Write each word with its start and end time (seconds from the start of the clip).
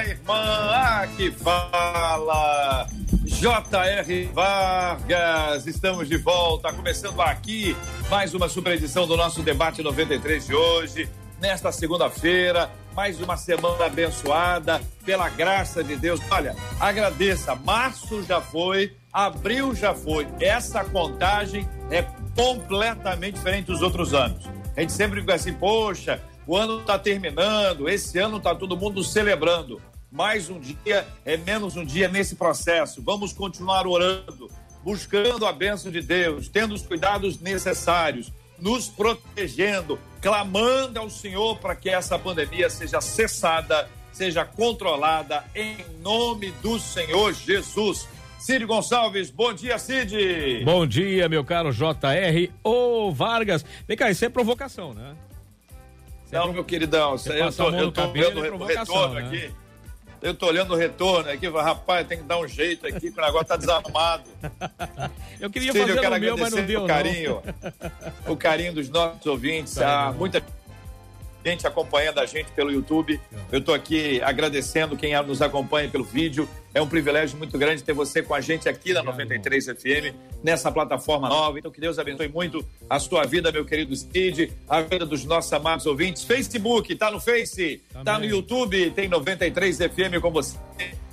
Minha 0.00 0.12
irmã. 0.12 1.08
Que 1.16 1.30
fala. 1.30 2.86
J.R. 3.24 4.24
Vargas, 4.32 5.66
estamos 5.66 6.08
de 6.08 6.16
volta, 6.16 6.72
começando 6.72 7.20
aqui 7.20 7.76
mais 8.08 8.32
uma 8.32 8.48
super 8.48 8.72
edição 8.72 9.06
do 9.06 9.16
nosso 9.16 9.42
debate 9.42 9.82
93 9.82 10.46
de 10.46 10.54
hoje 10.54 11.08
nesta 11.38 11.70
segunda-feira. 11.70 12.70
Mais 12.94 13.20
uma 13.20 13.36
semana 13.36 13.86
abençoada 13.86 14.80
pela 15.04 15.28
graça 15.28 15.84
de 15.84 15.96
Deus. 15.96 16.20
Olha, 16.30 16.56
agradeça. 16.78 17.54
Março 17.54 18.22
já 18.22 18.40
foi, 18.40 18.96
abril 19.12 19.74
já 19.74 19.94
foi. 19.94 20.26
Essa 20.40 20.82
contagem 20.82 21.68
é 21.90 22.02
completamente 22.34 23.34
diferente 23.34 23.66
dos 23.66 23.82
outros 23.82 24.14
anos. 24.14 24.48
A 24.76 24.80
gente 24.80 24.92
sempre 24.92 25.20
fica 25.20 25.34
assim, 25.34 25.52
poxa, 25.52 26.22
o 26.46 26.56
ano 26.56 26.80
está 26.80 26.98
terminando, 26.98 27.88
esse 27.88 28.18
ano 28.18 28.38
está 28.38 28.54
todo 28.54 28.76
mundo 28.76 29.04
celebrando. 29.04 29.80
Mais 30.10 30.50
um 30.50 30.58
dia 30.58 31.06
é 31.24 31.36
menos 31.36 31.76
um 31.76 31.84
dia 31.84 32.08
nesse 32.08 32.34
processo. 32.34 33.00
Vamos 33.00 33.32
continuar 33.32 33.86
orando, 33.86 34.50
buscando 34.82 35.46
a 35.46 35.52
bênção 35.52 35.90
de 35.90 36.00
Deus, 36.00 36.48
tendo 36.48 36.74
os 36.74 36.82
cuidados 36.82 37.38
necessários 37.38 38.32
nos 38.58 38.88
protegendo, 38.88 39.98
clamando 40.20 40.98
ao 40.98 41.08
Senhor 41.08 41.58
para 41.58 41.76
que 41.76 41.88
essa 41.88 42.18
pandemia 42.18 42.68
seja 42.68 43.00
cessada, 43.00 43.88
seja 44.12 44.44
controlada, 44.44 45.44
em 45.54 45.76
nome 46.02 46.50
do 46.62 46.78
Senhor 46.78 47.32
Jesus. 47.32 48.08
Cid 48.38 48.64
Gonçalves, 48.66 49.30
bom 49.30 49.52
dia, 49.52 49.78
Cid. 49.78 50.64
Bom 50.64 50.86
dia, 50.86 51.28
meu 51.28 51.44
caro 51.44 51.72
JR. 51.72 52.50
Ô, 52.64 53.12
Vargas. 53.12 53.64
Vem 53.86 53.96
cá, 53.96 54.10
isso 54.10 54.24
é 54.24 54.28
provocação, 54.28 54.92
né? 54.92 55.14
Isso 56.24 56.34
Não, 56.34 56.48
é 56.48 56.52
meu 56.52 56.64
queridão, 56.64 57.14
isso 57.14 57.32
eu 57.32 57.52
tô, 57.52 57.70
eu 57.70 57.92
tô 57.92 58.08
vendo 58.08 58.40
o 58.40 58.64
retorno 58.64 59.14
né? 59.14 59.26
aqui. 59.26 59.50
Eu 60.22 60.34
tô 60.34 60.46
olhando 60.46 60.74
o 60.74 60.76
retorno 60.76 61.30
aqui, 61.30 61.48
rapaz, 61.48 62.06
tem 62.06 62.18
que 62.18 62.24
dar 62.24 62.38
um 62.38 62.46
jeito 62.46 62.86
aqui, 62.86 63.10
que 63.10 63.18
o 63.18 63.24
negócio 63.24 63.46
tá 63.46 63.56
desarmado. 63.56 64.24
eu 65.40 65.48
queria 65.50 65.72
Cid, 65.72 65.80
fazer 65.80 65.96
eu 65.96 66.02
quero 66.02 66.16
o 66.16 66.20
meu, 66.20 66.36
mas 66.36 66.52
não 66.52 66.64
deu, 66.64 66.84
o 66.84 66.86
carinho, 66.86 67.42
não. 68.26 68.32
o 68.34 68.36
carinho 68.36 68.74
dos 68.74 68.88
nossos 68.90 69.24
ouvintes, 69.24 69.74
tá, 69.74 70.08
a 70.08 70.12
muita 70.12 70.42
gente 71.44 71.66
acompanhando 71.66 72.18
a 72.18 72.26
gente 72.26 72.50
pelo 72.52 72.70
YouTube. 72.70 73.20
Eu 73.50 73.60
estou 73.60 73.74
aqui 73.74 74.20
agradecendo 74.22 74.96
quem 74.96 75.20
nos 75.22 75.40
acompanha 75.40 75.88
pelo 75.88 76.04
vídeo. 76.04 76.48
É 76.72 76.80
um 76.80 76.86
privilégio 76.86 77.36
muito 77.36 77.58
grande 77.58 77.82
ter 77.82 77.92
você 77.92 78.22
com 78.22 78.32
a 78.32 78.40
gente 78.40 78.68
aqui 78.68 78.92
na 78.92 79.02
93 79.02 79.66
FM, 79.66 80.14
nessa 80.42 80.70
plataforma 80.70 81.28
nova. 81.28 81.58
Então, 81.58 81.70
que 81.70 81.80
Deus 81.80 81.98
abençoe 81.98 82.28
muito 82.28 82.64
a 82.88 83.00
sua 83.00 83.26
vida, 83.26 83.50
meu 83.50 83.64
querido 83.64 83.94
Cid, 83.96 84.52
a 84.68 84.80
vida 84.80 85.04
dos 85.04 85.24
nossos 85.24 85.52
amados 85.52 85.84
ouvintes. 85.86 86.22
Facebook, 86.22 86.94
tá 86.94 87.10
no 87.10 87.20
Face, 87.20 87.82
tá 88.04 88.18
no 88.18 88.24
YouTube, 88.24 88.92
tem 88.92 89.08
93 89.08 89.78
FM 89.78 90.20
com 90.20 90.30
você. 90.30 90.56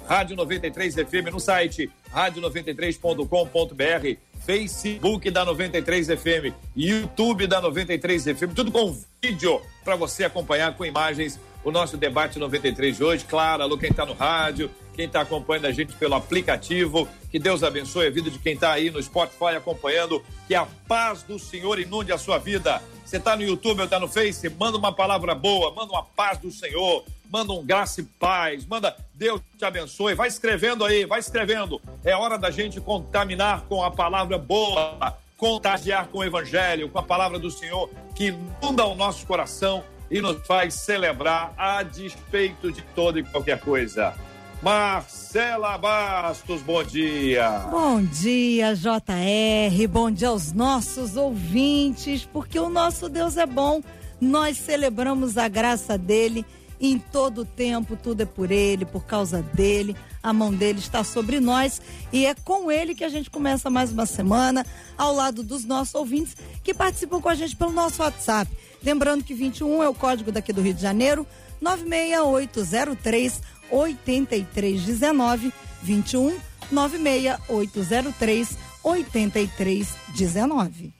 Rádio 0.07 0.37
93 0.37 0.95
FM 0.95 1.33
no 1.33 1.39
site 1.39 1.91
rádio93.com.br 2.13 4.19
Facebook 4.45 5.29
da 5.29 5.43
93 5.43 6.07
FM, 6.07 6.53
YouTube 6.73 7.47
da 7.47 7.59
93 7.59 8.23
FM, 8.23 8.53
tudo 8.55 8.71
com 8.71 8.97
vídeo 9.21 9.61
para 9.83 9.97
você 9.97 10.23
acompanhar 10.23 10.77
com 10.77 10.85
imagens 10.85 11.37
o 11.65 11.71
nosso 11.71 11.97
debate 11.97 12.39
93 12.39 12.95
de 12.95 13.03
hoje. 13.03 13.25
Claro, 13.25 13.63
alô, 13.63 13.77
quem 13.77 13.89
está 13.89 14.05
no 14.05 14.13
rádio, 14.13 14.71
quem 14.97 15.05
está 15.05 15.21
acompanhando 15.21 15.67
a 15.67 15.71
gente 15.71 15.93
pelo 15.93 16.15
aplicativo. 16.15 17.07
Que 17.31 17.37
Deus 17.37 17.63
abençoe 17.63 18.07
a 18.07 18.09
vida 18.09 18.31
de 18.31 18.39
quem 18.39 18.55
está 18.55 18.71
aí 18.71 18.89
no 18.89 19.01
Spotify 19.01 19.55
acompanhando. 19.55 20.23
Que 20.47 20.55
a 20.55 20.67
paz 20.87 21.21
do 21.21 21.37
Senhor 21.37 21.79
inunde 21.79 22.11
a 22.11 22.17
sua 22.17 22.39
vida. 22.39 22.81
Você 23.05 23.17
está 23.17 23.35
no 23.35 23.43
YouTube 23.43 23.79
ou 23.79 23.85
está 23.85 23.99
no 23.99 24.07
Face? 24.07 24.49
Manda 24.49 24.77
uma 24.77 24.91
palavra 24.91 25.35
boa, 25.35 25.71
manda 25.71 25.93
uma 25.93 26.03
paz 26.03 26.39
do 26.39 26.51
Senhor 26.51 27.05
manda 27.29 27.51
um 27.51 27.61
graça 27.61 27.99
e 27.99 28.05
paz, 28.05 28.65
manda 28.65 28.95
Deus 29.13 29.41
te 29.57 29.65
abençoe, 29.65 30.15
vai 30.15 30.29
escrevendo 30.29 30.85
aí, 30.85 31.05
vai 31.05 31.19
escrevendo. 31.19 31.81
É 32.05 32.15
hora 32.15 32.37
da 32.37 32.49
gente 32.49 32.79
contaminar 32.79 33.63
com 33.67 33.83
a 33.83 33.91
palavra 33.91 34.37
boa, 34.37 35.17
contagiar 35.35 36.07
com 36.07 36.19
o 36.19 36.23
evangelho, 36.23 36.87
com 36.87 36.99
a 36.99 37.03
palavra 37.03 37.37
do 37.37 37.51
Senhor 37.51 37.89
que 38.15 38.27
inunda 38.27 38.85
o 38.85 38.95
nosso 38.95 39.25
coração 39.27 39.83
e 40.09 40.21
nos 40.21 40.45
faz 40.47 40.73
celebrar 40.73 41.53
a 41.57 41.83
despeito 41.83 42.71
de 42.71 42.81
toda 42.95 43.19
e 43.19 43.23
qualquer 43.23 43.59
coisa. 43.59 44.15
Marcela 44.61 45.77
Bastos, 45.77 46.61
bom 46.61 46.83
dia. 46.83 47.67
Bom 47.69 48.01
dia, 48.01 48.75
JR. 48.75 49.87
Bom 49.87 50.09
dia 50.09 50.29
aos 50.29 50.51
nossos 50.51 51.15
ouvintes, 51.15 52.27
porque 52.31 52.59
o 52.59 52.67
nosso 52.67 53.07
Deus 53.07 53.37
é 53.37 53.45
bom. 53.45 53.81
Nós 54.19 54.57
celebramos 54.57 55.37
a 55.37 55.47
graça 55.47 55.95
dele 55.95 56.43
em 56.79 56.97
todo 56.97 57.41
o 57.41 57.45
tempo, 57.45 57.95
tudo 57.95 58.21
é 58.21 58.25
por 58.25 58.51
Ele, 58.51 58.85
por 58.85 59.05
causa 59.05 59.41
dele. 59.41 59.95
A 60.21 60.33
mão 60.33 60.51
dele 60.53 60.79
está 60.79 61.03
sobre 61.03 61.39
nós 61.39 61.79
e 62.11 62.25
é 62.25 62.35
com 62.35 62.71
ele 62.71 62.93
que 62.93 63.03
a 63.03 63.09
gente 63.09 63.29
começa 63.29 63.69
mais 63.69 63.91
uma 63.91 64.05
semana, 64.05 64.65
ao 64.97 65.13
lado 65.13 65.41
dos 65.41 65.63
nossos 65.63 65.95
ouvintes 65.95 66.35
que 66.63 66.73
participam 66.73 67.21
com 67.21 67.29
a 67.29 67.35
gente 67.35 67.55
pelo 67.55 67.71
nosso 67.71 68.01
WhatsApp. 68.01 68.51
Lembrando 68.83 69.23
que 69.23 69.33
21 69.33 69.83
é 69.83 69.87
o 69.87 69.93
código 69.93 70.31
daqui 70.31 70.51
do 70.51 70.61
Rio 70.61 70.73
de 70.73 70.81
Janeiro, 70.81 71.25
96803 71.61 73.41
8319 73.71 75.53
21 75.83 76.39
96803 76.71 78.57
8319. 78.83 80.93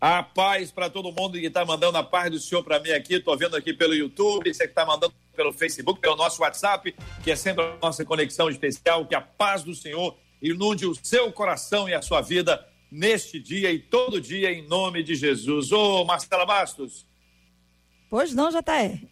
A 0.00 0.22
paz 0.22 0.70
para 0.70 0.88
todo 0.88 1.12
mundo 1.12 1.38
que 1.38 1.46
está 1.46 1.64
mandando 1.64 1.98
a 1.98 2.02
paz 2.02 2.30
do 2.30 2.38
Senhor 2.38 2.64
para 2.64 2.80
mim 2.80 2.90
aqui. 2.90 3.16
Estou 3.16 3.36
vendo 3.36 3.54
aqui 3.54 3.74
pelo 3.74 3.94
YouTube, 3.94 4.52
você 4.52 4.64
que 4.64 4.70
está 4.70 4.86
mandando 4.86 5.12
pelo 5.36 5.52
Facebook, 5.52 6.00
pelo 6.00 6.16
nosso 6.16 6.40
WhatsApp, 6.40 6.94
que 7.22 7.30
é 7.30 7.36
sempre 7.36 7.64
a 7.64 7.76
nossa 7.82 8.04
conexão 8.04 8.48
especial. 8.48 9.04
Que 9.04 9.14
a 9.14 9.20
paz 9.20 9.62
do 9.62 9.74
Senhor 9.74 10.16
inunde 10.40 10.86
o 10.86 10.94
seu 10.94 11.30
coração 11.32 11.88
e 11.88 11.92
a 11.92 12.00
sua 12.00 12.22
vida 12.22 12.66
neste 12.90 13.38
dia 13.38 13.70
e 13.70 13.78
todo 13.78 14.20
dia, 14.20 14.50
em 14.50 14.66
nome 14.66 15.02
de 15.02 15.14
Jesus. 15.14 15.70
Ô, 15.70 16.04
Marcela 16.04 16.46
Bastos. 16.46 17.06
Pois 18.08 18.34
não, 18.34 18.50
JR. 18.50 19.06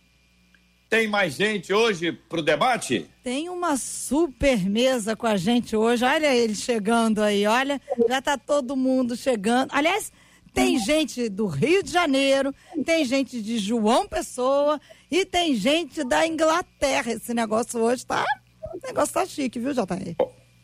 Tem 0.88 1.06
mais 1.06 1.34
gente 1.34 1.70
hoje 1.70 2.12
para 2.12 2.38
o 2.38 2.42
debate? 2.42 3.06
Tem 3.22 3.50
uma 3.50 3.76
super 3.76 4.58
mesa 4.66 5.14
com 5.14 5.26
a 5.26 5.36
gente 5.36 5.76
hoje. 5.76 6.02
Olha 6.02 6.34
ele 6.34 6.54
chegando 6.54 7.22
aí, 7.22 7.46
olha, 7.46 7.78
já 8.08 8.20
está 8.20 8.38
todo 8.38 8.74
mundo 8.74 9.14
chegando. 9.14 9.68
Aliás, 9.72 10.10
tem 10.54 10.78
gente 10.78 11.28
do 11.28 11.46
Rio 11.46 11.82
de 11.82 11.92
Janeiro, 11.92 12.54
tem 12.86 13.04
gente 13.04 13.42
de 13.42 13.58
João 13.58 14.08
Pessoa 14.08 14.80
e 15.10 15.26
tem 15.26 15.54
gente 15.54 16.02
da 16.04 16.26
Inglaterra. 16.26 17.12
Esse 17.12 17.34
negócio 17.34 17.78
hoje 17.80 18.06
tá. 18.06 18.24
O 18.72 18.86
negócio 18.86 19.12
tá 19.12 19.26
chique, 19.26 19.58
viu, 19.58 19.74
JR? 19.74 20.14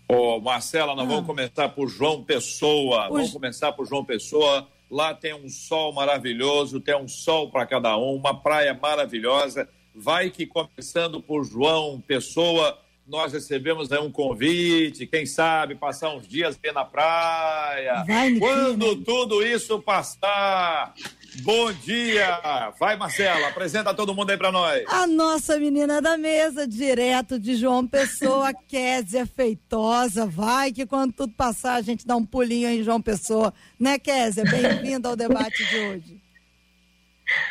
Ô, 0.08 0.36
oh, 0.36 0.40
Marcela, 0.40 0.94
nós 0.94 1.04
ah. 1.04 1.08
vamos 1.08 1.26
começar 1.26 1.68
por 1.68 1.86
João 1.86 2.24
Pessoa. 2.24 3.08
Vamos 3.10 3.30
começar 3.30 3.72
por 3.72 3.86
João 3.86 4.02
Pessoa. 4.02 4.66
Lá 4.90 5.12
tem 5.12 5.34
um 5.34 5.50
sol 5.50 5.92
maravilhoso, 5.92 6.80
tem 6.80 6.96
um 6.96 7.08
sol 7.08 7.50
para 7.50 7.66
cada 7.66 7.94
um, 7.98 8.14
uma 8.14 8.40
praia 8.40 8.72
maravilhosa. 8.72 9.68
Vai 9.94 10.30
que 10.30 10.44
começando 10.46 11.22
por 11.22 11.44
João 11.44 12.00
Pessoa 12.00 12.78
nós 13.06 13.32
recebemos 13.32 13.92
aí 13.92 13.98
um 13.98 14.10
convite, 14.10 15.06
quem 15.06 15.26
sabe 15.26 15.74
passar 15.74 16.14
uns 16.14 16.26
dias 16.26 16.56
bem 16.56 16.72
na 16.72 16.84
praia. 16.84 18.02
Vai, 18.06 18.34
Quando 18.38 18.96
tudo 19.04 19.46
isso 19.46 19.78
passar, 19.80 20.94
bom 21.42 21.70
dia! 21.70 22.72
Vai, 22.80 22.96
Marcela, 22.96 23.48
apresenta 23.48 23.92
todo 23.92 24.14
mundo 24.14 24.30
aí 24.30 24.38
para 24.38 24.50
nós. 24.50 24.84
A 24.88 25.06
nossa 25.06 25.58
menina 25.58 26.00
da 26.00 26.16
mesa, 26.16 26.66
direto 26.66 27.38
de 27.38 27.56
João 27.56 27.86
Pessoa, 27.86 28.54
Kézia 28.66 29.26
Feitosa. 29.26 30.24
Vai 30.24 30.72
que 30.72 30.86
quando 30.86 31.12
tudo 31.12 31.34
passar, 31.34 31.74
a 31.74 31.82
gente 31.82 32.06
dá 32.06 32.16
um 32.16 32.24
pulinho 32.24 32.68
aí 32.68 32.80
em 32.80 32.84
João 32.84 33.02
Pessoa. 33.02 33.52
Né, 33.78 33.98
Kézia? 33.98 34.44
Bem-vinda 34.44 35.10
ao 35.10 35.16
debate 35.16 35.62
de 35.66 35.76
hoje. 35.76 36.23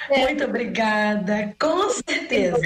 Muito 0.10 0.44
obrigada, 0.44 1.56
com 1.60 1.90
certeza 1.90 2.60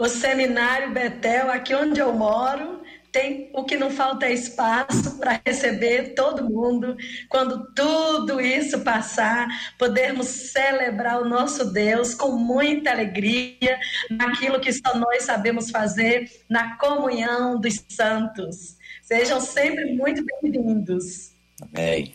o 0.00 0.08
Seminário 0.08 0.92
Betel, 0.92 1.50
aqui 1.50 1.74
onde 1.74 2.00
eu 2.00 2.10
moro, 2.14 2.80
tem 3.12 3.50
o 3.52 3.64
que 3.64 3.76
não 3.76 3.90
falta 3.90 4.24
é 4.24 4.32
espaço 4.32 5.18
para 5.18 5.38
receber 5.44 6.14
todo 6.14 6.48
mundo. 6.48 6.96
Quando 7.28 7.70
tudo 7.74 8.40
isso 8.40 8.80
passar, 8.80 9.46
podermos 9.78 10.26
celebrar 10.26 11.20
o 11.20 11.28
nosso 11.28 11.70
Deus 11.70 12.14
com 12.14 12.30
muita 12.30 12.92
alegria 12.92 13.78
naquilo 14.08 14.58
que 14.58 14.72
só 14.72 14.96
nós 14.96 15.24
sabemos 15.24 15.70
fazer, 15.70 16.30
na 16.48 16.78
comunhão 16.78 17.60
dos 17.60 17.84
santos. 17.90 18.78
Sejam 19.02 19.38
sempre 19.38 19.92
muito 19.92 20.24
bem-vindos. 20.24 21.32
Amém. 21.60 22.14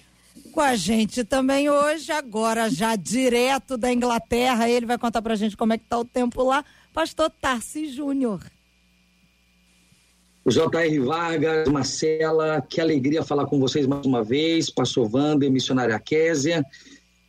Com 0.56 0.62
a 0.62 0.78
gente 0.78 1.26
também 1.26 1.70
hoje, 1.70 2.14
agora 2.14 2.70
já 2.70 2.96
direto 2.96 3.76
da 3.76 3.92
Inglaterra, 3.92 4.70
ele 4.70 4.86
vai 4.86 4.98
contar 4.98 5.22
pra 5.22 5.36
gente 5.36 5.58
como 5.58 5.74
é 5.74 5.78
que 5.78 5.84
tá 5.84 6.00
o 6.00 6.06
tempo 6.06 6.42
lá, 6.46 6.64
pastor 6.94 7.30
Tarsi 7.30 7.90
Júnior. 7.90 8.40
J.R. 10.48 11.00
Vargas, 11.00 11.68
Marcela, 11.68 12.66
que 12.70 12.80
alegria 12.80 13.22
falar 13.22 13.46
com 13.48 13.60
vocês 13.60 13.86
mais 13.86 14.06
uma 14.06 14.24
vez, 14.24 14.70
pastor 14.70 15.14
Wander, 15.14 15.52
missionária 15.52 16.00
Késia. 16.00 16.66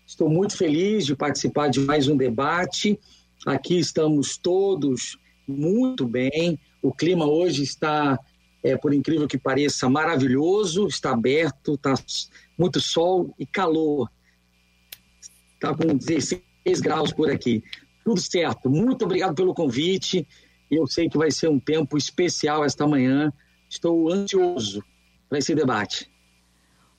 Estou 0.07 0.29
muito 0.29 0.57
feliz 0.57 1.05
de 1.05 1.17
participar 1.17 1.67
de 1.67 1.81
mais 1.81 2.07
um 2.07 2.17
debate. 2.17 2.97
Aqui 3.45 3.77
estamos 3.77 4.39
todos 4.39 5.19
muito 5.49 6.07
bem. 6.07 6.61
O 6.81 6.93
clima 6.93 7.27
hoje 7.27 7.65
está, 7.65 8.21
é, 8.63 8.77
por 8.77 8.95
incrível 8.95 9.27
que 9.27 9.37
pareça, 9.37 9.89
maravilhoso, 9.91 10.87
está 10.87 11.11
aberto, 11.11 11.75
está 11.75 11.93
muito 12.59 12.81
sol 12.81 13.35
e 13.39 13.47
calor. 13.47 14.11
Está 15.55 15.75
com 15.75 15.97
16 15.97 16.43
graus 16.81 17.13
por 17.13 17.31
aqui. 17.31 17.63
Tudo 18.05 18.21
certo. 18.21 18.71
Muito 18.71 19.05
obrigado 19.05 19.35
pelo 19.35 19.55
convite. 19.55 20.27
Eu 20.71 20.87
sei 20.87 21.09
que 21.09 21.19
vai 21.19 21.31
ser 21.31 21.49
um 21.49 21.59
tempo 21.59 21.97
especial 21.97 22.65
esta 22.65 22.87
manhã. 22.87 23.33
Estou 23.69 24.13
ansioso 24.13 24.83
para 25.29 25.39
esse 25.39 25.55
debate. 25.55 26.11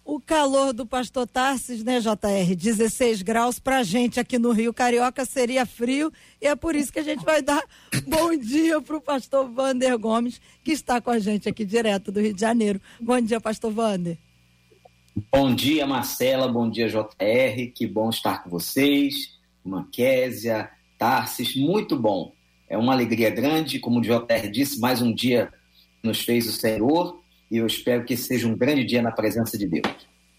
O 0.04 0.22
calor 0.22 0.72
do 0.72 0.86
pastor 0.86 1.28
Tarsis, 1.28 1.84
né, 1.84 2.00
JR? 2.00 2.56
16 2.56 3.22
graus 3.22 3.60
pra 3.60 3.84
gente 3.84 4.22
aqui 4.22 4.40
no 4.40 4.54
Rio 4.54 4.74
Carioca 4.74 5.26
seria 5.26 5.66
frio 5.66 6.14
e 6.42 6.48
é 6.48 6.56
por 6.56 6.78
isso 6.78 6.94
que 6.94 7.00
a 7.00 7.04
gente 7.04 7.26
vai 7.26 7.42
dar 7.42 7.62
bom 8.08 8.34
dia 8.38 8.82
pro 8.82 9.02
pastor 9.02 9.50
Vander 9.52 10.00
Gomes, 10.00 10.40
que 10.64 10.72
está 10.72 11.02
com 11.02 11.12
a 11.12 11.20
gente 11.20 11.50
aqui 11.50 11.66
direto 11.66 12.10
do 12.10 12.22
Rio 12.22 12.34
de 12.34 12.40
Janeiro. 12.40 12.80
Bom 13.02 13.20
dia, 13.20 13.42
pastor 13.42 13.70
Vander. 13.70 14.18
Bom 15.32 15.56
dia, 15.56 15.88
Marcela. 15.88 16.48
Bom 16.48 16.70
dia, 16.70 16.88
JR. 16.88 17.72
Que 17.74 17.88
bom 17.88 18.12
estar 18.12 18.44
com 18.44 18.52
vocês. 18.52 19.36
Manquésia, 19.66 20.70
Tarsis, 20.96 21.56
muito 21.56 21.98
bom. 21.98 22.34
É 22.70 22.78
uma 22.78 22.94
alegria 22.94 23.32
grande, 23.32 23.80
como 23.80 23.98
o 23.98 24.02
JR 24.04 24.48
disse, 24.52 24.80
mais 24.80 25.02
um 25.02 25.12
dia 25.12 25.52
nos 26.04 26.22
fez 26.22 26.48
o 26.48 26.52
Senhor 26.52 27.20
e 27.50 27.58
eu 27.58 27.66
espero 27.66 28.06
que 28.06 28.16
seja 28.16 28.48
um 28.48 28.56
grande 28.56 28.84
dia 28.84 29.02
na 29.02 29.12
presença 29.12 29.58
de 29.58 29.68
Deus. 29.68 29.88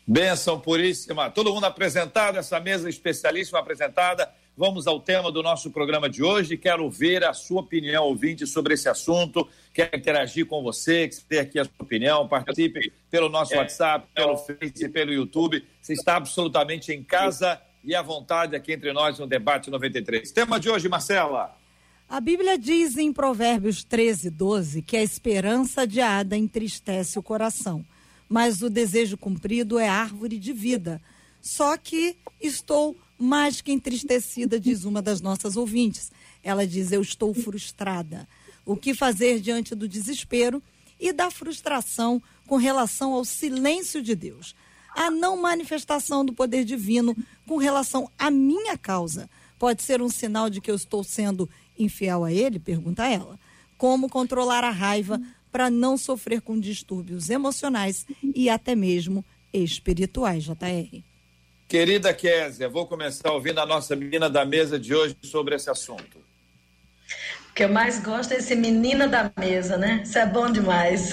Benção 0.07 0.61
puríssima. 0.61 1.29
Todo 1.29 1.53
mundo 1.53 1.65
apresentado, 1.65 2.39
essa 2.39 2.61
mesa 2.61 2.89
especialíssima 2.89 3.59
apresentada. 3.59 4.33
Vamos 4.59 4.89
ao 4.89 4.99
tema 4.99 5.31
do 5.31 5.41
nosso 5.41 5.71
programa 5.71 6.11
de 6.11 6.21
hoje. 6.21 6.57
Quero 6.57 6.91
ver 6.91 7.23
a 7.23 7.33
sua 7.33 7.61
opinião, 7.61 8.07
ouvinte, 8.07 8.45
sobre 8.45 8.75
esse 8.75 8.89
assunto. 8.89 9.47
Quero 9.73 9.97
interagir 9.97 10.47
com 10.47 10.61
você, 10.65 11.07
que 11.07 11.21
tem 11.21 11.39
aqui 11.39 11.61
a 11.61 11.65
sua 11.65 11.75
opinião. 11.79 12.27
Participe 12.27 12.93
pelo 13.09 13.29
nosso 13.29 13.55
é. 13.55 13.59
WhatsApp, 13.59 14.09
pelo 14.13 14.37
Face, 14.37 14.89
pelo 14.89 15.13
YouTube. 15.13 15.65
Você 15.81 15.93
está 15.93 16.17
absolutamente 16.17 16.93
em 16.93 17.05
casa 17.05 17.63
e 17.85 17.95
à 17.95 18.03
vontade 18.03 18.57
aqui 18.57 18.73
entre 18.73 18.93
nós 18.93 19.17
no 19.21 19.29
Debate 19.29 19.71
93. 19.71 20.29
Tema 20.33 20.59
de 20.59 20.69
hoje, 20.69 20.89
Marcela. 20.89 21.57
A 22.09 22.21
Bíblia 22.21 22.59
diz 22.59 22.97
em 22.97 23.13
Provérbios 23.13 23.85
13, 23.85 24.29
12 24.29 24.83
que 24.83 24.97
a 24.97 25.03
esperança 25.05 25.83
adiada 25.83 26.37
entristece 26.37 27.17
o 27.17 27.23
coração, 27.23 27.85
mas 28.29 28.61
o 28.61 28.69
desejo 28.69 29.17
cumprido 29.17 29.79
é 29.79 29.89
árvore 29.89 30.37
de 30.37 30.53
vida. 30.53 31.01
Só 31.41 31.77
que 31.77 32.17
estou 32.41 32.97
mais 33.19 33.61
que 33.61 33.73
entristecida, 33.73 34.61
diz 34.61 34.85
uma 34.85 35.03
das 35.03 35.21
nossas 35.21 35.57
ouvintes. 35.57 36.13
Ela 36.43 36.67
diz: 36.67 36.93
Eu 36.93 37.03
estou 37.03 37.35
frustrada. 37.35 38.29
O 38.65 38.77
que 38.77 38.95
fazer 38.95 39.41
diante 39.41 39.75
do 39.75 39.89
desespero 39.89 40.63
e 41.01 41.13
da 41.13 41.31
frustração 41.31 42.23
com 42.47 42.57
relação 42.57 43.13
ao 43.13 43.25
silêncio 43.25 44.03
de 44.03 44.15
Deus? 44.15 44.55
A 44.95 45.11
não 45.11 45.37
manifestação 45.41 46.25
do 46.25 46.33
poder 46.33 46.65
divino 46.65 47.17
com 47.47 47.57
relação 47.57 48.11
à 48.19 48.31
minha 48.31 48.77
causa 48.77 49.29
pode 49.59 49.83
ser 49.83 50.01
um 50.01 50.09
sinal 50.09 50.49
de 50.49 50.61
que 50.61 50.71
eu 50.71 50.77
estou 50.77 51.03
sendo 51.03 51.49
infiel 51.79 52.25
a 52.25 52.33
ele? 52.33 52.59
Pergunta 52.59 53.07
ela. 53.07 53.39
Como 53.77 54.09
controlar 54.09 54.65
a 54.65 54.71
raiva 54.71 55.21
para 55.51 55.71
não 55.71 55.97
sofrer 55.97 56.41
com 56.41 56.59
distúrbios 56.59 57.31
emocionais 57.31 58.07
e 58.35 58.51
até 58.51 58.75
mesmo 58.75 59.25
espirituais, 59.53 60.45
JR? 60.45 61.08
Querida 61.69 62.15
Késia, 62.15 62.67
vou 62.67 62.87
começar 62.87 63.31
ouvindo 63.31 63.61
a 63.61 63.67
nossa 63.67 63.95
menina 63.95 64.31
da 64.31 64.43
mesa 64.43 64.79
de 64.79 64.95
hoje 64.95 65.15
sobre 65.23 65.55
esse 65.55 65.69
assunto. 65.69 66.17
O 67.51 67.55
que 67.55 67.63
eu 67.63 67.69
mais 67.69 68.01
gosto 68.01 68.33
é 68.33 68.39
esse 68.39 68.57
menina 68.57 69.07
da 69.07 69.31
mesa, 69.39 69.77
né? 69.77 70.01
Isso 70.03 70.19
é 70.19 70.25
bom 70.25 70.51
demais. 70.51 71.13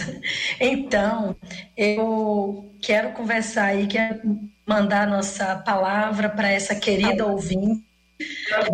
Então, 0.58 1.36
eu 1.76 2.74
quero 2.82 3.12
conversar 3.12 3.66
aí, 3.66 3.86
quero 3.86 4.22
mandar 4.66 5.06
nossa 5.08 5.58
palavra 5.58 6.30
para 6.30 6.50
essa 6.50 6.74
querida 6.74 7.26
ouvinte 7.26 7.84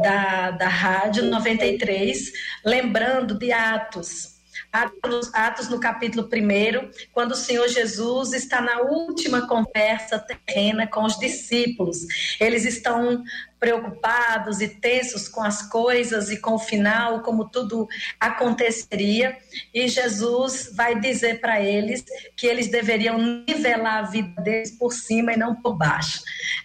da, 0.04 0.51
da 0.51 0.68
Rádio 0.68 1.24
93, 1.24 2.31
lembrando 2.63 3.34
de 3.39 3.51
Atos. 3.51 4.31
Atos, 4.72 5.30
Atos 5.34 5.68
no 5.68 5.80
capítulo 5.80 6.28
1, 6.28 7.10
quando 7.12 7.32
o 7.32 7.36
Senhor 7.36 7.68
Jesus 7.68 8.32
está 8.32 8.62
na 8.62 8.80
última 8.82 9.46
conversa 9.48 10.18
terrena 10.18 10.88
com 10.88 11.04
os 11.04 11.20
discípulos. 11.20 11.98
Eles 12.40 12.64
estão 12.64 13.22
preocupados 13.60 14.62
e 14.62 14.68
tensos 14.68 15.28
com 15.28 15.44
as 15.44 15.70
coisas 15.70 16.32
e 16.32 16.38
com 16.38 16.54
o 16.54 16.60
final, 16.60 17.22
como 17.22 17.50
tudo 17.50 17.88
aconteceria, 18.20 19.38
e 19.74 19.88
Jesus 19.88 20.72
vai 20.74 21.00
dizer 21.00 21.42
para 21.42 21.62
eles 21.62 22.04
que 22.36 22.48
eles 22.48 22.70
deveriam 22.70 23.18
nivelar 23.18 23.98
a 24.00 24.10
vida 24.10 24.42
deles 24.42 24.72
por 24.72 24.94
cima 24.94 25.34
e 25.34 25.38
não 25.38 25.54
por 25.54 25.78
baixo. 25.78 26.22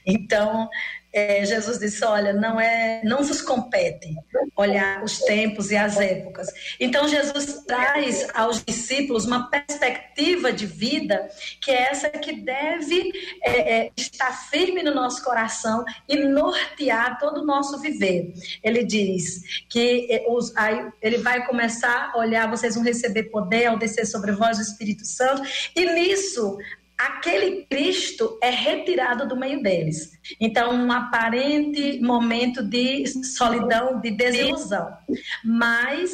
Então, 0.06 0.70
é, 1.16 1.44
Jesus 1.44 1.78
disse: 1.78 2.04
Olha, 2.04 2.32
não 2.32 2.60
é, 2.60 3.00
não 3.04 3.22
vos 3.22 3.40
compete 3.40 4.14
olhar 4.54 5.02
os 5.02 5.18
tempos 5.20 5.70
e 5.70 5.76
as 5.76 5.98
épocas. 5.98 6.48
Então 6.78 7.08
Jesus 7.08 7.64
traz 7.66 8.26
aos 8.34 8.62
discípulos 8.64 9.24
uma 9.24 9.50
perspectiva 9.50 10.52
de 10.52 10.66
vida 10.66 11.28
que 11.60 11.70
é 11.70 11.90
essa 11.90 12.10
que 12.10 12.32
deve 12.40 13.12
é, 13.42 13.76
é, 13.76 13.92
estar 13.96 14.32
firme 14.50 14.82
no 14.82 14.94
nosso 14.94 15.24
coração 15.24 15.84
e 16.08 16.16
nortear 16.16 17.18
todo 17.18 17.40
o 17.42 17.46
nosso 17.46 17.78
viver. 17.80 18.32
Ele 18.62 18.84
diz 18.84 19.64
que 19.68 20.08
é, 20.10 20.24
os, 20.28 20.54
aí, 20.56 20.86
ele 21.00 21.18
vai 21.18 21.46
começar 21.46 22.12
a 22.14 22.18
olhar, 22.18 22.50
vocês 22.50 22.74
vão 22.74 22.84
receber 22.84 23.24
poder 23.24 23.66
ao 23.66 23.78
descer 23.78 24.06
sobre 24.06 24.32
vós 24.32 24.58
o 24.58 24.62
Espírito 24.62 25.04
Santo, 25.06 25.42
e 25.74 25.92
nisso 25.92 26.58
aquele 26.96 27.66
Cristo 27.66 28.38
é 28.42 28.50
retirado 28.50 29.28
do 29.28 29.36
meio 29.36 29.62
deles. 29.62 30.12
Então, 30.40 30.72
um 30.72 30.90
aparente 30.90 32.00
momento 32.00 32.62
de 32.62 33.06
solidão, 33.24 34.00
de 34.00 34.10
desilusão. 34.10 34.96
Mas, 35.44 36.12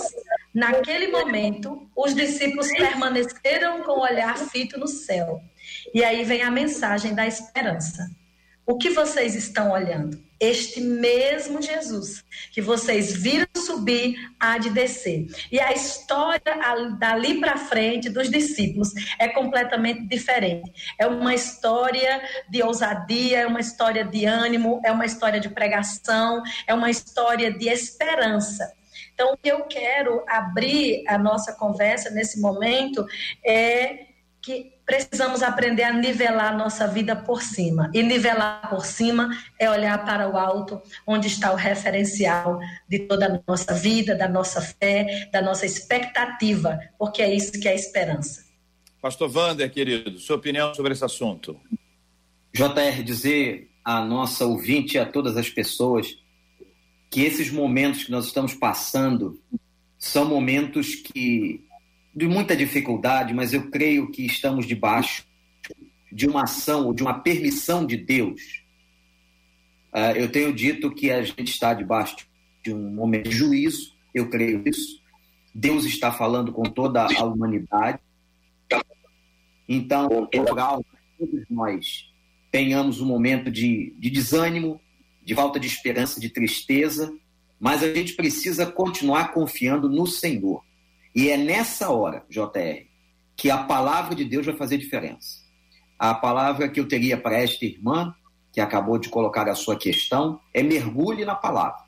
naquele 0.52 1.08
momento, 1.08 1.88
os 1.96 2.14
discípulos 2.14 2.68
permaneceram 2.72 3.82
com 3.82 3.92
o 3.92 4.02
olhar 4.02 4.36
fito 4.36 4.78
no 4.78 4.88
céu. 4.88 5.40
E 5.94 6.02
aí 6.02 6.24
vem 6.24 6.42
a 6.42 6.50
mensagem 6.50 7.14
da 7.14 7.26
esperança. 7.26 8.10
O 8.66 8.76
que 8.76 8.90
vocês 8.90 9.34
estão 9.34 9.72
olhando? 9.72 10.18
Este 10.42 10.80
mesmo 10.80 11.62
Jesus 11.62 12.24
que 12.50 12.60
vocês 12.60 13.12
viram 13.12 13.46
subir 13.56 14.16
há 14.40 14.58
de 14.58 14.70
descer. 14.70 15.28
E 15.52 15.60
a 15.60 15.72
história 15.72 16.40
dali 16.98 17.38
para 17.38 17.56
frente 17.56 18.10
dos 18.10 18.28
discípulos 18.28 18.90
é 19.20 19.28
completamente 19.28 20.04
diferente. 20.08 20.72
É 20.98 21.06
uma 21.06 21.32
história 21.32 22.20
de 22.50 22.60
ousadia, 22.60 23.38
é 23.38 23.46
uma 23.46 23.60
história 23.60 24.04
de 24.04 24.24
ânimo, 24.24 24.82
é 24.84 24.90
uma 24.90 25.06
história 25.06 25.38
de 25.38 25.48
pregação, 25.48 26.42
é 26.66 26.74
uma 26.74 26.90
história 26.90 27.52
de 27.52 27.68
esperança. 27.68 28.72
Então, 29.14 29.38
eu 29.44 29.64
quero 29.66 30.24
abrir 30.26 31.04
a 31.06 31.16
nossa 31.16 31.52
conversa 31.52 32.10
nesse 32.10 32.40
momento 32.40 33.06
é 33.44 34.06
que 34.42 34.72
precisamos 34.92 35.42
aprender 35.42 35.84
a 35.84 35.92
nivelar 35.94 36.52
a 36.52 36.56
nossa 36.56 36.86
vida 36.86 37.16
por 37.16 37.40
cima. 37.40 37.90
E 37.94 38.02
nivelar 38.02 38.68
por 38.68 38.84
cima 38.84 39.30
é 39.58 39.70
olhar 39.70 40.04
para 40.04 40.28
o 40.28 40.36
alto, 40.36 40.82
onde 41.06 41.28
está 41.28 41.50
o 41.50 41.56
referencial 41.56 42.60
de 42.86 42.98
toda 42.98 43.26
a 43.26 43.40
nossa 43.50 43.72
vida, 43.72 44.14
da 44.14 44.28
nossa 44.28 44.60
fé, 44.60 45.30
da 45.32 45.40
nossa 45.40 45.64
expectativa, 45.64 46.78
porque 46.98 47.22
é 47.22 47.34
isso 47.34 47.52
que 47.52 47.66
é 47.66 47.70
a 47.70 47.74
esperança. 47.74 48.44
Pastor 49.00 49.34
Wander, 49.34 49.72
querido, 49.72 50.18
sua 50.18 50.36
opinião 50.36 50.74
sobre 50.74 50.92
esse 50.92 51.04
assunto. 51.04 51.58
JR, 52.52 53.02
dizer 53.02 53.70
à 53.82 54.04
nossa 54.04 54.44
ouvinte 54.44 54.98
e 54.98 55.00
a 55.00 55.06
todas 55.06 55.38
as 55.38 55.48
pessoas 55.48 56.18
que 57.10 57.22
esses 57.22 57.50
momentos 57.50 58.04
que 58.04 58.10
nós 58.10 58.26
estamos 58.26 58.52
passando 58.52 59.40
são 59.98 60.26
momentos 60.26 60.96
que 60.96 61.64
de 62.14 62.26
muita 62.26 62.56
dificuldade, 62.56 63.32
mas 63.32 63.52
eu 63.52 63.70
creio 63.70 64.10
que 64.10 64.24
estamos 64.26 64.66
debaixo 64.66 65.24
de 66.10 66.28
uma 66.28 66.42
ação 66.42 66.86
ou 66.86 66.94
de 66.94 67.02
uma 67.02 67.20
permissão 67.20 67.86
de 67.86 67.96
Deus. 67.96 68.62
Uh, 69.92 70.16
eu 70.16 70.30
tenho 70.30 70.52
dito 70.52 70.90
que 70.90 71.10
a 71.10 71.22
gente 71.22 71.50
está 71.50 71.72
debaixo 71.72 72.16
de 72.62 72.72
um 72.72 72.90
momento 72.94 73.30
de 73.30 73.36
juízo, 73.36 73.94
eu 74.14 74.28
creio 74.28 74.62
isso. 74.66 75.02
Deus 75.54 75.84
está 75.84 76.12
falando 76.12 76.52
com 76.52 76.62
toda 76.62 77.04
a 77.04 77.24
humanidade. 77.24 77.98
Então, 79.68 80.28
é 80.32 80.40
legal 80.40 80.82
que 80.82 81.26
todos 81.26 81.44
nós 81.48 82.12
tenhamos 82.50 83.00
um 83.00 83.06
momento 83.06 83.50
de, 83.50 83.94
de 83.98 84.10
desânimo, 84.10 84.80
de 85.24 85.34
falta 85.34 85.58
de 85.58 85.66
esperança, 85.66 86.20
de 86.20 86.28
tristeza, 86.28 87.12
mas 87.58 87.82
a 87.82 87.92
gente 87.94 88.14
precisa 88.14 88.66
continuar 88.66 89.32
confiando 89.32 89.88
no 89.88 90.06
Senhor. 90.06 90.62
E 91.14 91.28
é 91.28 91.36
nessa 91.36 91.90
hora, 91.90 92.24
JR, 92.28 92.86
que 93.36 93.50
a 93.50 93.58
palavra 93.64 94.14
de 94.14 94.24
Deus 94.24 94.46
vai 94.46 94.56
fazer 94.56 94.78
diferença. 94.78 95.42
A 95.98 96.14
palavra 96.14 96.68
que 96.68 96.80
eu 96.80 96.88
teria 96.88 97.16
para 97.16 97.38
esta 97.38 97.64
irmã, 97.64 98.14
que 98.52 98.60
acabou 98.60 98.98
de 98.98 99.08
colocar 99.08 99.48
a 99.48 99.54
sua 99.54 99.76
questão, 99.76 100.40
é 100.52 100.62
mergulhe 100.62 101.24
na 101.24 101.34
palavra. 101.34 101.82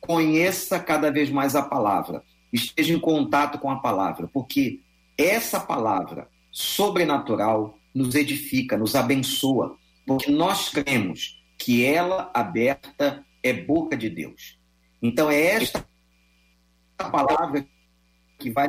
Conheça 0.00 0.78
cada 0.78 1.10
vez 1.10 1.30
mais 1.30 1.56
a 1.56 1.62
palavra. 1.62 2.22
Esteja 2.52 2.94
em 2.94 3.00
contato 3.00 3.58
com 3.58 3.70
a 3.70 3.80
palavra, 3.80 4.28
porque 4.32 4.80
essa 5.16 5.60
palavra 5.60 6.28
sobrenatural 6.50 7.78
nos 7.94 8.14
edifica, 8.14 8.76
nos 8.76 8.94
abençoa, 8.94 9.76
porque 10.06 10.30
nós 10.30 10.68
cremos 10.68 11.42
que 11.58 11.84
ela 11.84 12.30
aberta 12.32 13.24
é 13.42 13.52
boca 13.52 13.96
de 13.96 14.08
Deus. 14.08 14.58
Então 15.02 15.30
é 15.30 15.40
esta 15.40 15.84
palavra 16.96 17.66
que 18.38 18.50
vai 18.50 18.68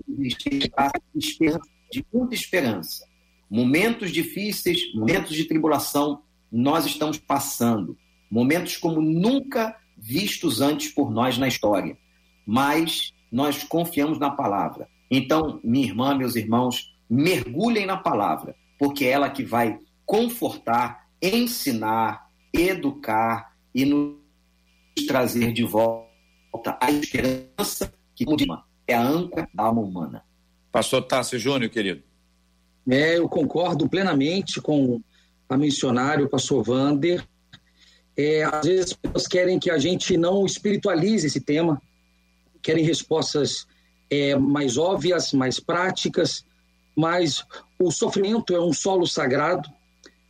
encher 1.15 1.59
de 1.91 2.05
muita 2.13 2.33
esperança. 2.33 3.07
Momentos 3.49 4.11
difíceis, 4.11 4.93
momentos 4.93 5.35
de 5.35 5.45
tribulação, 5.45 6.21
nós 6.51 6.85
estamos 6.85 7.17
passando. 7.17 7.97
Momentos 8.29 8.77
como 8.77 9.01
nunca 9.01 9.75
vistos 9.97 10.61
antes 10.61 10.91
por 10.91 11.11
nós 11.11 11.38
na 11.38 11.47
história. 11.47 11.97
Mas 12.45 13.13
nós 13.31 13.63
confiamos 13.63 14.19
na 14.19 14.29
palavra. 14.29 14.88
Então, 15.09 15.59
minha 15.63 15.88
irmã, 15.88 16.15
meus 16.15 16.35
irmãos, 16.35 16.95
mergulhem 17.09 17.85
na 17.85 17.97
palavra, 17.97 18.55
porque 18.77 19.05
é 19.05 19.09
ela 19.09 19.29
que 19.29 19.43
vai 19.43 19.79
confortar, 20.05 21.07
ensinar, 21.21 22.29
educar 22.53 23.53
e 23.73 23.85
nos 23.85 24.15
trazer 25.07 25.51
de 25.51 25.63
volta 25.63 26.77
a 26.79 26.91
esperança 26.91 27.93
que 28.15 28.25
é 28.89 28.96
a 28.96 29.01
âncora 29.01 29.48
da 29.53 29.63
alma 29.63 29.81
humana. 29.81 30.24
Pastor 30.72 31.03
Tássio 31.03 31.39
Júnior, 31.39 31.69
querido. 31.69 32.03
É, 32.89 33.17
eu 33.17 33.29
concordo 33.29 33.88
plenamente 33.88 34.60
com 34.60 35.01
a 35.48 35.58
missionária, 35.58 36.25
o 36.25 36.29
pastor 36.29 36.63
Vander. 36.63 37.25
É, 38.17 38.43
às 38.43 38.65
vezes 38.65 38.86
as 38.86 38.93
pessoas 38.93 39.27
querem 39.27 39.60
que 39.60 39.69
a 39.69 39.77
gente 39.77 40.17
não 40.17 40.46
espiritualize 40.46 41.27
esse 41.27 41.39
tema, 41.39 41.81
querem 42.62 42.84
respostas 42.84 43.67
é, 44.10 44.36
mais 44.36 44.77
óbvias, 44.77 45.34
mais 45.34 45.60
práticas, 45.60 46.43
mas 46.96 47.43
o 47.77 47.91
sofrimento 47.91 48.53
é 48.55 48.62
um 48.62 48.74
solo 48.74 49.05
sagrado. 49.05 49.69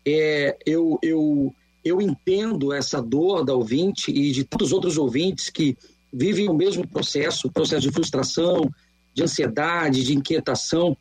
É, 0.06 0.58
eu, 0.66 1.00
eu, 1.02 1.54
eu 1.84 2.02
entendo 2.02 2.74
essa 2.74 3.02
dor 3.02 3.44
da 3.44 3.54
ouvinte 3.54 4.12
e 4.12 4.32
de 4.32 4.44
tantos 4.44 4.72
outros 4.72 4.98
ouvintes 4.98 5.50
que 5.50 5.78
vivem 6.12 6.50
o 6.50 6.54
mesmo 6.54 6.88
processo, 6.88 7.52
processo 7.52 7.82
de 7.82 7.92
frustração, 7.92 8.70
de 9.14 9.24
ansiedade, 9.24 10.04
de 10.04 10.16
inquietação. 10.16 10.98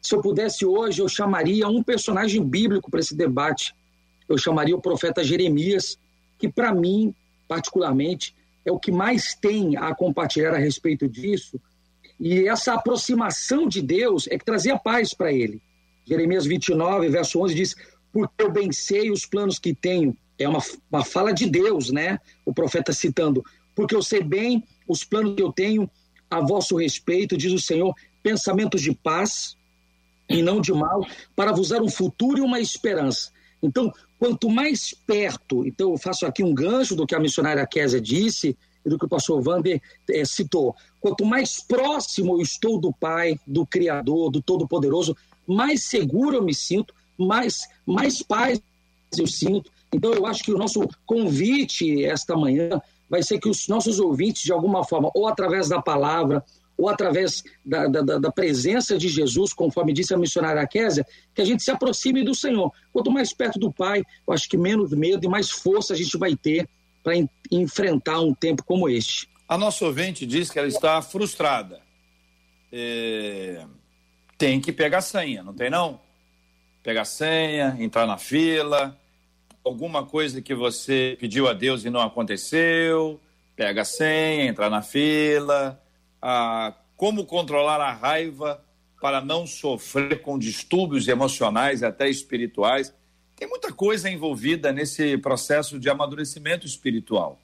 Se 0.00 0.14
eu 0.14 0.20
pudesse 0.20 0.64
hoje, 0.64 1.00
eu 1.02 1.08
chamaria 1.08 1.68
um 1.68 1.82
personagem 1.82 2.42
bíblico 2.44 2.90
para 2.90 3.00
esse 3.00 3.14
debate. 3.14 3.74
Eu 4.28 4.38
chamaria 4.38 4.76
o 4.76 4.80
profeta 4.80 5.24
Jeremias, 5.24 5.98
que 6.38 6.48
para 6.48 6.74
mim, 6.74 7.14
particularmente, 7.48 8.34
é 8.64 8.72
o 8.72 8.78
que 8.78 8.92
mais 8.92 9.34
tem 9.34 9.76
a 9.76 9.94
compartilhar 9.94 10.54
a 10.54 10.58
respeito 10.58 11.08
disso. 11.08 11.60
E 12.18 12.46
essa 12.46 12.74
aproximação 12.74 13.66
de 13.66 13.80
Deus 13.80 14.28
é 14.28 14.38
que 14.38 14.44
trazia 14.44 14.78
paz 14.78 15.14
para 15.14 15.32
ele. 15.32 15.60
Jeremias 16.04 16.44
29, 16.44 17.08
verso 17.08 17.40
11 17.40 17.54
diz: 17.54 17.76
Porque 18.12 18.42
eu 18.42 18.50
bem 18.50 18.72
sei 18.72 19.10
os 19.10 19.24
planos 19.24 19.58
que 19.58 19.74
tenho. 19.74 20.16
É 20.38 20.48
uma, 20.48 20.60
uma 20.90 21.04
fala 21.04 21.32
de 21.32 21.48
Deus, 21.48 21.90
né? 21.90 22.18
O 22.44 22.52
profeta 22.52 22.92
citando: 22.92 23.44
Porque 23.74 23.94
eu 23.94 24.02
sei 24.02 24.22
bem 24.22 24.64
os 24.86 25.04
planos 25.04 25.34
que 25.34 25.42
eu 25.42 25.52
tenho 25.52 25.88
a 26.30 26.40
vosso 26.40 26.76
respeito, 26.76 27.36
diz 27.36 27.52
o 27.52 27.58
Senhor, 27.58 27.94
pensamentos 28.22 28.82
de 28.82 28.94
paz 28.94 29.56
e 30.28 30.42
não 30.42 30.60
de 30.60 30.72
mal, 30.72 31.04
para 31.34 31.52
vos 31.52 31.70
dar 31.70 31.82
um 31.82 31.88
futuro 31.88 32.38
e 32.38 32.40
uma 32.40 32.60
esperança. 32.60 33.32
Então, 33.62 33.92
quanto 34.18 34.48
mais 34.48 34.94
perto, 35.06 35.66
então 35.66 35.90
eu 35.90 35.98
faço 35.98 36.24
aqui 36.24 36.42
um 36.42 36.54
gancho 36.54 36.94
do 36.94 37.06
que 37.06 37.14
a 37.14 37.20
missionária 37.20 37.66
Késia 37.66 38.00
disse 38.00 38.56
e 38.84 38.88
do 38.88 38.98
que 38.98 39.04
o 39.04 39.08
pastor 39.08 39.46
Wander 39.46 39.82
é, 40.08 40.24
citou, 40.24 40.74
quanto 41.00 41.24
mais 41.24 41.60
próximo 41.60 42.36
eu 42.36 42.40
estou 42.40 42.80
do 42.80 42.92
Pai, 42.92 43.38
do 43.46 43.66
Criador, 43.66 44.30
do 44.30 44.40
Todo-Poderoso, 44.40 45.16
mais 45.46 45.84
seguro 45.84 46.36
eu 46.36 46.44
me 46.44 46.54
sinto, 46.54 46.94
mais, 47.18 47.68
mais 47.84 48.22
paz 48.22 48.62
eu 49.18 49.26
sinto. 49.26 49.70
Então, 49.92 50.12
eu 50.14 50.24
acho 50.24 50.44
que 50.44 50.52
o 50.52 50.58
nosso 50.58 50.88
convite 51.04 52.04
esta 52.04 52.36
manhã 52.36 52.80
vai 53.10 53.22
ser 53.24 53.40
que 53.40 53.48
os 53.48 53.66
nossos 53.66 53.98
ouvintes, 53.98 54.42
de 54.44 54.52
alguma 54.52 54.84
forma, 54.84 55.10
ou 55.12 55.26
através 55.26 55.68
da 55.68 55.82
palavra, 55.82 56.44
ou 56.78 56.88
através 56.88 57.42
da, 57.62 57.86
da, 57.88 58.18
da, 58.18 58.32
presença 58.32 58.96
de 58.96 59.08
Jesus, 59.08 59.52
conforme 59.52 59.92
disse 59.92 60.14
a 60.14 60.16
missionária 60.16 60.66
Késia, 60.66 61.04
que 61.34 61.42
a 61.42 61.44
gente 61.44 61.62
se 61.62 61.70
aproxime 61.70 62.24
do 62.24 62.34
Senhor. 62.34 62.72
Quanto 62.90 63.10
mais 63.10 63.34
perto 63.34 63.58
do 63.58 63.70
Pai, 63.70 64.02
eu 64.26 64.32
acho 64.32 64.48
que 64.48 64.56
menos 64.56 64.92
medo 64.92 65.26
e 65.26 65.28
mais 65.28 65.50
força 65.50 65.92
a 65.92 65.96
gente 65.96 66.16
vai 66.16 66.34
ter 66.34 66.66
para 67.02 67.14
enfrentar 67.50 68.20
um 68.20 68.32
tempo 68.32 68.62
como 68.64 68.88
este. 68.88 69.28
A 69.46 69.58
nossa 69.58 69.84
ouvinte 69.84 70.24
diz 70.24 70.48
que 70.48 70.58
ela 70.58 70.68
está 70.68 71.02
frustrada. 71.02 71.80
É... 72.72 73.66
Tem 74.38 74.60
que 74.60 74.72
pegar 74.72 75.02
senha, 75.02 75.42
não 75.42 75.52
tem 75.52 75.68
não? 75.68 76.00
Pegar 76.82 77.04
senha, 77.04 77.76
entrar 77.78 78.06
na 78.06 78.16
fila, 78.16 78.98
alguma 79.64 80.04
coisa 80.04 80.40
que 80.40 80.54
você 80.54 81.16
pediu 81.20 81.48
a 81.48 81.52
Deus 81.52 81.84
e 81.84 81.90
não 81.90 82.00
aconteceu, 82.00 83.20
pega 83.54 83.82
a 83.82 83.84
senha, 83.84 84.44
entra 84.44 84.70
na 84.70 84.82
fila 84.82 85.80
a 86.20 86.74
como 86.96 87.24
controlar 87.24 87.80
a 87.80 87.92
raiva 87.92 88.62
para 89.00 89.22
não 89.22 89.46
sofrer 89.46 90.20
com 90.20 90.38
distúrbios 90.38 91.08
emocionais 91.08 91.80
e 91.80 91.86
até 91.86 92.08
espirituais. 92.10 92.92
Tem 93.34 93.48
muita 93.48 93.72
coisa 93.72 94.10
envolvida 94.10 94.70
nesse 94.70 95.16
processo 95.16 95.78
de 95.78 95.88
amadurecimento 95.88 96.66
espiritual, 96.66 97.40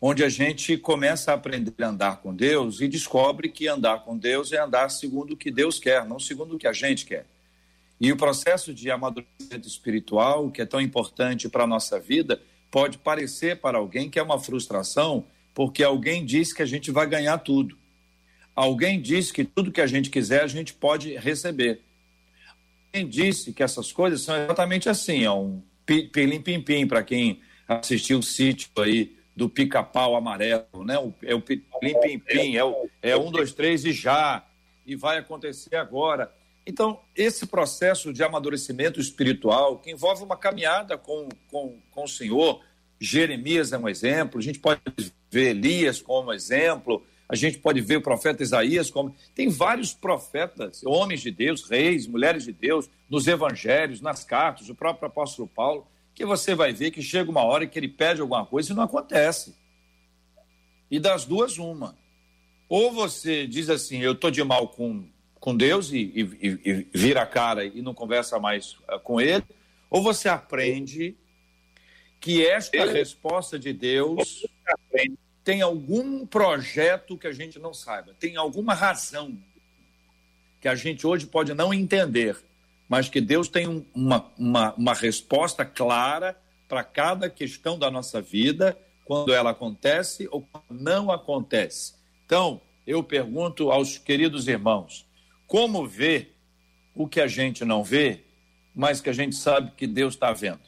onde 0.00 0.22
a 0.22 0.28
gente 0.28 0.76
começa 0.76 1.32
a 1.32 1.34
aprender 1.34 1.74
a 1.82 1.88
andar 1.88 2.18
com 2.18 2.32
Deus 2.32 2.80
e 2.80 2.86
descobre 2.86 3.48
que 3.48 3.66
andar 3.66 4.04
com 4.04 4.16
Deus 4.16 4.52
é 4.52 4.58
andar 4.58 4.88
segundo 4.90 5.32
o 5.32 5.36
que 5.36 5.50
Deus 5.50 5.80
quer, 5.80 6.04
não 6.04 6.20
segundo 6.20 6.54
o 6.54 6.58
que 6.58 6.68
a 6.68 6.72
gente 6.72 7.04
quer. 7.04 7.26
E 8.00 8.12
o 8.12 8.16
processo 8.16 8.72
de 8.72 8.90
amadurecimento 8.90 9.66
espiritual, 9.66 10.50
que 10.50 10.62
é 10.62 10.66
tão 10.66 10.80
importante 10.80 11.48
para 11.48 11.64
a 11.64 11.66
nossa 11.66 11.98
vida, 11.98 12.40
pode 12.70 12.98
parecer 12.98 13.60
para 13.60 13.78
alguém 13.78 14.08
que 14.08 14.18
é 14.18 14.22
uma 14.22 14.38
frustração, 14.38 15.24
porque 15.54 15.82
alguém 15.82 16.24
diz 16.24 16.52
que 16.52 16.62
a 16.62 16.66
gente 16.66 16.90
vai 16.90 17.06
ganhar 17.06 17.38
tudo. 17.38 17.76
Alguém 18.54 19.00
disse 19.00 19.32
que 19.32 19.44
tudo 19.44 19.72
que 19.72 19.80
a 19.80 19.86
gente 19.86 20.10
quiser 20.10 20.42
a 20.42 20.46
gente 20.46 20.74
pode 20.74 21.16
receber. 21.16 21.80
Alguém 22.92 23.08
disse 23.08 23.52
que 23.52 23.62
essas 23.62 23.92
coisas 23.92 24.20
são 24.20 24.36
exatamente 24.36 24.88
assim, 24.88 25.24
é 25.24 25.30
um 25.30 25.62
pilim-pim-pim 25.86 26.86
para 26.86 27.02
quem 27.02 27.40
assistiu 27.66 28.18
o 28.18 28.22
sítio 28.22 28.68
aí 28.78 29.16
do 29.34 29.48
pica-pau 29.48 30.16
amarelo, 30.16 30.84
né? 30.84 30.96
É 31.22 31.34
o 31.34 31.40
pilim-pim-pim, 31.40 32.56
é, 32.56 32.64
o, 32.64 32.88
é 33.00 33.16
um, 33.16 33.30
dois, 33.30 33.52
três 33.52 33.84
e 33.84 33.92
já, 33.92 34.44
e 34.84 34.96
vai 34.96 35.18
acontecer 35.18 35.76
agora. 35.76 36.32
Então, 36.68 37.00
esse 37.16 37.46
processo 37.46 38.12
de 38.12 38.22
amadurecimento 38.22 39.00
espiritual, 39.00 39.78
que 39.78 39.90
envolve 39.90 40.22
uma 40.22 40.36
caminhada 40.36 40.98
com, 40.98 41.26
com, 41.50 41.78
com 41.90 42.04
o 42.04 42.08
Senhor, 42.08 42.62
Jeremias 43.00 43.72
é 43.72 43.78
um 43.78 43.88
exemplo, 43.88 44.38
a 44.38 44.42
gente 44.42 44.58
pode 44.58 44.82
ver 45.30 45.56
Elias 45.56 46.02
como 46.02 46.30
exemplo, 46.30 47.02
a 47.26 47.34
gente 47.34 47.56
pode 47.56 47.80
ver 47.80 47.96
o 47.96 48.02
profeta 48.02 48.42
Isaías 48.42 48.90
como. 48.90 49.16
Tem 49.34 49.48
vários 49.48 49.94
profetas, 49.94 50.84
homens 50.84 51.22
de 51.22 51.30
Deus, 51.30 51.66
reis, 51.66 52.06
mulheres 52.06 52.44
de 52.44 52.52
Deus, 52.52 52.90
nos 53.08 53.26
evangelhos, 53.26 54.02
nas 54.02 54.22
cartas, 54.22 54.68
o 54.68 54.74
próprio 54.74 55.08
apóstolo 55.08 55.48
Paulo, 55.48 55.86
que 56.14 56.26
você 56.26 56.54
vai 56.54 56.74
ver 56.74 56.90
que 56.90 57.00
chega 57.00 57.30
uma 57.30 57.44
hora 57.44 57.66
que 57.66 57.78
ele 57.78 57.88
pede 57.88 58.20
alguma 58.20 58.44
coisa 58.44 58.74
e 58.74 58.76
não 58.76 58.82
acontece. 58.82 59.56
E 60.90 61.00
das 61.00 61.24
duas, 61.24 61.56
uma. 61.56 61.96
Ou 62.68 62.92
você 62.92 63.46
diz 63.46 63.70
assim, 63.70 64.00
eu 64.00 64.12
estou 64.12 64.30
de 64.30 64.44
mal 64.44 64.68
com, 64.68 65.08
com 65.40 65.56
Deus 65.56 65.92
e, 65.92 65.98
e, 65.98 66.60
e 66.64 66.86
vira 66.92 67.22
a 67.22 67.26
cara 67.26 67.64
e 67.64 67.80
não 67.82 67.94
conversa 67.94 68.38
mais 68.38 68.76
ah, 68.86 68.98
com 68.98 69.20
ele, 69.20 69.44
ou 69.90 70.02
você 70.02 70.28
aprende 70.28 71.16
que 72.20 72.44
esta 72.44 72.84
resposta 72.84 73.58
de 73.58 73.72
Deus 73.72 74.44
tem 75.44 75.62
algum 75.62 76.26
projeto 76.26 77.16
que 77.16 77.26
a 77.26 77.32
gente 77.32 77.58
não 77.58 77.72
saiba, 77.72 78.14
tem 78.18 78.36
alguma 78.36 78.74
razão 78.74 79.38
que 80.60 80.68
a 80.68 80.74
gente 80.74 81.06
hoje 81.06 81.26
pode 81.26 81.54
não 81.54 81.72
entender, 81.72 82.36
mas 82.88 83.08
que 83.08 83.20
Deus 83.20 83.48
tem 83.48 83.86
uma, 83.94 84.30
uma, 84.36 84.74
uma 84.74 84.94
resposta 84.94 85.64
clara 85.64 86.36
para 86.66 86.82
cada 86.82 87.30
questão 87.30 87.78
da 87.78 87.90
nossa 87.90 88.20
vida, 88.20 88.76
quando 89.04 89.32
ela 89.32 89.50
acontece 89.50 90.28
ou 90.30 90.42
quando 90.42 90.82
não 90.82 91.10
acontece. 91.10 91.94
Então, 92.26 92.60
eu 92.86 93.02
pergunto 93.02 93.70
aos 93.70 93.96
queridos 93.96 94.48
irmãos, 94.48 95.06
como 95.48 95.86
ver 95.86 96.36
o 96.94 97.08
que 97.08 97.20
a 97.20 97.26
gente 97.26 97.64
não 97.64 97.82
vê, 97.82 98.20
mas 98.74 99.00
que 99.00 99.08
a 99.08 99.12
gente 99.14 99.34
sabe 99.34 99.72
que 99.74 99.86
Deus 99.86 100.14
está 100.14 100.32
vendo? 100.32 100.60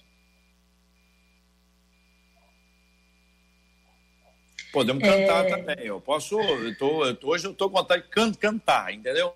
Podemos 4.73 5.03
cantar 5.03 5.47
é... 5.47 5.57
também. 5.57 5.87
Eu 5.87 6.01
posso. 6.01 6.41
Eu 6.41 6.77
tô, 6.79 7.05
eu 7.05 7.15
tô, 7.15 7.29
hoje 7.29 7.47
eu 7.47 7.53
estou 7.53 7.69
com 7.69 7.77
vontade 7.77 8.05
de 8.05 8.09
can, 8.09 8.33
cantar, 8.33 8.93
entendeu? 8.95 9.35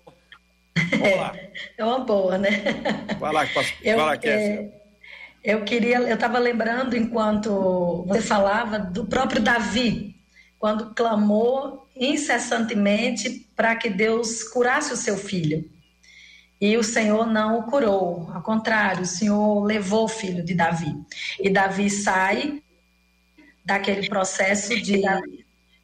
Vamos 0.91 1.17
lá. 1.17 1.35
É 1.77 1.83
uma 1.83 1.99
boa, 1.99 2.37
né? 2.37 2.49
Vai 3.19 3.33
lá, 3.33 3.45
posso, 3.47 3.73
eu, 3.81 3.97
vai 3.97 4.05
lá, 4.05 4.21
é, 4.23 4.71
Eu 5.43 5.63
queria, 5.63 5.97
eu 5.97 6.15
estava 6.15 6.39
lembrando 6.39 6.95
enquanto 6.95 8.03
você 8.07 8.21
falava 8.21 8.79
do 8.79 9.05
próprio 9.05 9.41
Davi, 9.41 10.14
quando 10.65 10.95
clamou 10.95 11.87
incessantemente 11.95 13.47
para 13.55 13.75
que 13.75 13.87
Deus 13.87 14.43
curasse 14.45 14.91
o 14.91 14.97
seu 14.97 15.15
filho. 15.15 15.69
E 16.59 16.75
o 16.75 16.83
Senhor 16.83 17.27
não 17.27 17.59
o 17.59 17.63
curou, 17.65 18.31
ao 18.33 18.41
contrário, 18.41 19.03
o 19.03 19.05
Senhor 19.05 19.63
levou 19.63 20.05
o 20.05 20.07
filho 20.07 20.43
de 20.43 20.55
Davi. 20.55 20.91
E 21.39 21.51
Davi 21.51 21.87
sai 21.91 22.63
daquele 23.63 24.09
processo 24.09 24.69
de, 24.81 25.03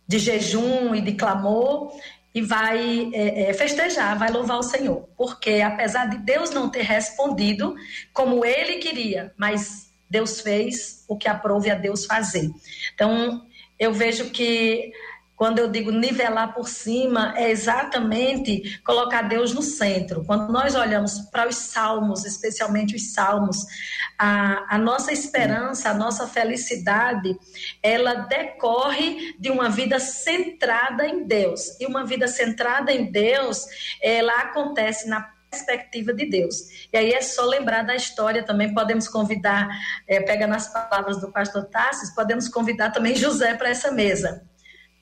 de 0.07 0.17
jejum 0.17 0.95
e 0.95 1.01
de 1.01 1.11
clamor 1.11 1.95
e 2.33 2.41
vai 2.41 3.11
é, 3.13 3.51
é, 3.51 3.53
festejar, 3.53 4.17
vai 4.17 4.31
louvar 4.31 4.57
o 4.57 4.63
Senhor. 4.63 5.07
Porque 5.15 5.61
apesar 5.61 6.09
de 6.09 6.17
Deus 6.17 6.49
não 6.49 6.71
ter 6.71 6.81
respondido 6.81 7.75
como 8.11 8.43
ele 8.43 8.79
queria, 8.79 9.31
mas 9.37 9.91
Deus 10.09 10.41
fez 10.41 11.05
o 11.07 11.15
que 11.15 11.27
aprove 11.27 11.69
a 11.69 11.75
Deus 11.75 12.03
fazer. 12.03 12.49
Então, 12.95 13.45
eu 13.81 13.91
vejo 13.91 14.29
que 14.29 14.93
quando 15.35 15.57
eu 15.57 15.71
digo 15.71 15.89
nivelar 15.89 16.53
por 16.53 16.69
cima, 16.69 17.33
é 17.35 17.49
exatamente 17.49 18.79
colocar 18.85 19.23
Deus 19.23 19.55
no 19.55 19.63
centro. 19.63 20.23
Quando 20.23 20.53
nós 20.53 20.75
olhamos 20.75 21.17
para 21.31 21.49
os 21.49 21.55
salmos, 21.55 22.23
especialmente 22.25 22.95
os 22.95 23.11
salmos, 23.11 23.57
a, 24.19 24.75
a 24.75 24.77
nossa 24.77 25.11
esperança, 25.11 25.89
a 25.89 25.95
nossa 25.95 26.27
felicidade, 26.27 27.35
ela 27.81 28.13
decorre 28.13 29.35
de 29.39 29.49
uma 29.49 29.67
vida 29.67 29.99
centrada 29.99 31.07
em 31.07 31.25
Deus. 31.25 31.75
E 31.79 31.87
uma 31.87 32.05
vida 32.05 32.27
centrada 32.27 32.91
em 32.91 33.11
Deus, 33.11 33.65
ela 33.99 34.41
acontece 34.41 35.09
na 35.09 35.21
perspectiva 35.51 36.13
de 36.13 36.25
Deus. 36.25 36.87
E 36.93 36.97
aí 36.97 37.11
é 37.11 37.21
só 37.21 37.43
lembrar 37.45 37.83
da 37.83 37.93
história 37.93 38.41
também, 38.41 38.73
podemos 38.73 39.07
convidar, 39.09 39.67
é, 40.07 40.21
pega 40.21 40.47
nas 40.47 40.71
palavras 40.71 41.19
do 41.19 41.29
pastor 41.29 41.65
Tassis, 41.65 42.15
podemos 42.15 42.47
convidar 42.47 42.91
também 42.91 43.15
José 43.15 43.53
para 43.55 43.69
essa 43.69 43.91
mesa. 43.91 44.47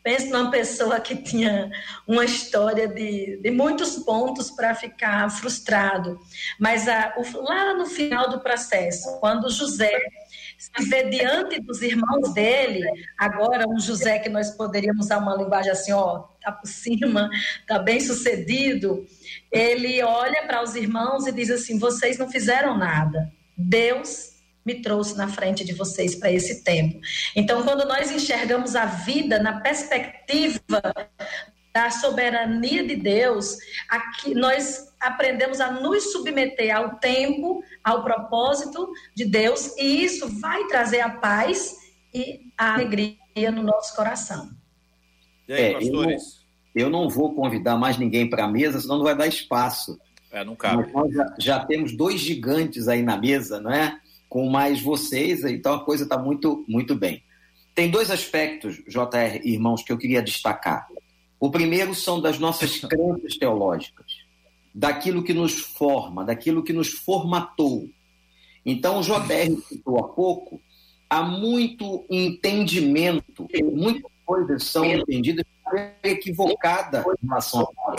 Pense 0.01 0.29
numa 0.29 0.49
pessoa 0.49 0.99
que 0.99 1.15
tinha 1.17 1.69
uma 2.07 2.25
história 2.25 2.87
de, 2.87 3.39
de 3.43 3.51
muitos 3.51 3.97
pontos 3.97 4.49
para 4.49 4.73
ficar 4.73 5.29
frustrado. 5.29 6.17
Mas 6.59 6.87
a, 6.87 7.13
o, 7.17 7.43
lá 7.43 7.75
no 7.75 7.85
final 7.85 8.29
do 8.29 8.39
processo, 8.39 9.19
quando 9.19 9.51
José 9.51 9.91
se 10.59 11.03
diante 11.05 11.61
dos 11.61 11.81
irmãos 11.81 12.33
dele, 12.33 12.85
agora 13.17 13.67
um 13.67 13.79
José 13.79 14.19
que 14.19 14.27
nós 14.27 14.51
poderíamos 14.51 15.05
usar 15.05 15.19
uma 15.19 15.35
linguagem 15.35 15.71
assim, 15.71 15.93
ó, 15.93 16.25
tá 16.43 16.51
por 16.51 16.67
cima, 16.67 17.29
tá 17.65 17.79
bem 17.79 18.01
sucedido, 18.01 19.05
ele 19.49 20.03
olha 20.03 20.45
para 20.45 20.61
os 20.61 20.75
irmãos 20.75 21.25
e 21.25 21.31
diz 21.31 21.49
assim: 21.49 21.79
vocês 21.79 22.17
não 22.17 22.29
fizeram 22.29 22.77
nada. 22.77 23.31
Deus 23.57 24.37
me 24.65 24.81
trouxe 24.81 25.17
na 25.17 25.29
frente 25.29 25.63
de 25.63 25.73
vocês 25.73 26.15
para 26.15 26.31
esse 26.31 26.61
tempo. 26.63 26.99
Então, 27.35 27.63
quando 27.63 27.87
nós 27.87 28.11
enxergamos 28.11 28.75
a 28.75 28.85
vida 28.85 29.39
na 29.39 29.61
perspectiva 29.61 30.59
da 31.73 31.89
soberania 31.89 32.85
de 32.85 32.97
Deus, 32.97 33.55
aqui 33.89 34.35
nós 34.35 34.88
aprendemos 34.99 35.59
a 35.59 35.71
nos 35.71 36.11
submeter 36.11 36.75
ao 36.75 36.95
tempo, 36.95 37.63
ao 37.83 38.03
propósito 38.03 38.91
de 39.15 39.25
Deus, 39.25 39.75
e 39.77 40.03
isso 40.03 40.27
vai 40.39 40.65
trazer 40.65 41.01
a 41.01 41.09
paz 41.09 41.75
e 42.13 42.41
a 42.57 42.73
alegria 42.73 43.17
no 43.51 43.63
nosso 43.63 43.95
coração. 43.95 44.49
E 45.47 45.53
aí, 45.53 45.63
é, 45.63 45.73
pastores? 45.73 46.45
Eu, 46.75 46.83
eu 46.85 46.89
não 46.89 47.09
vou 47.09 47.33
convidar 47.33 47.77
mais 47.77 47.97
ninguém 47.97 48.29
para 48.29 48.45
a 48.45 48.47
mesa, 48.47 48.79
senão 48.79 48.97
não 48.97 49.05
vai 49.05 49.15
dar 49.15 49.27
espaço. 49.27 49.99
É, 50.31 50.43
não 50.43 50.55
cabe. 50.55 50.91
nós 50.91 51.11
já, 51.11 51.35
já, 51.39 51.65
temos 51.65 51.95
dois 51.95 52.19
gigantes 52.19 52.87
aí 52.87 53.01
na 53.01 53.17
mesa, 53.17 53.59
não 53.59 53.71
é? 53.71 53.99
com 54.29 54.47
mais 54.47 54.79
vocês, 54.79 55.43
então 55.43 55.73
a 55.73 55.83
coisa 55.83 56.03
está 56.03 56.17
muito, 56.17 56.63
muito 56.67 56.95
bem. 56.95 57.23
Tem 57.73 57.89
dois 57.89 58.11
aspectos, 58.11 58.77
JR, 58.87 59.41
irmãos, 59.43 59.81
que 59.81 59.91
eu 59.91 59.97
queria 59.97 60.21
destacar. 60.21 60.87
O 61.39 61.49
primeiro 61.49 61.95
são 61.95 62.21
das 62.21 62.37
nossas 62.37 62.77
crenças 62.79 63.37
teológicas, 63.37 64.18
daquilo 64.73 65.23
que 65.23 65.33
nos 65.33 65.59
forma, 65.59 66.23
daquilo 66.23 66.63
que 66.63 66.73
nos 66.73 66.89
formatou. 66.89 67.89
Então, 68.65 68.99
o 68.99 69.01
JR 69.01 69.61
citou 69.67 69.99
há 69.99 70.09
pouco, 70.09 70.61
há 71.09 71.23
muito 71.23 72.05
entendimento, 72.09 73.47
muitas 73.73 74.11
coisas 74.25 74.63
são 74.63 74.85
entendidas 74.85 75.45
equivocada 76.03 77.05
em 77.23 77.27
relação 77.27 77.61
a 77.61 77.95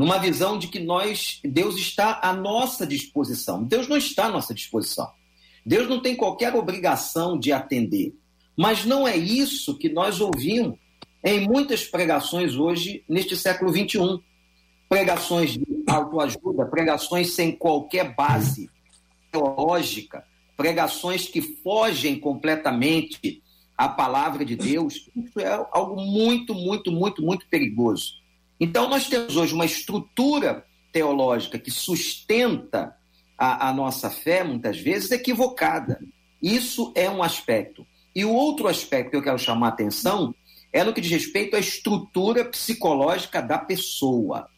numa 0.00 0.18
visão 0.18 0.58
de 0.58 0.68
que 0.68 0.78
nós, 0.78 1.40
Deus 1.44 1.76
está 1.76 2.20
à 2.22 2.32
nossa 2.32 2.86
disposição. 2.86 3.62
Deus 3.62 3.86
não 3.86 3.96
está 3.96 4.26
à 4.26 4.30
nossa 4.30 4.54
disposição. 4.54 5.10
Deus 5.66 5.88
não 5.88 6.00
tem 6.00 6.16
qualquer 6.16 6.54
obrigação 6.54 7.38
de 7.38 7.52
atender. 7.52 8.14
Mas 8.56 8.84
não 8.84 9.06
é 9.06 9.16
isso 9.16 9.76
que 9.76 9.88
nós 9.88 10.20
ouvimos 10.20 10.78
em 11.22 11.40
muitas 11.46 11.84
pregações 11.84 12.54
hoje, 12.54 13.04
neste 13.06 13.36
século 13.36 13.70
XXI. 13.70 14.22
Pregações 14.90 15.52
de 15.52 15.64
autoajuda, 15.86 16.66
pregações 16.66 17.32
sem 17.34 17.52
qualquer 17.52 18.12
base 18.12 18.68
teológica, 19.30 20.24
pregações 20.56 21.28
que 21.28 21.40
fogem 21.40 22.18
completamente 22.18 23.40
à 23.78 23.88
palavra 23.88 24.44
de 24.44 24.56
Deus. 24.56 25.08
Isso 25.14 25.38
é 25.38 25.46
algo 25.70 25.94
muito, 26.00 26.54
muito, 26.54 26.90
muito, 26.90 27.22
muito 27.22 27.46
perigoso. 27.48 28.14
Então, 28.58 28.88
nós 28.88 29.08
temos 29.08 29.36
hoje 29.36 29.54
uma 29.54 29.64
estrutura 29.64 30.66
teológica 30.92 31.56
que 31.56 31.70
sustenta 31.70 32.94
a, 33.38 33.68
a 33.68 33.72
nossa 33.72 34.10
fé, 34.10 34.42
muitas 34.42 34.78
vezes, 34.78 35.12
equivocada. 35.12 36.00
Isso 36.42 36.92
é 36.96 37.08
um 37.08 37.22
aspecto. 37.22 37.86
E 38.14 38.24
o 38.24 38.34
outro 38.34 38.66
aspecto 38.66 39.12
que 39.12 39.16
eu 39.16 39.22
quero 39.22 39.38
chamar 39.38 39.68
a 39.68 39.70
atenção 39.70 40.34
é 40.72 40.82
no 40.82 40.92
que 40.92 41.00
diz 41.00 41.12
respeito 41.12 41.54
à 41.54 41.60
estrutura 41.60 42.44
psicológica 42.44 43.40
da 43.40 43.56
pessoa. 43.56 44.50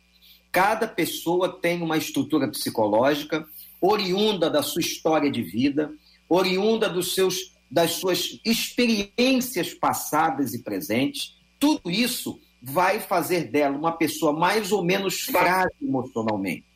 Cada 0.53 0.87
pessoa 0.87 1.49
tem 1.49 1.83
uma 1.83 1.97
estrutura 1.97 2.47
psicológica 2.47 3.47
oriunda 3.81 4.51
da 4.51 4.63
sua 4.63 4.83
história 4.83 5.31
de 5.31 5.43
vida, 5.43 5.91
oriunda 6.29 6.91
dos 6.91 7.15
seus, 7.15 7.55
das 7.71 7.93
suas 7.93 8.39
experiências 8.45 9.73
passadas 9.73 10.53
e 10.53 10.63
presentes. 10.63 11.35
Tudo 11.59 11.91
isso 11.91 12.39
vai 12.63 13.01
fazer 13.01 13.51
dela 13.51 13.77
uma 13.77 13.93
pessoa 13.93 14.33
mais 14.33 14.71
ou 14.71 14.85
menos 14.85 15.23
frágil 15.23 15.73
emocionalmente. 15.81 16.67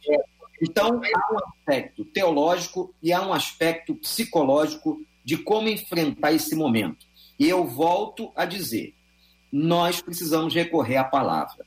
Então, 0.61 0.89
há 0.89 1.35
um 1.35 1.39
aspecto 1.47 2.05
teológico 2.07 2.95
e 3.03 3.13
há 3.13 3.21
um 3.21 3.33
aspecto 3.33 3.95
psicológico 3.95 5.01
de 5.23 5.37
como 5.37 5.69
enfrentar 5.69 6.33
esse 6.33 6.57
momento. 6.57 7.07
E 7.39 7.47
eu 7.47 7.67
volto 7.67 8.33
a 8.35 8.47
dizer: 8.47 8.95
nós 9.53 10.01
precisamos 10.01 10.55
recorrer 10.55 10.97
à 10.97 11.05
palavra. 11.05 11.67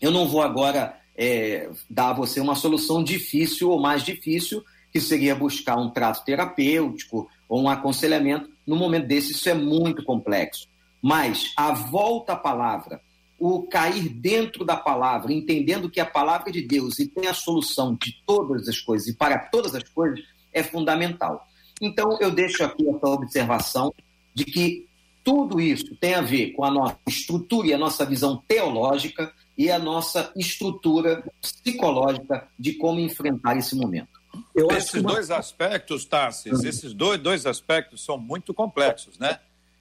Eu 0.00 0.10
não 0.10 0.26
vou 0.26 0.42
agora 0.42 1.00
é, 1.16 1.70
dar 1.88 2.10
a 2.10 2.12
você 2.12 2.40
uma 2.40 2.54
solução 2.54 3.02
difícil 3.02 3.70
ou 3.70 3.80
mais 3.80 4.02
difícil, 4.02 4.62
que 4.92 5.00
seria 5.00 5.34
buscar 5.34 5.76
um 5.76 5.90
trato 5.90 6.24
terapêutico 6.24 7.28
ou 7.48 7.62
um 7.62 7.68
aconselhamento. 7.68 8.50
No 8.66 8.76
momento 8.76 9.06
desse, 9.06 9.32
isso 9.32 9.48
é 9.48 9.54
muito 9.54 10.04
complexo. 10.04 10.68
Mas 11.02 11.52
a 11.56 11.72
volta 11.72 12.32
à 12.32 12.36
palavra, 12.36 13.00
o 13.38 13.62
cair 13.62 14.08
dentro 14.08 14.64
da 14.64 14.76
palavra, 14.76 15.32
entendendo 15.32 15.90
que 15.90 16.00
a 16.00 16.06
palavra 16.06 16.50
de 16.50 16.62
Deus 16.62 16.98
e 16.98 17.06
tem 17.06 17.28
a 17.28 17.34
solução 17.34 17.94
de 17.94 18.14
todas 18.26 18.68
as 18.68 18.80
coisas 18.80 19.08
e 19.08 19.14
para 19.14 19.38
todas 19.38 19.74
as 19.74 19.84
coisas, 19.88 20.20
é 20.52 20.62
fundamental. 20.62 21.46
Então, 21.80 22.16
eu 22.20 22.30
deixo 22.30 22.64
aqui 22.64 22.88
essa 22.88 23.06
observação 23.06 23.92
de 24.34 24.44
que 24.44 24.86
tudo 25.22 25.60
isso 25.60 25.94
tem 25.96 26.14
a 26.14 26.22
ver 26.22 26.52
com 26.52 26.64
a 26.64 26.70
nossa 26.70 26.98
estrutura 27.06 27.66
e 27.66 27.74
a 27.74 27.78
nossa 27.78 28.06
visão 28.06 28.42
teológica 28.48 29.32
e 29.56 29.70
a 29.70 29.78
nossa 29.78 30.32
estrutura 30.36 31.24
psicológica 31.40 32.48
de 32.58 32.74
como 32.74 33.00
enfrentar 33.00 33.56
esse 33.56 33.74
momento. 33.74 34.20
Eu 34.54 34.70
esses 34.70 34.94
uma... 34.94 35.12
dois 35.12 35.30
aspectos, 35.30 36.04
Tarsis, 36.04 36.62
esses 36.62 36.92
dois, 36.92 37.20
dois 37.20 37.46
aspectos 37.46 38.04
são 38.04 38.18
muito 38.18 38.52
complexos, 38.52 39.18
né? 39.18 39.38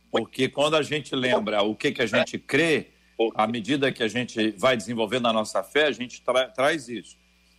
Porque 0.10 0.48
quando 0.48 0.76
a 0.76 0.82
gente 0.82 1.14
lembra 1.14 1.62
o 1.62 1.76
que, 1.76 1.92
que 1.92 2.02
a 2.02 2.06
gente 2.06 2.38
crê, 2.40 2.92
à 3.36 3.46
medida 3.46 3.92
que 3.92 4.02
a 4.02 4.08
gente 4.08 4.52
vai 4.52 4.78
desenvolvendo 4.78 5.28
a 5.28 5.34
nossa 5.34 5.62
fé, 5.62 5.88
a 5.88 5.92
gente 5.92 6.22
tra 6.22 6.48
traz 6.48 6.88
isso. 6.88 7.18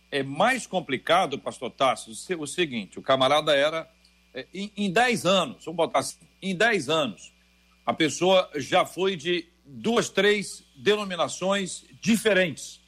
É 0.09 0.23
mais 0.23 0.65
complicado, 0.65 1.37
pastor 1.37 1.69
Tasso, 1.69 2.11
o 2.39 2.47
seguinte: 2.47 2.97
o 2.97 3.01
camarada 3.01 3.55
era. 3.55 3.87
É, 4.33 4.45
em 4.53 4.91
10 4.91 5.25
anos, 5.25 5.65
vamos 5.65 5.77
botar 5.77 5.99
assim, 5.99 6.17
em 6.41 6.55
10 6.55 6.89
anos, 6.89 7.33
a 7.85 7.93
pessoa 7.93 8.49
já 8.55 8.85
foi 8.85 9.15
de 9.15 9.47
duas, 9.67 10.09
três 10.09 10.63
denominações 10.75 11.85
diferentes. 12.01 12.79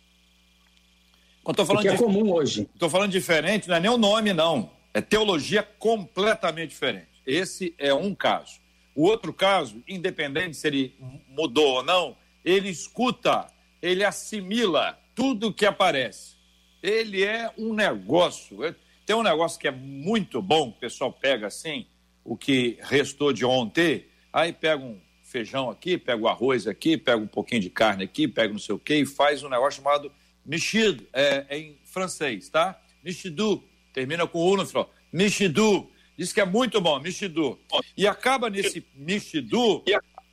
Estou 1.47 1.65
falando 1.65 1.81
que 1.81 1.89
é 1.89 1.97
comum 1.97 2.31
hoje. 2.31 2.69
Estou 2.73 2.89
falando 2.89 3.11
diferente, 3.11 3.67
não 3.67 3.75
é 3.75 3.79
nem 3.79 3.91
o 3.91 3.97
nome, 3.97 4.33
não. 4.33 4.71
É 4.93 5.01
teologia 5.01 5.63
completamente 5.63 6.69
diferente. 6.69 7.07
Esse 7.25 7.75
é 7.77 7.93
um 7.93 8.15
caso. 8.15 8.59
O 8.95 9.03
outro 9.03 9.33
caso, 9.33 9.83
independente 9.87 10.57
se 10.57 10.67
ele 10.67 10.95
mudou 11.27 11.75
ou 11.75 11.83
não, 11.83 12.17
ele 12.43 12.69
escuta, 12.69 13.47
ele 13.81 14.03
assimila 14.03 14.99
tudo 15.15 15.53
que 15.53 15.65
aparece. 15.65 16.37
Ele 16.81 17.23
é 17.23 17.51
um 17.57 17.73
negócio. 17.73 18.57
Tem 19.05 19.15
um 19.15 19.23
negócio 19.23 19.59
que 19.59 19.67
é 19.67 19.71
muito 19.71 20.41
bom, 20.41 20.69
o 20.69 20.73
pessoal 20.73 21.11
pega 21.11 21.47
assim, 21.47 21.87
o 22.23 22.37
que 22.37 22.77
restou 22.81 23.33
de 23.33 23.43
ontem, 23.43 24.05
aí 24.31 24.53
pega 24.53 24.83
um 24.83 24.99
feijão 25.29 25.69
aqui, 25.69 25.97
pega 25.97 26.21
o 26.21 26.27
arroz 26.27 26.65
aqui, 26.67 26.97
pega 26.97 27.17
um 27.17 27.27
pouquinho 27.27 27.61
de 27.61 27.69
carne 27.69 28.03
aqui, 28.03 28.27
pega 28.27 28.51
não 28.51 28.59
sei 28.59 28.73
o 28.73 28.79
quê 28.79 28.95
e 28.95 29.05
faz 29.05 29.43
um 29.43 29.49
negócio 29.49 29.81
chamado 29.81 30.11
mexido, 30.43 31.05
é, 31.13 31.45
é 31.47 31.59
em 31.59 31.77
francês, 31.83 32.49
tá? 32.49 32.79
Mexidu, 33.03 33.63
termina 33.93 34.25
com 34.25 34.39
U 34.39 34.57
no 34.57 34.65
final. 34.65 34.91
Mexidu, 35.13 35.89
diz 36.17 36.33
que 36.33 36.41
é 36.41 36.45
muito 36.45 36.81
bom, 36.81 36.99
mexidu. 36.99 37.59
E 37.95 38.07
acaba 38.07 38.49
nesse 38.49 38.83
mexidu, 38.95 39.83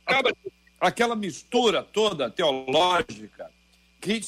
acaba 0.05 0.35
aquela 0.81 1.15
mistura 1.15 1.83
toda 1.83 2.29
teológica 2.29 3.51
que, 4.01 4.19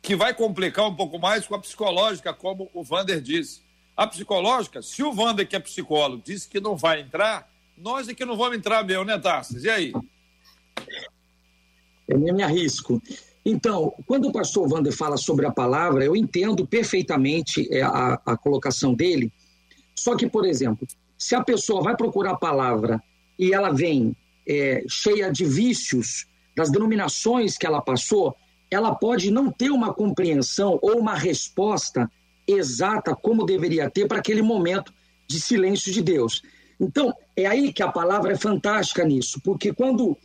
que 0.00 0.16
vai 0.16 0.32
complicar 0.32 0.88
um 0.88 0.94
pouco 0.94 1.18
mais 1.18 1.46
com 1.46 1.54
a 1.54 1.58
psicológica, 1.58 2.32
como 2.32 2.70
o 2.72 2.82
Vander 2.82 3.20
disse. 3.20 3.62
A 3.96 4.06
psicológica, 4.06 4.82
se 4.82 5.02
o 5.02 5.12
Vander, 5.12 5.46
que 5.46 5.54
é 5.54 5.60
psicólogo, 5.60 6.22
disse 6.24 6.48
que 6.48 6.58
não 6.58 6.76
vai 6.76 7.00
entrar, 7.00 7.48
nós 7.76 8.08
é 8.08 8.14
que 8.14 8.24
não 8.24 8.36
vamos 8.36 8.56
entrar 8.56 8.82
mesmo, 8.84 9.04
né, 9.04 9.18
Tarsis? 9.18 9.64
E 9.64 9.70
aí? 9.70 9.92
Eu 12.08 12.18
me 12.18 12.42
arrisco. 12.42 13.02
Então, 13.44 13.94
quando 14.06 14.28
o 14.28 14.32
pastor 14.32 14.72
Wander 14.72 14.92
fala 14.92 15.16
sobre 15.16 15.46
a 15.46 15.50
palavra, 15.50 16.04
eu 16.04 16.16
entendo 16.16 16.66
perfeitamente 16.66 17.68
é, 17.70 17.82
a, 17.82 18.20
a 18.24 18.36
colocação 18.36 18.94
dele. 18.94 19.30
Só 19.94 20.16
que, 20.16 20.26
por 20.26 20.46
exemplo, 20.46 20.86
se 21.18 21.34
a 21.34 21.42
pessoa 21.42 21.82
vai 21.82 21.96
procurar 21.96 22.32
a 22.32 22.36
palavra 22.36 23.02
e 23.38 23.52
ela 23.52 23.70
vem 23.70 24.16
é, 24.48 24.82
cheia 24.88 25.30
de 25.30 25.44
vícios 25.44 26.26
das 26.56 26.70
denominações 26.70 27.58
que 27.58 27.66
ela 27.66 27.82
passou, 27.82 28.34
ela 28.70 28.94
pode 28.94 29.30
não 29.30 29.50
ter 29.50 29.70
uma 29.70 29.92
compreensão 29.92 30.78
ou 30.82 30.98
uma 30.98 31.14
resposta 31.14 32.10
exata 32.46 33.14
como 33.14 33.44
deveria 33.44 33.90
ter 33.90 34.06
para 34.06 34.18
aquele 34.18 34.42
momento 34.42 34.92
de 35.26 35.40
silêncio 35.40 35.92
de 35.92 36.02
Deus. 36.02 36.42
Então, 36.80 37.14
é 37.36 37.46
aí 37.46 37.72
que 37.72 37.82
a 37.82 37.90
palavra 37.90 38.32
é 38.32 38.36
fantástica 38.36 39.04
nisso, 39.04 39.40
porque 39.42 39.72
quando 39.72 40.16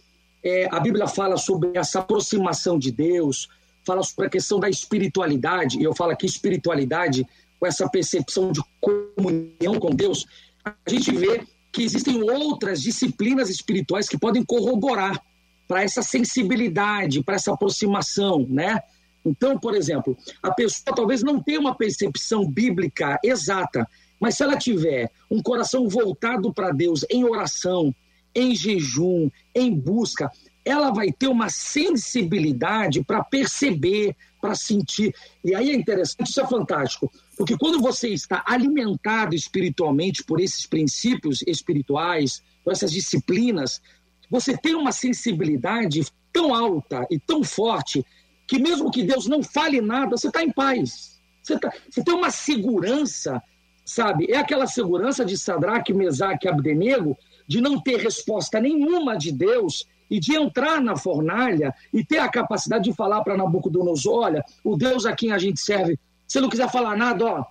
é, 0.43 0.67
a 0.71 0.79
Bíblia 0.79 1.07
fala 1.07 1.37
sobre 1.37 1.71
essa 1.73 1.99
aproximação 1.99 2.77
de 2.77 2.91
Deus, 2.91 3.47
fala 3.85 4.03
sobre 4.03 4.27
a 4.27 4.29
questão 4.29 4.59
da 4.59 4.69
espiritualidade, 4.69 5.79
e 5.79 5.83
eu 5.83 5.95
falo 5.95 6.11
aqui 6.11 6.25
espiritualidade 6.25 7.25
com 7.59 7.67
essa 7.67 7.89
percepção 7.89 8.51
de 8.51 8.61
comunhão 8.79 9.79
com 9.79 9.89
Deus, 9.89 10.25
a 10.63 10.73
gente 10.89 11.11
vê 11.11 11.43
que 11.71 11.83
existem 11.83 12.21
outras 12.23 12.81
disciplinas 12.81 13.49
espirituais 13.49 14.07
que 14.07 14.17
podem 14.17 14.43
corroborar 14.43 15.21
para 15.67 15.83
essa 15.83 16.01
sensibilidade, 16.01 17.23
para 17.23 17.35
essa 17.35 17.53
aproximação, 17.53 18.45
né? 18.49 18.81
Então, 19.23 19.59
por 19.59 19.75
exemplo, 19.75 20.17
a 20.41 20.51
pessoa 20.51 20.95
talvez 20.95 21.21
não 21.21 21.41
tenha 21.41 21.59
uma 21.59 21.75
percepção 21.75 22.49
bíblica 22.49 23.19
exata, 23.23 23.87
mas 24.19 24.35
se 24.35 24.43
ela 24.43 24.57
tiver 24.57 25.11
um 25.29 25.41
coração 25.41 25.87
voltado 25.87 26.53
para 26.53 26.71
Deus 26.71 27.05
em 27.09 27.23
oração, 27.23 27.93
em 28.33 28.55
jejum, 28.55 29.29
em 29.53 29.73
busca, 29.73 30.31
ela 30.63 30.91
vai 30.91 31.11
ter 31.11 31.27
uma 31.27 31.49
sensibilidade 31.49 33.03
para 33.03 33.23
perceber, 33.23 34.15
para 34.41 34.55
sentir. 34.55 35.13
E 35.43 35.55
aí 35.55 35.71
é 35.71 35.75
interessante, 35.75 36.29
isso 36.29 36.41
é 36.41 36.47
fantástico, 36.47 37.11
porque 37.37 37.57
quando 37.57 37.81
você 37.81 38.09
está 38.09 38.43
alimentado 38.45 39.35
espiritualmente 39.35 40.23
por 40.23 40.39
esses 40.39 40.65
princípios 40.65 41.41
espirituais, 41.47 42.43
por 42.63 42.73
essas 42.73 42.91
disciplinas, 42.91 43.81
você 44.29 44.55
tem 44.55 44.75
uma 44.75 44.91
sensibilidade 44.91 46.05
tão 46.31 46.53
alta 46.53 47.07
e 47.09 47.17
tão 47.17 47.43
forte 47.43 48.05
que 48.47 48.59
mesmo 48.59 48.91
que 48.91 49.03
Deus 49.03 49.27
não 49.27 49.41
fale 49.41 49.81
nada, 49.81 50.17
você 50.17 50.27
está 50.27 50.43
em 50.43 50.51
paz. 50.51 51.19
Você, 51.41 51.57
tá, 51.57 51.71
você 51.89 52.03
tem 52.03 52.13
uma 52.13 52.29
segurança, 52.29 53.41
sabe? 53.85 54.27
É 54.29 54.37
aquela 54.37 54.67
segurança 54.67 55.25
de 55.25 55.37
Sadraque, 55.37 55.93
Mesaque 55.93 56.47
e 56.47 56.49
Abdenego, 56.49 57.17
de 57.49 57.59
não 57.59 57.81
ter 57.81 57.97
resposta 57.97 58.61
nenhuma 58.61 59.17
de 59.17 59.31
Deus 59.31 59.87
e 60.07 60.19
de 60.19 60.35
entrar 60.35 60.79
na 60.79 60.95
fornalha 60.95 61.73
e 61.91 62.05
ter 62.05 62.19
a 62.19 62.29
capacidade 62.29 62.83
de 62.83 62.93
falar 62.93 63.23
para 63.23 63.35
Nabucodonosor: 63.35 64.23
olha, 64.23 64.45
o 64.63 64.77
Deus 64.77 65.07
a 65.07 65.15
quem 65.15 65.31
a 65.31 65.39
gente 65.39 65.59
serve, 65.59 65.99
se 66.27 66.39
não 66.39 66.47
quiser 66.47 66.71
falar 66.71 66.95
nada, 66.95 67.25
ó, 67.25 67.45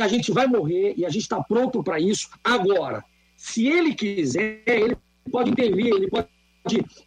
a 0.00 0.08
gente 0.08 0.32
vai 0.32 0.48
morrer 0.48 0.94
e 0.96 1.06
a 1.06 1.08
gente 1.08 1.22
está 1.22 1.40
pronto 1.40 1.80
para 1.80 2.00
isso 2.00 2.28
agora. 2.42 3.04
Se 3.36 3.68
ele 3.68 3.94
quiser, 3.94 4.62
ele 4.66 4.96
pode 5.30 5.50
intervir, 5.50 5.86
ele 5.86 6.08
pode, 6.08 6.28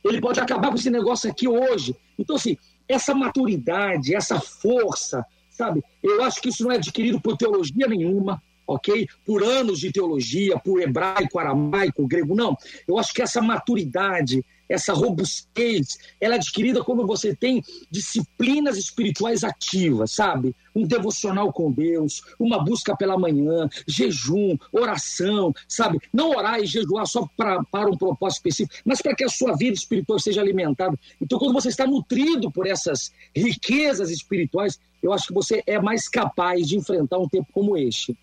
ele 0.06 0.21
pode 0.21 0.39
acabar 0.39 0.69
com 0.69 0.75
esse 0.75 0.89
negócio 0.89 1.30
aqui 1.30 1.45
hoje. 1.45 1.93
Então, 2.17 2.38
assim, 2.38 2.56
essa 2.88 3.13
maturidade, 3.13 4.15
essa 4.15 4.39
força, 4.39 5.25
sabe? 5.49 5.84
Eu 6.02 6.23
acho 6.23 6.41
que 6.41 6.49
isso 6.49 6.63
não 6.63 6.71
é 6.71 6.75
adquirido 6.75 7.19
por 7.19 7.36
teologia 7.36 7.86
nenhuma, 7.86 8.41
ok? 8.69 9.08
Por 9.25 9.43
anos 9.43 9.79
de 9.79 9.91
teologia, 9.91 10.58
por 10.60 10.79
hebraico, 10.79 11.39
aramaico, 11.39 12.08
grego, 12.08 12.36
não. 12.36 12.55
Eu 12.88 12.99
acho 12.99 13.12
que 13.13 13.21
essa 13.21 13.41
maturidade, 13.41 14.45
essa 14.69 14.93
robustez, 14.93 15.97
ela 16.21 16.36
é 16.36 16.38
adquirida 16.38 16.84
quando 16.84 17.05
você 17.08 17.36
tem 17.36 17.63
disciplinas 17.89 18.77
espirituais 18.77 19.43
ativas, 19.43 20.12
sabe? 20.12 20.55
Um 20.75 20.86
devocional 20.86 21.51
com 21.51 21.71
Deus, 21.71 22.21
uma 22.39 22.63
busca 22.63 22.95
pela 22.95 23.17
manhã, 23.17 23.67
jejum, 23.88 24.55
oração, 24.71 25.51
sabe? 25.67 25.99
Não 26.13 26.29
orar 26.29 26.60
e 26.60 26.67
jejuar 26.67 27.08
só 27.08 27.27
pra, 27.36 27.63
para 27.71 27.89
um 27.89 27.97
propósito 27.97 28.38
específico, 28.38 28.82
mas 28.86 29.01
para 29.01 29.15
que 29.15 29.23
a 29.23 29.29
sua 29.29 29.58
vida 29.58 29.73
espiritual 29.73 30.19
seja 30.19 30.41
alimentada. 30.41 30.97
Então, 31.19 31.39
quando 31.39 31.53
você 31.53 31.69
está 31.69 31.88
nutrido 31.88 32.51
por 32.51 32.67
essas 32.67 33.12
riquezas 33.36 34.12
espirituais, 34.12 34.79
eu 35.01 35.12
acho 35.12 35.27
que 35.27 35.34
você 35.34 35.63
é 35.65 35.79
mais 35.79 36.08
capaz 36.08 36.67
de 36.67 36.77
enfrentar 36.77 37.17
um 37.17 37.27
tempo 37.27 37.47
como 37.51 37.75
este. 37.75 38.15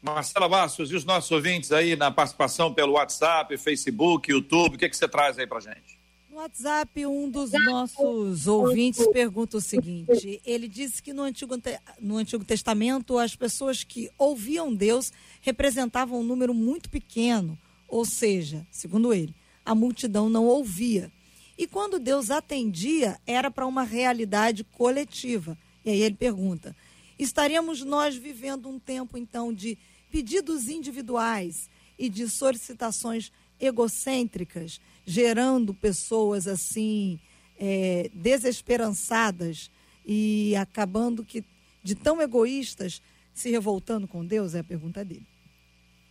Marcela 0.00 0.48
Bastos, 0.48 0.90
e 0.90 0.94
os 0.94 1.04
nossos 1.04 1.30
ouvintes 1.30 1.72
aí 1.72 1.96
na 1.96 2.10
participação 2.10 2.72
pelo 2.72 2.92
WhatsApp, 2.92 3.56
Facebook, 3.58 4.30
YouTube, 4.30 4.76
o 4.76 4.78
que, 4.78 4.88
que 4.88 4.96
você 4.96 5.08
traz 5.08 5.38
aí 5.38 5.46
pra 5.46 5.60
gente? 5.60 5.98
No 6.30 6.36
WhatsApp, 6.36 7.04
um 7.04 7.28
dos 7.28 7.50
nossos 7.50 8.46
ouvintes 8.46 9.04
pergunta 9.08 9.56
o 9.56 9.60
seguinte: 9.60 10.40
ele 10.46 10.68
disse 10.68 11.02
que 11.02 11.12
no 11.12 11.22
Antigo, 11.22 11.56
no 12.00 12.16
Antigo 12.16 12.44
Testamento 12.44 13.18
as 13.18 13.34
pessoas 13.34 13.82
que 13.82 14.08
ouviam 14.16 14.72
Deus 14.72 15.12
representavam 15.40 16.20
um 16.20 16.24
número 16.24 16.54
muito 16.54 16.88
pequeno, 16.88 17.58
ou 17.88 18.04
seja, 18.04 18.64
segundo 18.70 19.12
ele, 19.12 19.34
a 19.64 19.74
multidão 19.74 20.28
não 20.28 20.44
ouvia. 20.46 21.10
E 21.58 21.66
quando 21.66 21.98
Deus 21.98 22.30
atendia, 22.30 23.18
era 23.26 23.50
para 23.50 23.66
uma 23.66 23.82
realidade 23.82 24.62
coletiva. 24.62 25.58
E 25.84 25.90
aí 25.90 26.02
ele 26.02 26.14
pergunta: 26.14 26.76
estaríamos 27.18 27.82
nós 27.82 28.16
vivendo 28.16 28.68
um 28.68 28.78
tempo, 28.78 29.18
então, 29.18 29.52
de 29.52 29.76
pedidos 30.10 30.68
individuais 30.68 31.68
e 31.98 32.08
de 32.08 32.28
solicitações 32.28 33.32
egocêntricas, 33.60 34.80
gerando 35.04 35.74
pessoas 35.74 36.46
assim 36.46 37.18
é, 37.58 38.10
desesperançadas 38.14 39.70
e 40.06 40.54
acabando 40.56 41.24
que 41.24 41.44
de 41.82 41.94
tão 41.94 42.20
egoístas 42.22 43.02
se 43.34 43.50
revoltando 43.50 44.06
com 44.06 44.24
Deus? 44.24 44.54
É 44.54 44.60
a 44.60 44.64
pergunta 44.64 45.04
dele. 45.04 45.26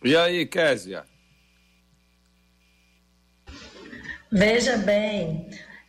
E 0.04 0.16
aí, 0.16 0.46
Késia? 0.46 1.04
Veja 4.30 4.76
bem, 4.76 5.48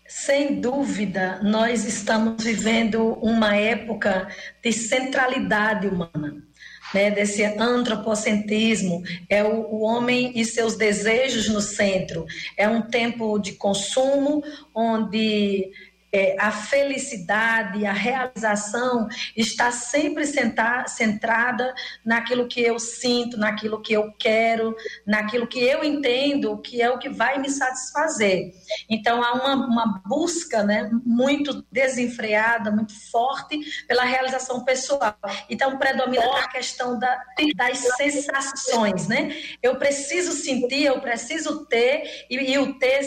sem 0.09 0.59
dúvida, 0.59 1.39
nós 1.43 1.85
estamos 1.85 2.43
vivendo 2.43 3.13
uma 3.21 3.55
época 3.55 4.27
de 4.61 4.73
centralidade 4.73 5.87
humana. 5.87 6.43
Né, 6.91 7.11
desse 7.11 7.43
antropocentrismo, 7.43 9.03
é 9.29 9.43
o, 9.43 9.61
o, 9.61 9.81
homem 9.81 10.31
e 10.33 10.43
seus 10.43 10.75
desejos 10.75 11.47
no 11.47 11.61
centro. 11.61 12.25
É 12.57 12.67
um 12.67 12.81
tempo 12.81 13.37
de 13.37 13.51
consumo 13.51 14.43
onde 14.73 15.69
é, 16.11 16.35
a 16.39 16.51
felicidade, 16.51 17.85
a 17.85 17.93
realização 17.93 19.07
está 19.35 19.71
sempre 19.71 20.25
sentar, 20.25 20.89
centrada 20.89 21.73
naquilo 22.03 22.47
que 22.47 22.61
eu 22.61 22.79
sinto, 22.79 23.37
naquilo 23.37 23.81
que 23.81 23.93
eu 23.93 24.11
quero, 24.17 24.75
naquilo 25.05 25.47
que 25.47 25.59
eu 25.59 25.83
entendo 25.83 26.57
que 26.57 26.81
é 26.81 26.89
o 26.89 26.97
que 26.97 27.09
vai 27.09 27.37
me 27.39 27.49
satisfazer. 27.49 28.53
Então 28.89 29.23
há 29.23 29.33
uma, 29.33 29.67
uma 29.67 30.01
busca 30.05 30.63
né, 30.63 30.89
muito 31.05 31.65
desenfreada, 31.71 32.71
muito 32.71 32.93
forte 33.11 33.59
pela 33.87 34.03
realização 34.03 34.63
pessoal. 34.63 35.15
Então 35.49 35.77
predomina 35.77 36.39
a 36.39 36.47
questão 36.47 36.97
da, 36.97 37.21
das 37.55 37.77
sensações. 37.97 39.07
Né? 39.07 39.37
Eu 39.61 39.75
preciso 39.75 40.31
sentir, 40.31 40.85
eu 40.85 40.99
preciso 41.01 41.65
ter, 41.65 42.25
e, 42.29 42.35
e 42.35 42.57
o 42.57 42.73
ter, 42.79 43.01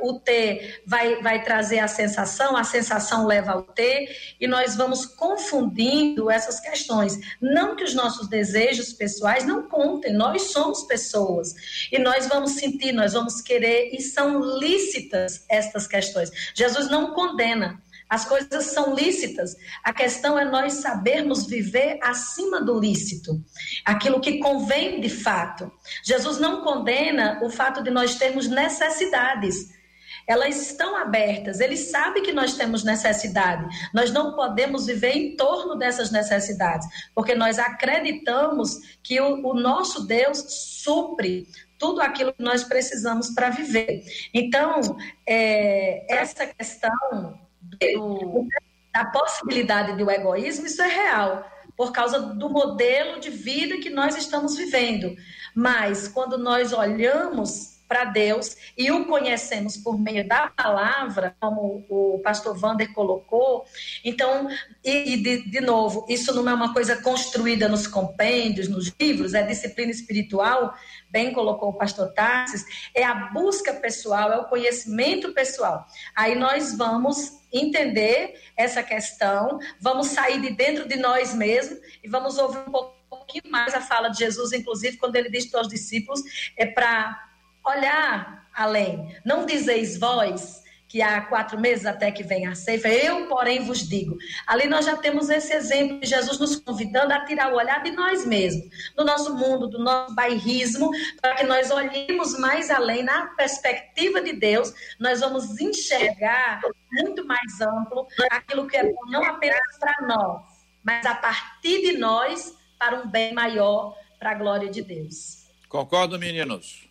o 0.00 0.18
ter 0.18 0.82
vai, 0.86 1.22
vai 1.22 1.42
trazer 1.42 1.78
a 1.78 1.88
sensação 1.88 2.39
sensação, 2.40 2.56
a 2.56 2.64
sensação 2.64 3.26
leva 3.26 3.52
ao 3.52 3.62
ter, 3.62 4.08
e 4.40 4.46
nós 4.46 4.74
vamos 4.74 5.04
confundindo 5.04 6.30
essas 6.30 6.58
questões. 6.58 7.18
Não 7.40 7.76
que 7.76 7.84
os 7.84 7.94
nossos 7.94 8.28
desejos 8.28 8.92
pessoais 8.92 9.44
não 9.44 9.68
contem, 9.68 10.12
nós 10.12 10.50
somos 10.52 10.84
pessoas, 10.84 11.54
e 11.92 11.98
nós 11.98 12.26
vamos 12.28 12.52
sentir, 12.52 12.92
nós 12.92 13.12
vamos 13.12 13.40
querer, 13.42 13.90
e 13.92 14.00
são 14.00 14.40
lícitas 14.58 15.44
estas 15.48 15.86
questões. 15.86 16.30
Jesus 16.54 16.88
não 16.88 17.12
condena. 17.12 17.80
As 18.08 18.24
coisas 18.24 18.64
são 18.64 18.92
lícitas. 18.92 19.54
A 19.84 19.92
questão 19.92 20.36
é 20.36 20.44
nós 20.44 20.74
sabermos 20.74 21.46
viver 21.46 21.96
acima 22.02 22.60
do 22.60 22.76
lícito, 22.80 23.40
aquilo 23.84 24.20
que 24.20 24.38
convém 24.38 25.00
de 25.00 25.08
fato. 25.08 25.70
Jesus 26.02 26.40
não 26.40 26.62
condena 26.62 27.38
o 27.44 27.48
fato 27.48 27.84
de 27.84 27.90
nós 27.90 28.16
termos 28.16 28.48
necessidades. 28.48 29.78
Elas 30.26 30.60
estão 30.60 30.96
abertas, 30.96 31.60
ele 31.60 31.76
sabe 31.76 32.20
que 32.20 32.32
nós 32.32 32.54
temos 32.56 32.84
necessidade. 32.84 33.66
Nós 33.92 34.12
não 34.12 34.34
podemos 34.34 34.86
viver 34.86 35.12
em 35.12 35.36
torno 35.36 35.76
dessas 35.76 36.10
necessidades, 36.10 36.86
porque 37.14 37.34
nós 37.34 37.58
acreditamos 37.58 38.98
que 39.02 39.20
o, 39.20 39.46
o 39.46 39.54
nosso 39.54 40.06
Deus 40.06 40.44
supre 40.48 41.46
tudo 41.78 42.02
aquilo 42.02 42.32
que 42.32 42.42
nós 42.42 42.62
precisamos 42.62 43.30
para 43.30 43.48
viver. 43.50 44.04
Então, 44.34 44.80
é, 45.26 46.04
essa 46.14 46.46
questão 46.46 47.38
do, 47.60 48.46
da 48.92 49.06
possibilidade 49.06 49.96
do 49.96 50.10
egoísmo, 50.10 50.66
isso 50.66 50.82
é 50.82 50.88
real, 50.88 51.50
por 51.76 51.92
causa 51.92 52.20
do 52.20 52.50
modelo 52.50 53.18
de 53.18 53.30
vida 53.30 53.78
que 53.78 53.88
nós 53.88 54.14
estamos 54.14 54.56
vivendo. 54.56 55.16
Mas 55.54 56.06
quando 56.06 56.36
nós 56.36 56.74
olhamos 56.74 57.79
para 57.90 58.04
Deus 58.04 58.56
e 58.78 58.92
o 58.92 59.04
conhecemos 59.06 59.76
por 59.76 59.98
meio 59.98 60.26
da 60.26 60.48
palavra, 60.48 61.34
como 61.40 61.84
o 61.88 62.20
pastor 62.22 62.56
Vander 62.56 62.92
colocou. 62.92 63.64
Então, 64.04 64.48
e, 64.84 65.14
e 65.14 65.16
de, 65.16 65.50
de, 65.50 65.60
novo, 65.60 66.06
isso 66.08 66.32
não 66.32 66.48
é 66.48 66.54
uma 66.54 66.72
coisa 66.72 67.02
construída 67.02 67.68
nos 67.68 67.88
compêndios, 67.88 68.68
nos 68.68 68.94
livros, 69.00 69.34
é 69.34 69.42
disciplina 69.42 69.90
espiritual, 69.90 70.72
bem 71.10 71.32
colocou 71.32 71.70
o 71.70 71.72
pastor 71.76 72.12
Tarsis, 72.12 72.64
é 72.94 73.02
a 73.02 73.12
busca 73.32 73.74
pessoal, 73.74 74.30
é 74.30 74.38
o 74.38 74.48
conhecimento 74.48 75.34
pessoal. 75.34 75.84
Aí 76.14 76.36
nós 76.36 76.76
vamos 76.76 77.40
entender 77.52 78.40
essa 78.56 78.84
questão, 78.84 79.58
vamos 79.80 80.06
sair 80.06 80.40
de 80.40 80.50
dentro 80.50 80.86
de 80.86 80.94
nós 80.94 81.34
mesmos 81.34 81.80
e 82.04 82.08
vamos 82.08 82.38
ouvir 82.38 82.60
um 82.68 82.92
pouquinho 83.10 83.50
mais 83.50 83.74
a 83.74 83.80
fala 83.80 84.10
de 84.10 84.18
Jesus, 84.18 84.52
inclusive 84.52 84.96
quando 84.96 85.16
ele 85.16 85.28
diz 85.28 85.46
para 85.46 85.62
os 85.62 85.68
discípulos, 85.68 86.22
é 86.56 86.66
para 86.66 87.29
olhar 87.64 88.48
além. 88.54 89.16
Não 89.24 89.46
dizeis 89.46 89.98
vós 89.98 90.60
que 90.90 91.00
há 91.00 91.20
quatro 91.20 91.58
meses 91.58 91.86
até 91.86 92.10
que 92.10 92.24
venha 92.24 92.50
a 92.50 92.54
ceifa, 92.56 92.88
eu, 92.88 93.28
porém, 93.28 93.64
vos 93.64 93.88
digo. 93.88 94.18
Ali 94.44 94.66
nós 94.66 94.84
já 94.84 94.96
temos 94.96 95.30
esse 95.30 95.52
exemplo 95.54 96.00
de 96.00 96.08
Jesus 96.08 96.36
nos 96.36 96.56
convidando 96.56 97.14
a 97.14 97.24
tirar 97.24 97.52
o 97.52 97.56
olhar 97.56 97.80
de 97.80 97.92
nós 97.92 98.26
mesmos, 98.26 98.68
do 98.96 99.04
nosso 99.04 99.36
mundo, 99.36 99.68
do 99.68 99.78
nosso 99.78 100.12
bairrismo, 100.16 100.90
para 101.22 101.36
que 101.36 101.44
nós 101.44 101.70
olhemos 101.70 102.36
mais 102.40 102.70
além, 102.70 103.04
na 103.04 103.28
perspectiva 103.36 104.20
de 104.20 104.32
Deus, 104.32 104.74
nós 104.98 105.20
vamos 105.20 105.60
enxergar 105.60 106.60
muito 106.90 107.24
mais 107.24 107.60
amplo 107.60 108.08
aquilo 108.28 108.66
que 108.66 108.76
é 108.76 108.82
bom, 108.82 109.06
não 109.10 109.22
apenas 109.22 109.78
para 109.78 109.94
nós, 110.08 110.42
mas 110.82 111.06
a 111.06 111.14
partir 111.14 111.82
de 111.82 111.98
nós, 111.98 112.56
para 112.76 112.96
um 112.96 113.08
bem 113.08 113.32
maior, 113.32 113.96
para 114.18 114.32
a 114.32 114.34
glória 114.34 114.68
de 114.68 114.82
Deus. 114.82 115.46
Concordo, 115.68 116.18
meninos? 116.18 116.89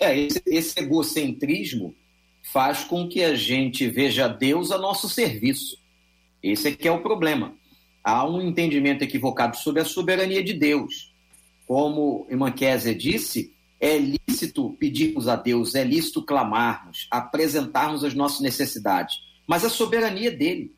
É, 0.00 0.18
esse, 0.18 0.42
esse 0.46 0.80
egocentrismo 0.80 1.94
faz 2.52 2.84
com 2.84 3.08
que 3.08 3.22
a 3.22 3.34
gente 3.34 3.88
veja 3.88 4.28
Deus 4.28 4.70
a 4.70 4.78
nosso 4.78 5.08
serviço. 5.08 5.78
Esse 6.42 6.68
é 6.68 6.72
que 6.72 6.86
é 6.86 6.92
o 6.92 7.02
problema. 7.02 7.54
Há 8.02 8.28
um 8.28 8.40
entendimento 8.42 9.02
equivocado 9.02 9.56
sobre 9.56 9.80
a 9.80 9.84
soberania 9.84 10.42
de 10.42 10.52
Deus. 10.52 11.12
Como 11.66 12.26
irmã 12.28 12.52
disse, 12.98 13.52
é 13.80 13.96
lícito 13.98 14.76
pedirmos 14.78 15.26
a 15.26 15.36
Deus, 15.36 15.74
é 15.74 15.82
lícito 15.82 16.22
clamarmos, 16.22 17.06
apresentarmos 17.10 18.04
as 18.04 18.14
nossas 18.14 18.40
necessidades, 18.40 19.16
mas 19.46 19.64
a 19.64 19.70
soberania 19.70 20.30
dele. 20.30 20.74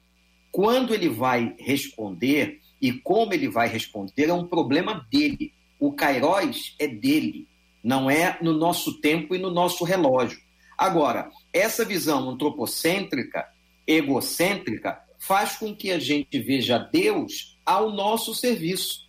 Quando 0.52 0.94
ele 0.94 1.08
vai 1.08 1.54
responder 1.58 2.60
e 2.80 2.92
como 2.92 3.34
ele 3.34 3.48
vai 3.48 3.68
responder 3.68 4.28
é 4.28 4.32
um 4.32 4.46
problema 4.46 5.06
dele. 5.10 5.52
O 5.78 5.92
Kairos 5.92 6.74
é 6.78 6.86
dele 6.86 7.46
não 7.86 8.10
é 8.10 8.36
no 8.42 8.52
nosso 8.52 9.00
tempo 9.00 9.32
e 9.32 9.38
no 9.38 9.48
nosso 9.48 9.84
relógio. 9.84 10.40
Agora, 10.76 11.30
essa 11.52 11.84
visão 11.84 12.28
antropocêntrica, 12.28 13.46
egocêntrica, 13.86 15.00
faz 15.20 15.56
com 15.56 15.72
que 15.72 15.92
a 15.92 15.98
gente 16.00 16.36
veja 16.40 16.78
Deus 16.78 17.56
ao 17.64 17.92
nosso 17.92 18.34
serviço. 18.34 19.06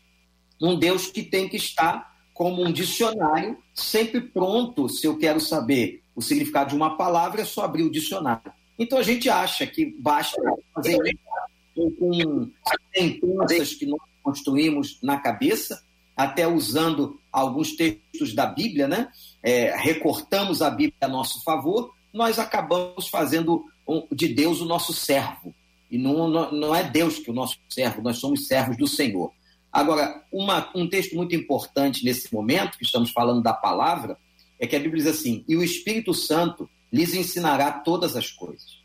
Um 0.61 0.77
Deus 0.77 1.07
que 1.07 1.23
tem 1.23 1.49
que 1.49 1.57
estar 1.57 2.15
como 2.35 2.63
um 2.63 2.71
dicionário, 2.71 3.57
sempre 3.73 4.21
pronto. 4.21 4.87
Se 4.87 5.07
eu 5.07 5.17
quero 5.17 5.39
saber 5.39 6.03
o 6.15 6.21
significado 6.21 6.69
de 6.69 6.75
uma 6.75 6.95
palavra, 6.95 7.41
é 7.41 7.45
só 7.45 7.65
abrir 7.65 7.81
o 7.81 7.91
dicionário. 7.91 8.53
Então 8.77 8.99
a 8.99 9.03
gente 9.03 9.27
acha 9.27 9.65
que 9.65 9.87
basta 9.99 10.39
fazer 10.75 10.99
com 11.73 12.51
sentenças 12.95 13.73
que 13.73 13.87
nós 13.87 14.01
construímos 14.21 14.99
na 15.01 15.17
cabeça, 15.17 15.83
até 16.15 16.47
usando 16.47 17.19
alguns 17.39 17.75
textos 17.75 18.33
da 18.33 18.45
Bíblia, 18.45 18.87
né? 18.87 19.09
É, 19.43 19.75
recortamos 19.77 20.61
a 20.61 20.69
Bíblia 20.69 20.97
a 21.01 21.07
nosso 21.07 21.43
favor, 21.43 21.93
nós 22.13 22.39
acabamos 22.39 23.07
fazendo 23.07 23.65
de 24.11 24.27
Deus 24.27 24.59
o 24.61 24.65
nosso 24.65 24.93
servo. 24.93 25.53
E 25.89 25.97
não, 25.97 26.27
não, 26.51 26.75
é 26.75 26.83
Deus 26.83 27.19
que 27.19 27.29
é 27.29 27.31
o 27.31 27.35
nosso 27.35 27.57
servo, 27.69 28.01
nós 28.01 28.17
somos 28.17 28.47
servos 28.47 28.75
do 28.75 28.87
Senhor. 28.87 29.31
Agora, 29.71 30.23
uma, 30.31 30.69
um 30.75 30.89
texto 30.89 31.15
muito 31.15 31.35
importante 31.35 32.03
nesse 32.03 32.33
momento, 32.33 32.77
que 32.77 32.83
estamos 32.83 33.11
falando 33.11 33.41
da 33.41 33.53
palavra, 33.53 34.17
é 34.59 34.65
que 34.65 34.75
a 34.75 34.79
Bíblia 34.79 35.03
diz 35.03 35.13
assim: 35.13 35.45
e 35.47 35.55
o 35.55 35.63
Espírito 35.63 36.13
Santo 36.13 36.69
lhes 36.91 37.13
ensinará 37.13 37.71
todas 37.71 38.15
as 38.15 38.31
coisas. 38.31 38.77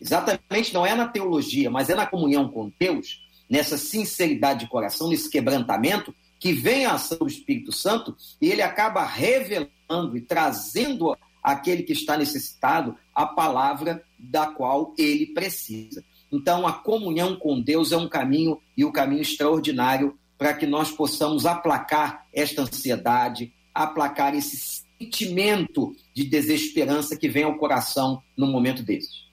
Exatamente, 0.00 0.72
não 0.72 0.86
é 0.86 0.94
na 0.94 1.08
teologia, 1.08 1.70
mas 1.70 1.88
é 1.88 1.94
na 1.94 2.06
comunhão 2.06 2.48
com 2.48 2.70
Deus, 2.78 3.22
nessa 3.48 3.76
sinceridade 3.76 4.60
de 4.60 4.70
coração, 4.70 5.08
nesse 5.08 5.30
quebrantamento, 5.30 6.14
que 6.38 6.52
vem 6.52 6.84
a 6.84 6.94
ação 6.94 7.18
do 7.18 7.26
Espírito 7.26 7.72
Santo 7.72 8.16
e 8.40 8.50
ele 8.50 8.62
acaba 8.62 9.04
revelando 9.04 10.16
e 10.16 10.20
trazendo 10.20 11.16
aquele 11.42 11.82
que 11.82 11.92
está 11.92 12.16
necessitado 12.16 12.96
a 13.14 13.24
palavra 13.24 14.02
da 14.18 14.46
qual 14.46 14.92
ele 14.98 15.26
precisa. 15.26 16.04
Então, 16.30 16.66
a 16.66 16.72
comunhão 16.72 17.36
com 17.36 17.60
Deus 17.60 17.92
é 17.92 17.96
um 17.96 18.08
caminho 18.08 18.60
e 18.76 18.84
um 18.84 18.90
caminho 18.90 19.22
extraordinário 19.22 20.18
para 20.36 20.52
que 20.52 20.66
nós 20.66 20.90
possamos 20.90 21.46
aplacar 21.46 22.26
esta 22.32 22.62
ansiedade, 22.62 23.52
aplacar 23.72 24.34
esse 24.34 24.84
sentimento 24.98 25.94
de 26.12 26.24
desesperança 26.24 27.16
que 27.16 27.28
vem 27.28 27.44
ao 27.44 27.56
coração 27.56 28.22
no 28.36 28.46
momento 28.46 28.82
desses. 28.82 29.24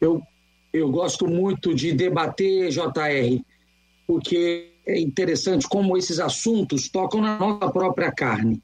Eu, 0.00 0.22
eu 0.72 0.90
gosto 0.90 1.26
muito 1.26 1.74
de 1.74 1.92
debater, 1.92 2.70
JR, 2.70 3.44
porque 4.06 4.70
é 4.86 5.00
interessante 5.00 5.68
como 5.68 5.96
esses 5.96 6.18
assuntos 6.18 6.88
tocam 6.88 7.20
na 7.20 7.38
nossa 7.38 7.70
própria 7.70 8.12
carne. 8.12 8.62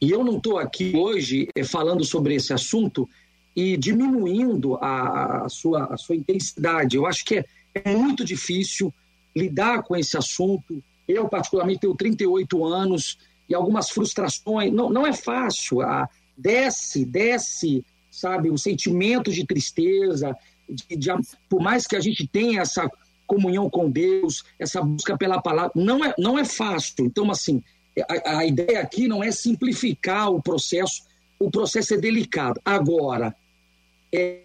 E 0.00 0.10
eu 0.10 0.24
não 0.24 0.38
estou 0.38 0.58
aqui 0.58 0.96
hoje 0.96 1.48
eh, 1.54 1.62
falando 1.62 2.04
sobre 2.04 2.34
esse 2.34 2.52
assunto 2.52 3.08
e 3.54 3.76
diminuindo 3.76 4.76
a, 4.76 5.44
a, 5.44 5.48
sua, 5.48 5.84
a 5.84 5.96
sua 5.96 6.16
intensidade. 6.16 6.96
Eu 6.96 7.06
acho 7.06 7.24
que 7.24 7.36
é, 7.36 7.44
é 7.74 7.94
muito 7.94 8.24
difícil 8.24 8.92
lidar 9.36 9.82
com 9.82 9.94
esse 9.94 10.16
assunto. 10.16 10.82
Eu, 11.06 11.28
particularmente, 11.28 11.80
tenho 11.80 11.94
38 11.94 12.64
anos 12.64 13.18
e 13.48 13.54
algumas 13.54 13.90
frustrações. 13.90 14.72
Não, 14.72 14.90
não 14.90 15.06
é 15.06 15.12
fácil. 15.12 15.82
A, 15.82 16.08
desce, 16.36 17.04
desce, 17.04 17.84
sabe, 18.10 18.50
o 18.50 18.58
sentimento 18.58 19.30
de 19.30 19.46
tristeza. 19.46 20.34
De, 20.68 20.96
de, 20.96 21.10
por 21.48 21.60
mais 21.60 21.86
que 21.86 21.94
a 21.94 22.00
gente 22.00 22.26
tenha 22.26 22.62
essa 22.62 22.90
comunhão 23.32 23.70
com 23.70 23.90
Deus, 23.90 24.44
essa 24.58 24.82
busca 24.82 25.16
pela 25.16 25.40
palavra. 25.40 25.72
Não 25.74 26.04
é, 26.04 26.14
não 26.18 26.38
é 26.38 26.44
fácil. 26.44 27.06
Então, 27.06 27.30
assim, 27.30 27.62
a, 28.06 28.38
a 28.38 28.46
ideia 28.46 28.80
aqui 28.80 29.08
não 29.08 29.24
é 29.24 29.30
simplificar 29.30 30.30
o 30.30 30.42
processo, 30.42 31.02
o 31.38 31.50
processo 31.50 31.94
é 31.94 31.96
delicado. 31.96 32.60
Agora, 32.62 33.34
é, 34.12 34.40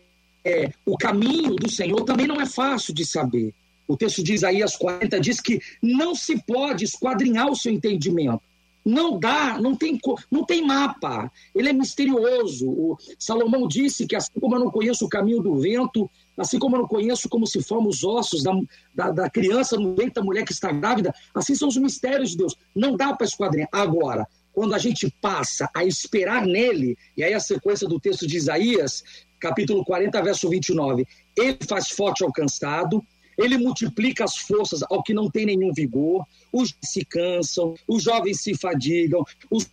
é, 0.45 0.71
o 0.85 0.97
caminho 0.97 1.55
do 1.55 1.69
Senhor 1.69 2.01
também 2.03 2.27
não 2.27 2.39
é 2.39 2.45
fácil 2.45 2.93
de 2.93 3.05
saber. 3.05 3.53
O 3.85 3.97
texto 3.97 4.23
de 4.23 4.33
Isaías 4.33 4.77
40 4.77 5.19
diz 5.19 5.41
que 5.41 5.61
não 5.81 6.15
se 6.15 6.41
pode 6.43 6.85
esquadrinhar 6.85 7.49
o 7.49 7.55
seu 7.55 7.73
entendimento. 7.73 8.41
Não 8.87 9.19
dá, 9.19 9.59
não 9.59 9.75
tem, 9.75 9.99
não 10.31 10.45
tem 10.45 10.65
mapa. 10.65 11.29
Ele 11.53 11.67
é 11.67 11.73
misterioso. 11.73 12.69
O 12.69 12.97
Salomão 13.19 13.67
disse 13.67 14.07
que 14.07 14.15
assim 14.15 14.31
como 14.39 14.55
eu 14.55 14.59
não 14.59 14.71
conheço 14.71 15.05
o 15.05 15.09
caminho 15.09 15.41
do 15.41 15.55
vento, 15.55 16.09
assim 16.37 16.57
como 16.57 16.77
eu 16.77 16.81
não 16.83 16.87
conheço 16.87 17.27
como 17.27 17.45
se 17.45 17.61
formam 17.61 17.89
os 17.89 18.05
ossos 18.05 18.43
da, 18.43 18.53
da, 18.95 19.11
da 19.11 19.29
criança 19.29 19.75
no 19.75 19.93
leite 19.93 20.13
da 20.13 20.23
mulher 20.23 20.45
que 20.45 20.53
está 20.53 20.71
grávida, 20.71 21.13
assim 21.35 21.53
são 21.53 21.67
os 21.67 21.75
mistérios 21.75 22.31
de 22.31 22.37
Deus. 22.37 22.55
Não 22.73 22.95
dá 22.95 23.13
para 23.13 23.27
esquadrinhar. 23.27 23.67
Agora, 23.73 24.25
quando 24.53 24.73
a 24.73 24.79
gente 24.79 25.13
passa 25.21 25.69
a 25.75 25.83
esperar 25.83 26.45
nele, 26.45 26.97
e 27.17 27.23
aí 27.25 27.33
a 27.33 27.39
sequência 27.41 27.87
do 27.89 27.99
texto 27.99 28.25
de 28.25 28.37
Isaías 28.37 29.03
capítulo 29.39 29.83
40, 29.83 30.21
verso 30.21 30.49
29. 30.49 31.05
Ele 31.35 31.57
faz 31.67 31.89
forte 31.89 32.23
ao 32.23 32.31
cansado, 32.31 33.03
ele 33.37 33.57
multiplica 33.57 34.23
as 34.23 34.37
forças 34.37 34.81
ao 34.89 35.03
que 35.03 35.13
não 35.13 35.29
tem 35.29 35.45
nenhum 35.45 35.71
vigor, 35.73 36.25
os 36.51 36.75
se 36.83 37.05
cansam, 37.05 37.75
os 37.87 38.03
jovens 38.03 38.41
se 38.41 38.57
fadigam, 38.57 39.23
os 39.51 39.69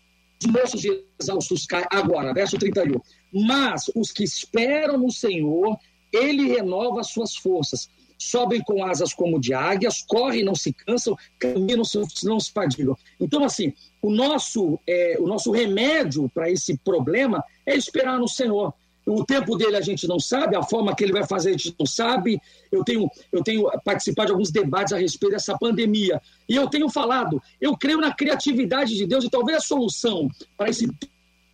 moços 0.47 0.83
exaustos 1.21 1.67
caem. 1.67 1.87
Agora, 1.91 2.35
verso 2.35 2.59
31. 2.59 3.01
Mas 3.33 3.91
os 3.95 4.13
que 4.13 4.25
esperam 4.25 4.99
no 4.99 5.11
Senhor, 5.11 5.77
ele 6.13 6.49
renova 6.49 7.01
as 7.01 7.09
suas 7.09 7.35
forças. 7.35 7.89
Sobem 8.19 8.63
com 8.63 8.85
asas 8.85 9.13
como 9.13 9.41
de 9.41 9.53
águias, 9.53 10.03
correm, 10.03 10.45
não 10.45 10.55
se 10.55 10.73
cansam, 10.73 11.17
caminham, 11.39 11.83
não 12.23 12.41
se 12.41 12.53
fadigam. 12.53 12.97
Então, 13.21 13.45
assim, 13.45 13.73
o 14.01 14.11
nosso, 14.11 14.79
é, 14.87 15.17
o 15.19 15.27
nosso 15.27 15.51
remédio 15.51 16.29
para 16.29 16.51
esse 16.51 16.77
problema 16.79 17.43
é 17.67 17.75
esperar 17.75 18.19
no 18.19 18.29
Senhor. 18.29 18.73
O 19.07 19.25
tempo 19.25 19.57
dele 19.57 19.77
a 19.77 19.81
gente 19.81 20.07
não 20.07 20.19
sabe, 20.19 20.57
a 20.57 20.63
forma 20.63 20.95
que 20.95 21.05
ele 21.05 21.13
vai 21.13 21.27
fazer 21.27 21.51
a 21.51 21.53
gente 21.53 21.75
não 21.79 21.87
sabe. 21.87 22.41
Eu 22.73 22.83
tenho, 22.83 23.09
eu 23.31 23.43
tenho 23.43 23.71
participado 23.85 24.29
de 24.29 24.33
alguns 24.33 24.51
debates 24.51 24.93
a 24.93 24.99
respeito 24.99 25.33
dessa 25.33 25.59
pandemia. 25.59 26.21
E 26.49 26.57
eu 26.57 26.69
tenho 26.69 26.89
falado, 26.89 27.41
eu 27.61 27.77
creio 27.77 27.99
na 27.99 28.15
criatividade 28.15 28.95
de 28.95 29.07
Deus 29.07 29.25
e 29.25 29.31
talvez 29.31 29.59
a 29.59 29.61
solução 29.61 30.29
para 30.57 30.71
esse 30.71 30.89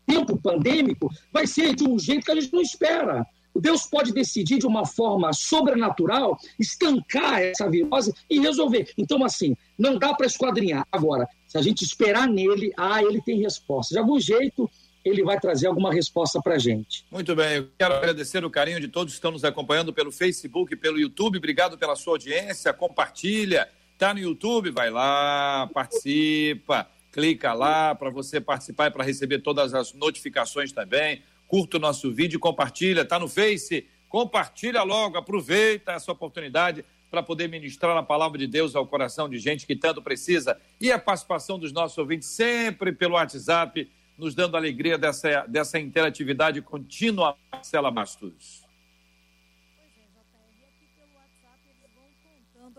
tempo 0.06 0.36
pandêmico 0.36 1.10
vai 1.32 1.46
ser 1.46 1.74
de 1.74 1.88
um 1.88 1.98
jeito 1.98 2.24
que 2.24 2.30
a 2.30 2.40
gente 2.40 2.52
não 2.52 2.62
espera. 2.62 3.26
Deus 3.54 3.86
pode 3.86 4.12
decidir 4.12 4.58
de 4.58 4.66
uma 4.66 4.86
forma 4.86 5.32
sobrenatural 5.32 6.38
estancar 6.58 7.40
essa 7.42 7.68
virose 7.68 8.12
e 8.28 8.40
resolver. 8.40 8.92
Então, 8.96 9.24
assim, 9.24 9.56
não 9.78 9.98
dá 9.98 10.14
para 10.14 10.26
esquadrinhar. 10.26 10.86
Agora, 10.90 11.28
se 11.46 11.58
a 11.58 11.62
gente 11.62 11.82
esperar 11.82 12.28
nele, 12.28 12.72
ah, 12.76 13.02
ele 13.02 13.20
tem 13.20 13.40
resposta. 13.40 13.94
De 13.94 13.98
algum 13.98 14.18
jeito, 14.18 14.70
ele 15.04 15.22
vai 15.22 15.38
trazer 15.40 15.66
alguma 15.66 15.92
resposta 15.92 16.40
para 16.42 16.54
a 16.54 16.58
gente. 16.58 17.04
Muito 17.10 17.34
bem, 17.34 17.56
eu 17.56 17.68
quero 17.78 17.94
agradecer 17.94 18.44
o 18.44 18.50
carinho 18.50 18.80
de 18.80 18.88
todos 18.88 19.12
que 19.12 19.18
estão 19.18 19.30
nos 19.30 19.44
acompanhando 19.44 19.92
pelo 19.92 20.12
Facebook, 20.12 20.76
pelo 20.76 20.98
YouTube. 20.98 21.38
Obrigado 21.38 21.78
pela 21.78 21.96
sua 21.96 22.14
audiência, 22.14 22.72
compartilha. 22.72 23.68
Tá 23.98 24.14
no 24.14 24.20
YouTube, 24.20 24.70
vai 24.70 24.90
lá, 24.90 25.68
participa, 25.72 26.88
clica 27.12 27.52
lá 27.52 27.94
para 27.94 28.10
você 28.10 28.40
participar 28.40 28.86
e 28.86 28.90
para 28.90 29.04
receber 29.04 29.40
todas 29.40 29.74
as 29.74 29.92
notificações 29.92 30.72
também. 30.72 31.22
Curta 31.46 31.76
o 31.76 31.80
nosso 31.80 32.10
vídeo 32.12 32.38
compartilha. 32.38 33.04
Tá 33.04 33.18
no 33.18 33.28
Face, 33.28 33.86
compartilha 34.08 34.82
logo, 34.82 35.18
aproveita 35.18 35.92
essa 35.92 36.12
oportunidade 36.12 36.84
para 37.10 37.22
poder 37.22 37.48
ministrar 37.48 37.96
a 37.96 38.02
palavra 38.02 38.38
de 38.38 38.46
Deus 38.46 38.76
ao 38.76 38.86
coração 38.86 39.28
de 39.28 39.38
gente 39.38 39.66
que 39.66 39.74
tanto 39.74 40.00
precisa. 40.00 40.56
E 40.80 40.92
a 40.92 40.98
participação 40.98 41.58
dos 41.58 41.72
nossos 41.72 41.98
ouvintes 41.98 42.28
sempre 42.28 42.92
pelo 42.92 43.14
WhatsApp 43.14 43.90
nos 44.20 44.34
dando 44.34 44.56
alegria 44.56 44.98
dessa, 44.98 45.46
dessa 45.46 45.78
interatividade 45.78 46.60
contínua, 46.60 47.36
Marcela 47.50 47.90
Bastos. 47.90 48.68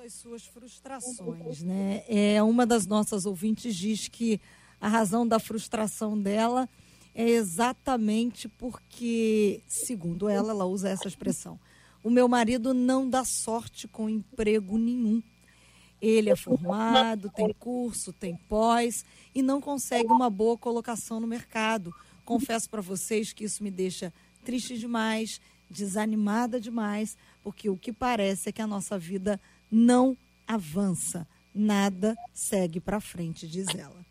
as 0.04 0.14
suas 0.14 0.48
frustrações, 0.48 1.62
né? 1.62 2.04
É 2.08 2.42
uma 2.42 2.66
das 2.66 2.88
nossas 2.88 3.28
ouvintes 3.28 3.76
diz 3.76 4.08
que 4.08 4.42
a 4.80 4.88
razão 4.88 5.28
da 5.28 5.38
frustração 5.38 6.20
dela 6.20 6.68
é 7.14 7.30
exatamente 7.30 8.48
porque, 8.48 9.62
segundo 9.68 10.28
ela, 10.28 10.52
ela 10.54 10.66
usa 10.66 10.90
essa 10.90 11.08
expressão, 11.08 11.60
o 12.04 12.10
meu 12.10 12.28
marido 12.28 12.74
não 12.74 13.08
dá 13.08 13.24
sorte 13.24 13.88
com 13.88 14.10
emprego 14.10 14.76
nenhum. 14.76 15.22
Ele 16.02 16.30
é 16.30 16.36
formado, 16.36 17.30
tem 17.30 17.54
curso, 17.54 18.12
tem 18.12 18.36
pós 18.50 19.06
e 19.36 19.42
não 19.42 19.62
consegue 19.62 20.12
uma 20.12 20.30
boa 20.30 20.58
colocação 20.58 21.20
no 21.20 21.28
mercado. 21.28 21.94
Confesso 22.26 22.70
para 22.70 22.82
vocês 22.82 23.32
que 23.34 23.44
isso 23.44 23.64
me 23.64 23.70
deixa 23.70 24.12
triste 24.44 24.78
demais, 24.78 25.40
desanimada 25.70 26.60
demais, 26.60 27.16
porque 27.44 27.70
o 27.70 27.78
que 27.78 27.94
parece 27.94 28.50
é 28.50 28.52
que 28.52 28.62
a 28.62 28.68
nossa 28.68 28.98
vida 28.98 29.40
não 29.70 30.18
avança, 30.48 31.28
nada 31.54 32.16
segue 32.34 32.80
para 32.80 33.00
frente, 33.00 33.48
diz 33.48 33.68
ela. 33.76 34.02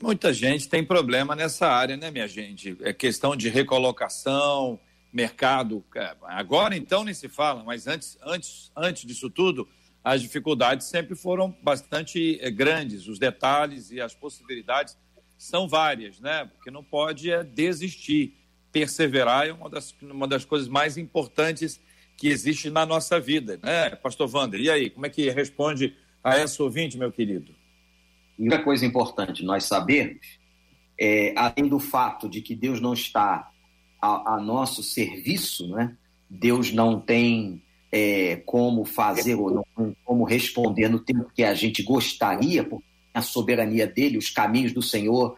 Muita 0.00 0.32
gente 0.32 0.68
tem 0.68 0.84
problema 0.84 1.34
nessa 1.34 1.66
área, 1.68 1.96
né, 1.96 2.10
minha 2.10 2.28
gente? 2.28 2.76
É 2.82 2.92
questão 2.92 3.34
de 3.34 3.48
recolocação, 3.48 4.78
mercado. 5.10 5.82
É, 5.94 6.14
agora 6.24 6.76
então 6.76 7.02
nem 7.02 7.14
se 7.14 7.28
fala, 7.28 7.64
mas 7.64 7.86
antes, 7.86 8.18
antes, 8.22 8.70
antes 8.76 9.06
disso 9.06 9.30
tudo, 9.30 9.66
as 10.06 10.22
dificuldades 10.22 10.86
sempre 10.86 11.16
foram 11.16 11.50
bastante 11.60 12.38
eh, 12.40 12.48
grandes, 12.48 13.08
os 13.08 13.18
detalhes 13.18 13.90
e 13.90 14.00
as 14.00 14.14
possibilidades 14.14 14.96
são 15.36 15.66
várias, 15.66 16.20
né? 16.20 16.44
Porque 16.44 16.70
não 16.70 16.84
pode 16.84 17.28
é 17.28 17.42
desistir. 17.42 18.32
Perseverar 18.70 19.48
é 19.48 19.52
uma 19.52 19.68
das, 19.68 19.92
uma 20.00 20.28
das 20.28 20.44
coisas 20.44 20.68
mais 20.68 20.96
importantes 20.96 21.82
que 22.16 22.28
existe 22.28 22.70
na 22.70 22.86
nossa 22.86 23.18
vida, 23.18 23.58
né, 23.60 23.96
Pastor 23.96 24.32
Wander? 24.32 24.60
E 24.60 24.70
aí, 24.70 24.90
como 24.90 25.06
é 25.06 25.10
que 25.10 25.28
responde 25.28 25.96
a 26.22 26.36
essa 26.36 26.62
ouvinte, 26.62 26.96
meu 26.96 27.10
querido? 27.10 27.52
Outra 28.38 28.62
coisa 28.62 28.86
importante 28.86 29.44
nós 29.44 29.64
sabermos, 29.64 30.38
é, 31.00 31.34
além 31.36 31.68
do 31.68 31.80
fato 31.80 32.28
de 32.28 32.40
que 32.40 32.54
Deus 32.54 32.80
não 32.80 32.92
está 32.92 33.50
a, 34.00 34.34
a 34.34 34.40
nosso 34.40 34.84
serviço, 34.84 35.66
né? 35.66 35.96
Deus 36.30 36.72
não 36.72 37.00
tem 37.00 37.65
é, 37.90 38.36
como 38.44 38.84
fazer 38.84 39.34
ou 39.34 39.50
não, 39.50 39.96
como 40.04 40.24
responder 40.24 40.88
no 40.88 40.98
tempo 40.98 41.30
que 41.34 41.42
a 41.42 41.54
gente 41.54 41.82
gostaria, 41.82 42.64
porque 42.64 42.86
a 43.14 43.22
soberania 43.22 43.86
dele, 43.86 44.18
os 44.18 44.30
caminhos 44.30 44.72
do 44.72 44.82
Senhor 44.82 45.36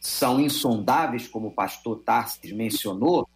são 0.00 0.40
insondáveis, 0.40 1.26
como 1.26 1.48
o 1.48 1.52
pastor 1.52 2.02
Tarsis 2.04 2.52
mencionou, 2.52 3.26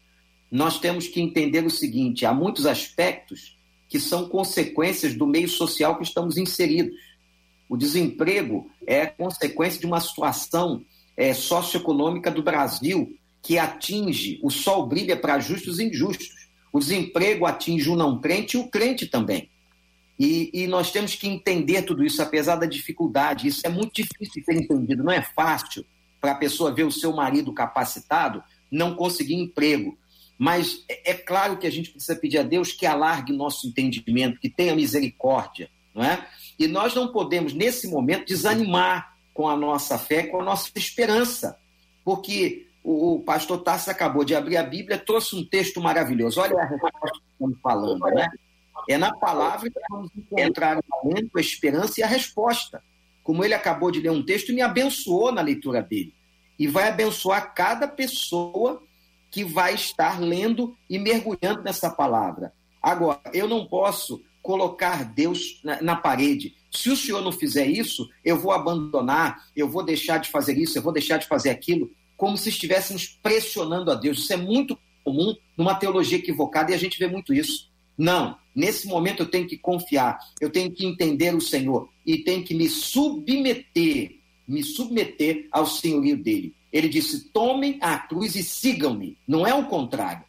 nós 0.51 0.79
temos 0.79 1.09
que 1.09 1.21
entender 1.21 1.65
o 1.65 1.71
seguinte: 1.71 2.27
há 2.27 2.33
muitos 2.33 2.67
aspectos 2.67 3.57
que 3.89 3.99
são 3.99 4.29
consequências 4.29 5.15
do 5.15 5.27
meio 5.27 5.49
social 5.49 5.97
que 5.97 6.03
estamos 6.03 6.37
inseridos. 6.37 6.95
O 7.69 7.77
desemprego 7.77 8.71
é 8.87 9.07
consequência 9.07 9.81
de 9.81 9.87
uma 9.87 10.01
situação 10.01 10.85
é, 11.17 11.33
socioeconômica 11.33 12.31
do 12.31 12.43
Brasil 12.43 13.15
que 13.43 13.59
atinge, 13.59 14.39
o 14.43 14.51
sol 14.51 14.87
brilha 14.87 15.17
para 15.17 15.39
justos 15.39 15.79
e 15.79 15.85
injustos. 15.85 16.29
O 16.73 16.79
desemprego 16.79 17.47
atinge 17.47 17.89
o 17.89 17.97
não 17.97 18.21
crente 18.21 18.57
e 18.57 18.61
o 18.61 18.69
crente 18.69 19.07
também. 19.07 19.49
E, 20.19 20.51
e, 20.53 20.67
nós 20.67 20.91
temos 20.91 21.15
que 21.15 21.29
entender 21.29 21.83
tudo 21.83 22.05
isso, 22.05 22.21
apesar 22.21 22.57
da 22.57 22.67
dificuldade. 22.67 23.47
Isso 23.47 23.65
é 23.65 23.69
muito 23.69 23.95
difícil 23.95 24.35
de 24.35 24.45
ser 24.45 24.57
entendido. 24.57 25.05
Não 25.05 25.13
é 25.13 25.23
fácil 25.23 25.87
para 26.21 26.33
a 26.33 26.35
pessoa 26.35 26.75
ver 26.75 26.85
o 26.85 26.91
seu 26.91 27.13
marido 27.13 27.53
capacitado 27.53 28.43
não 28.71 28.97
conseguir 28.97 29.35
emprego. 29.35 29.97
Mas 30.37 30.85
é, 30.89 31.13
é 31.13 31.15
claro 31.15 31.57
que 31.57 31.67
a 31.67 31.71
gente 31.71 31.91
precisa 31.91 32.17
pedir 32.17 32.39
a 32.39 32.43
Deus 32.43 32.73
que 32.73 32.85
alargue 32.85 33.33
nosso 33.33 33.67
entendimento, 33.67 34.41
que 34.41 34.51
tenha 34.51 34.75
misericórdia. 34.75 35.71
Não 35.95 36.03
é? 36.03 36.27
E 36.59 36.67
nós 36.67 36.95
não 36.95 37.09
podemos, 37.09 37.53
nesse 37.53 37.89
momento, 37.89 38.27
desanimar 38.27 39.17
com 39.33 39.49
a 39.49 39.57
nossa 39.57 39.99
fé, 39.99 40.25
com 40.25 40.41
a 40.41 40.45
nossa 40.45 40.69
esperança. 40.75 41.57
Porque 42.05 42.68
o 42.83 43.21
pastor 43.21 43.63
Tassi 43.63 43.91
acabou 43.91 44.25
de 44.25 44.35
abrir 44.35 44.57
a 44.57 44.63
Bíblia, 44.63 44.99
trouxe 44.99 45.37
um 45.37 45.45
texto 45.45 45.81
maravilhoso. 45.81 46.41
Olha 46.41 46.59
a 46.59 46.65
resposta 46.65 47.11
que 47.13 47.33
estamos 47.33 47.59
falando, 47.63 48.05
né? 48.07 48.29
É 48.89 48.97
na 48.97 49.15
palavra 49.15 49.69
que 49.69 49.81
vamos 49.91 50.11
encontrar 50.17 50.79
o 50.79 51.09
alento, 51.09 51.37
a 51.37 51.41
esperança 51.41 52.01
e 52.01 52.03
a 52.03 52.07
resposta. 52.07 52.83
Como 53.23 53.45
ele 53.45 53.53
acabou 53.53 53.91
de 53.91 54.01
ler 54.01 54.11
um 54.11 54.25
texto 54.25 54.51
e 54.51 54.55
me 54.55 54.63
abençoou 54.63 55.31
na 55.31 55.43
leitura 55.43 55.83
dele. 55.83 56.15
E 56.59 56.67
vai 56.67 56.89
abençoar 56.89 57.55
cada 57.55 57.87
pessoa 57.87 58.83
que 59.31 59.45
vai 59.45 59.75
estar 59.75 60.19
lendo 60.19 60.75
e 60.89 60.99
mergulhando 60.99 61.63
nessa 61.63 61.91
palavra. 61.91 62.53
Agora, 62.83 63.21
eu 63.35 63.47
não 63.47 63.67
posso 63.67 64.25
colocar 64.41 65.05
Deus 65.05 65.61
na, 65.63 65.83
na, 65.83 65.97
parede. 65.97 66.55
Se 66.71 66.89
o 66.89 66.97
senhor 66.97 67.21
não 67.21 67.33
fizer 67.33 67.67
isso, 67.67 68.09
eu 68.25 68.39
vou 68.39 68.53
abandonar, 68.53 69.45
eu 69.55 69.69
vou 69.69 69.85
deixar 69.85 70.19
de 70.19 70.31
fazer 70.31 70.57
isso, 70.57 70.79
eu 70.79 70.83
vou 70.83 70.93
deixar 70.93 71.19
de 71.19 71.27
fazer 71.27 71.51
aquilo 71.51 71.91
como 72.19 72.37
se 72.37 72.51
estivéssemos 72.51 73.07
pressionando 73.07 73.91
a 73.93 73.95
Deus. 73.95 74.19
Isso 74.19 74.33
é 74.33 74.37
muito 74.37 74.77
comum 75.05 75.35
numa 75.57 75.77
teologia 75.77 76.19
equivocada 76.19 76.73
e 76.73 76.75
a 76.75 76.79
gente 76.79 76.99
vê 76.99 77.07
muito 77.07 77.33
isso. 77.33 77.71
Não, 77.97 78.37
nesse 78.55 78.87
momento 78.87 79.23
eu 79.23 79.31
tenho 79.31 79.47
que 79.47 79.57
confiar, 79.57 80.19
eu 80.41 80.51
tenho 80.51 80.71
que 80.71 80.85
entender 80.85 81.35
o 81.35 81.41
Senhor 81.41 81.89
e 82.05 82.19
tenho 82.19 82.45
que 82.45 82.55
me 82.55 82.69
submeter, 82.69 84.19
me 84.47 84.63
submeter 84.63 85.49
ao 85.51 85.65
senhorio 85.65 86.17
dele. 86.17 86.55
Ele 86.73 86.89
disse: 86.89 87.31
tomem 87.31 87.79
a 87.81 87.97
cruz 87.97 88.35
e 88.35 88.43
sigam-me. 88.43 89.17
Não 89.27 89.47
é 89.47 89.55
o 89.55 89.67
contrário. 89.67 90.25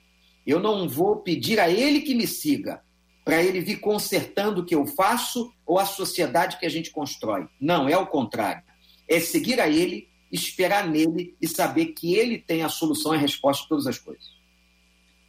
Eu 0.45 0.59
não 0.59 0.88
vou 0.88 1.18
pedir 1.18 1.59
a 1.59 1.70
ele 1.70 2.01
que 2.01 2.16
me 2.16 2.26
siga, 2.26 2.82
para 3.26 3.43
ele 3.43 3.61
vir 3.61 3.80
consertando 3.80 4.61
o 4.61 4.66
que 4.66 4.74
eu 4.74 4.86
faço 4.86 5.51
ou 5.66 5.78
a 5.78 5.86
sociedade 5.86 6.57
que 6.57 6.66
a 6.66 6.70
gente 6.70 6.91
constrói. 6.91 7.47
Não, 7.59 7.89
é 7.89 7.97
o 7.97 8.07
contrário. 8.07 8.63
É 9.07 9.20
seguir 9.20 9.59
a 9.59 9.68
ele 9.68 10.09
esperar 10.32 10.88
nele 10.88 11.36
e 11.41 11.47
saber 11.47 11.88
que 11.88 12.15
ele 12.15 12.38
tem 12.38 12.63
a 12.63 12.69
solução 12.69 13.13
e 13.13 13.17
a 13.17 13.21
resposta 13.21 13.63
de 13.63 13.69
todas 13.69 13.88
as 13.88 13.97
coisas. 13.97 14.39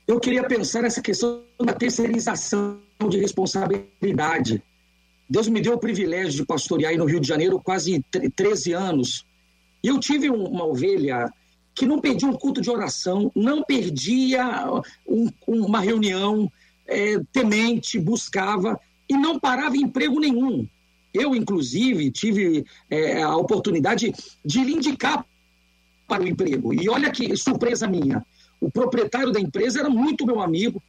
Eu 0.07 0.19
queria 0.19 0.47
pensar 0.47 0.83
nessa 0.83 1.01
questão 1.01 1.45
da 1.59 1.73
terceirização 1.73 2.81
de 3.09 3.19
responsabilidade. 3.19 4.63
Deus 5.29 5.49
me 5.49 5.61
deu 5.61 5.75
o 5.75 5.79
privilégio 5.79 6.41
de 6.41 6.47
pastorear 6.47 6.91
aí 6.91 6.99
no 6.99 7.05
Rio 7.05 7.21
de 7.21 7.29
Janeiro 7.29 7.61
quase 7.61 8.05
13 8.35 8.73
anos. 8.73 9.25
E 9.83 9.89
eu 9.89 9.99
tive 10.01 10.29
uma 10.29 10.65
ovelha 10.65 11.33
que 11.75 11.87
não 11.87 12.01
perdia 12.01 12.29
um 12.29 12.35
culto 12.35 12.61
de 12.61 12.71
oração, 12.71 13.31
não 13.35 13.63
perdia 13.63 14.67
um, 15.07 15.31
uma 15.47 15.81
reunião, 15.81 16.51
é, 16.87 17.21
temente, 17.33 17.99
buscava 17.99 18.79
e 19.09 19.17
não 19.17 19.39
parava 19.39 19.77
em 19.77 19.83
emprego 19.83 20.19
nenhum. 20.19 20.69
Eu, 21.13 21.35
inclusive, 21.35 22.11
tive 22.11 22.65
é, 22.89 23.23
a 23.23 23.37
oportunidade 23.37 24.13
de 24.45 24.65
lhe 24.65 24.73
indicar 24.73 25.25
para 26.07 26.23
o 26.23 26.29
emprego. 26.29 26.73
E 26.75 26.89
olha 26.89 27.11
que 27.11 27.37
surpresa 27.37 27.87
minha. 27.87 28.25
O 28.61 28.71
proprietário 28.71 29.33
da 29.33 29.41
empresa 29.41 29.81
era 29.81 29.91
muito 29.91 30.27
meu 30.27 30.41
amigo. 30.41 30.83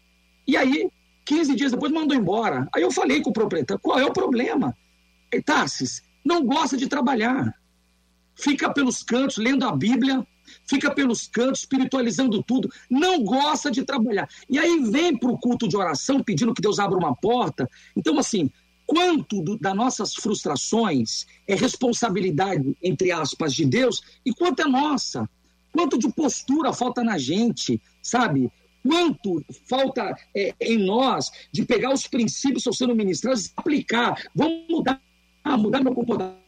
E 0.47 0.57
aí, 0.57 0.89
15 1.25 1.55
dias 1.55 1.71
depois, 1.71 1.91
mandou 1.91 2.17
embora. 2.17 2.67
Aí 2.73 2.81
eu 2.81 2.91
falei 2.91 3.21
com 3.21 3.29
o 3.29 3.33
proprietário: 3.33 3.81
qual 3.81 3.99
é 3.99 4.05
o 4.05 4.13
problema? 4.13 4.75
Tassis, 5.45 6.03
não 6.25 6.43
gosta 6.45 6.75
de 6.75 6.87
trabalhar. 6.87 7.53
Fica 8.35 8.73
pelos 8.73 9.03
cantos 9.03 9.37
lendo 9.37 9.65
a 9.65 9.75
Bíblia, 9.75 10.25
fica 10.65 10.93
pelos 10.93 11.27
cantos 11.27 11.61
espiritualizando 11.61 12.41
tudo, 12.43 12.71
não 12.89 13.23
gosta 13.23 13.69
de 13.69 13.83
trabalhar. 13.83 14.27
E 14.49 14.57
aí 14.57 14.79
vem 14.89 15.15
para 15.15 15.31
o 15.31 15.37
culto 15.37 15.67
de 15.67 15.77
oração 15.77 16.23
pedindo 16.23 16.53
que 16.53 16.61
Deus 16.61 16.79
abra 16.79 16.97
uma 16.97 17.15
porta. 17.15 17.69
Então, 17.95 18.17
assim, 18.17 18.49
quanto 18.91 19.41
do, 19.41 19.57
das 19.57 19.73
nossas 19.73 20.13
frustrações 20.13 21.25
é 21.47 21.55
responsabilidade, 21.55 22.75
entre 22.83 23.09
aspas, 23.09 23.53
de 23.53 23.65
Deus 23.65 24.01
e 24.25 24.33
quanto 24.33 24.63
é 24.63 24.65
nossa? 24.65 25.29
Quanto 25.71 25.97
de 25.97 26.11
postura 26.11 26.73
falta 26.73 27.01
na 27.01 27.17
gente, 27.17 27.81
sabe? 28.03 28.51
Quanto 28.85 29.41
falta 29.65 30.13
é, 30.35 30.53
em 30.59 30.77
nós 30.77 31.31
de 31.53 31.63
pegar 31.63 31.93
os 31.93 32.05
princípios 32.05 32.63
que 32.63 32.69
estão 32.69 32.73
sendo 32.73 32.93
ministrados 32.93 33.45
e 33.45 33.51
aplicar? 33.55 34.21
Vamos 34.35 34.65
mudar, 34.69 35.01
mudar 35.57 35.81
meu 35.81 35.95
comportamento 35.95 36.41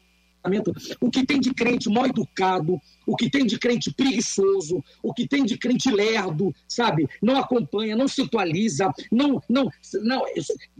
o 0.99 1.09
que 1.09 1.25
tem 1.25 1.39
de 1.39 1.53
crente 1.53 1.89
mal 1.89 2.05
educado, 2.05 2.79
o 3.05 3.15
que 3.15 3.29
tem 3.29 3.45
de 3.45 3.57
crente 3.57 3.93
preguiçoso, 3.93 4.83
o 5.01 5.13
que 5.13 5.27
tem 5.27 5.45
de 5.45 5.57
crente 5.57 5.89
lerdo, 5.91 6.53
sabe? 6.67 7.07
Não 7.21 7.37
acompanha, 7.37 7.95
não 7.95 8.07
se 8.07 8.21
atualiza, 8.21 8.91
não, 9.11 9.41
não, 9.49 9.69
não 10.01 10.23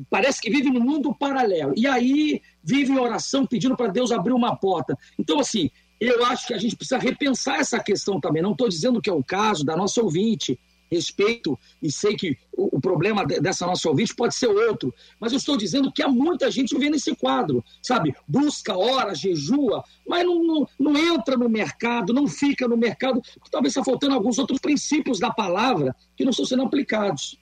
parece 0.09 0.41
que 0.41 0.49
vive 0.49 0.69
num 0.69 0.81
mundo 0.81 1.13
paralelo. 1.13 1.73
E 1.75 1.87
aí 1.87 2.41
vive 2.63 2.91
em 2.91 2.99
oração 2.99 3.45
pedindo 3.45 3.75
para 3.75 3.91
Deus 3.91 4.11
abrir 4.11 4.33
uma 4.33 4.55
porta. 4.55 4.97
Então, 5.17 5.39
assim, 5.39 5.69
eu 5.99 6.25
acho 6.25 6.47
que 6.47 6.53
a 6.53 6.57
gente 6.57 6.75
precisa 6.75 6.97
repensar 6.97 7.59
essa 7.59 7.79
questão 7.79 8.19
também. 8.19 8.41
Não 8.41 8.51
estou 8.51 8.67
dizendo 8.67 9.01
que 9.01 9.09
é 9.09 9.13
o 9.13 9.23
caso 9.23 9.63
da 9.63 9.77
nossa 9.77 10.01
ouvinte, 10.01 10.59
respeito 10.93 11.57
e 11.81 11.91
sei 11.91 12.15
que 12.15 12.37
o, 12.51 12.77
o, 12.77 12.81
problema 12.81 13.25
dessa 13.25 13.65
nossa 13.65 13.89
ouvinte 13.89 14.15
pode 14.15 14.35
ser 14.35 14.47
outro, 14.47 14.93
mas 15.19 15.31
eu 15.31 15.37
estou 15.37 15.57
dizendo 15.57 15.91
que 15.91 16.03
há 16.03 16.07
muita 16.07 16.49
gente 16.51 16.75
vivendo 16.75 16.95
esse 16.95 17.15
quadro, 17.15 17.63
sabe? 17.81 18.15
Busca 18.27 18.77
hora, 18.77 19.15
jejua, 19.15 19.83
mas 20.07 20.25
não, 20.25 20.43
não, 20.43 20.69
não 20.79 20.97
entra 20.97 21.35
no 21.35 21.49
mercado, 21.49 22.13
não 22.13 22.27
fica 22.27 22.67
no 22.67 22.77
mercado, 22.77 23.21
talvez 23.51 23.71
está 23.71 23.83
faltando 23.83 24.13
alguns 24.15 24.37
outros 24.37 24.59
princípios 24.59 25.19
da 25.19 25.31
palavra 25.31 25.95
que 26.15 26.23
não 26.23 26.31
estão 26.31 26.45
sendo 26.45 26.63
aplicados. 26.63 27.37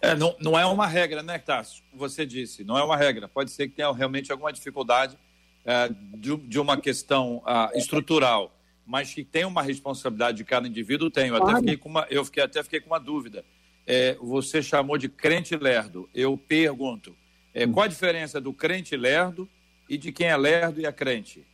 É, 0.00 0.14
não, 0.14 0.36
não 0.40 0.58
é 0.58 0.64
uma 0.66 0.86
regra, 0.86 1.22
né, 1.22 1.38
Tássio? 1.38 1.82
Você 1.94 2.26
disse, 2.26 2.62
não 2.62 2.78
é 2.78 2.84
uma 2.84 2.96
regra. 2.96 3.28
Pode 3.28 3.50
ser 3.50 3.68
que 3.68 3.74
tenha 3.74 3.90
realmente 3.92 4.30
alguma 4.30 4.52
dificuldade 4.52 5.18
é, 5.64 5.88
de, 6.14 6.36
de, 6.36 6.60
uma 6.60 6.76
questão 6.76 7.38
uh, 7.38 7.76
estrutural 7.76 8.55
mas 8.86 9.12
que 9.12 9.24
tem 9.24 9.44
uma 9.44 9.62
responsabilidade 9.62 10.36
de 10.38 10.44
cada 10.44 10.68
indivíduo, 10.68 11.10
tem. 11.10 11.28
Eu, 11.28 11.36
até 11.36 11.56
fiquei 11.56 11.76
com 11.76 11.88
uma, 11.88 12.06
eu 12.08 12.24
fiquei, 12.24 12.42
até 12.42 12.62
fiquei 12.62 12.80
com 12.80 12.86
uma 12.86 13.00
dúvida. 13.00 13.44
É, 13.84 14.14
você 14.14 14.62
chamou 14.62 14.96
de 14.96 15.08
crente 15.08 15.56
lerdo. 15.56 16.08
Eu 16.14 16.38
pergunto, 16.38 17.14
é, 17.52 17.66
qual 17.66 17.84
a 17.84 17.88
diferença 17.88 18.40
do 18.40 18.52
crente 18.52 18.96
lerdo 18.96 19.48
e 19.88 19.98
de 19.98 20.12
quem 20.12 20.28
é 20.28 20.36
lerdo 20.36 20.80
e 20.80 20.86
é 20.86 20.92
crente? 20.92 21.44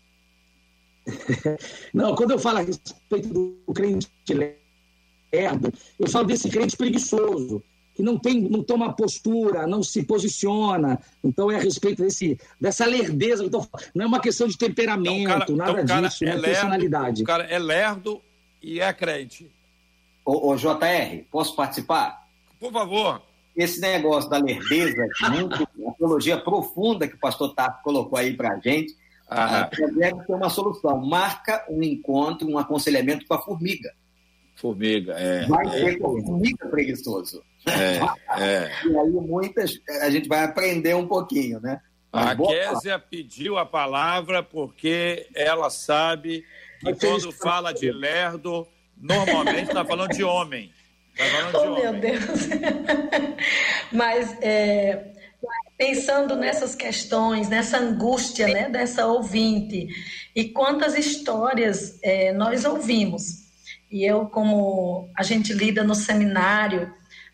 Não, 1.93 2.15
quando 2.15 2.33
eu 2.33 2.39
falo 2.39 2.59
a 2.59 2.63
respeito 2.63 3.29
do 3.29 3.73
crente 3.75 4.09
lerdo, 4.29 5.73
eu 5.99 6.09
falo 6.09 6.27
desse 6.27 6.51
crente 6.51 6.77
preguiçoso, 6.77 7.63
que 7.95 8.03
não 8.03 8.19
tem, 8.19 8.41
não 8.41 8.63
toma 8.63 8.93
postura, 8.93 9.67
não 9.67 9.83
se 9.83 10.03
posiciona. 10.03 10.99
Então 11.23 11.51
é 11.51 11.57
a 11.57 11.61
respeito 11.61 12.03
desse, 12.03 12.39
dessa 12.61 12.87
lerdeza. 12.87 13.45
Então, 13.45 13.67
não 13.95 14.05
é 14.05 14.09
uma 14.09 14.21
questão 14.21 14.47
de 14.49 14.57
temperamento, 14.57 15.21
então, 15.21 15.57
cara, 15.57 15.73
nada 15.75 15.83
então, 15.83 16.03
disso, 16.03 16.25
é, 16.25 16.29
é 16.29 16.31
lerdo, 16.33 16.45
personalidade. 16.45 17.23
O 17.23 17.27
cara 17.27 17.45
é 17.45 17.59
lerdo 17.59 18.21
e 18.63 18.81
é 18.81 18.93
crente. 18.93 19.51
Ô, 20.25 20.51
ô, 20.51 20.57
JR, 20.57 21.25
posso 21.31 21.55
participar? 21.55 22.27
Por 22.59 22.73
favor. 22.73 23.21
Esse 23.55 23.81
negócio 23.81 24.31
da 24.31 24.39
lerdeza, 24.39 25.07
muito, 25.31 25.63
a 25.89 25.93
teologia 25.93 26.39
profunda 26.39 27.07
que 27.07 27.17
o 27.17 27.19
pastor 27.19 27.55
Tato 27.55 27.83
colocou 27.83 28.19
aí 28.19 28.35
para 28.35 28.55
a 28.55 28.59
gente, 28.59 28.97
ah. 29.29 29.69
deve 29.95 30.25
ter 30.25 30.33
uma 30.33 30.49
solução. 30.49 30.99
Marca 31.05 31.67
um 31.69 31.83
encontro, 31.83 32.49
um 32.49 32.57
aconselhamento 32.57 33.27
com 33.27 33.35
a 33.35 33.43
formiga. 33.43 33.93
Formiga, 34.55 35.15
é. 35.15 35.47
Vai 35.47 35.67
é. 35.67 35.71
ser 35.71 35.99
formiga 35.99 36.67
preguiçoso. 36.69 37.43
É, 37.67 38.43
é. 38.43 38.71
E 38.85 38.99
aí 38.99 39.11
muitas, 39.11 39.79
a 40.03 40.11
gente 40.11 40.29
vai 40.29 40.45
aprender 40.45 40.95
um 40.95 41.07
pouquinho, 41.07 41.61
né? 41.61 41.81
a 42.13 42.37
Késia 42.37 42.99
pediu 42.99 43.57
a 43.57 43.65
palavra 43.65 44.43
porque 44.43 45.27
ela 45.35 45.71
sabe 45.71 46.45
que 46.81 46.95
quando 46.95 47.33
fala 47.33 47.73
de 47.73 47.91
lerdo, 47.91 48.69
normalmente 49.01 49.69
está 49.69 49.85
falando 49.85 50.11
de 50.11 50.23
homem. 50.23 50.71
Tá 51.17 51.25
falando 51.25 51.55
oh, 51.55 51.61
de 51.61 51.67
homem. 51.67 51.83
meu 51.83 52.01
Deus. 52.01 52.49
Mas 53.91 54.37
é, 54.43 55.13
pensando 55.79 56.37
nessas 56.37 56.75
questões, 56.75 57.49
nessa 57.49 57.79
angústia 57.79 58.47
né, 58.47 58.69
dessa 58.69 59.07
ouvinte, 59.07 59.89
e 60.35 60.45
quantas 60.45 60.97
histórias 60.97 61.99
é, 62.03 62.33
nós 62.33 62.65
ouvimos. 62.65 63.43
E 63.91 64.05
eu, 64.05 64.27
como 64.27 65.11
a 65.17 65.23
gente 65.23 65.53
lida 65.53 65.83
no 65.83 65.95
seminário, 65.95 66.93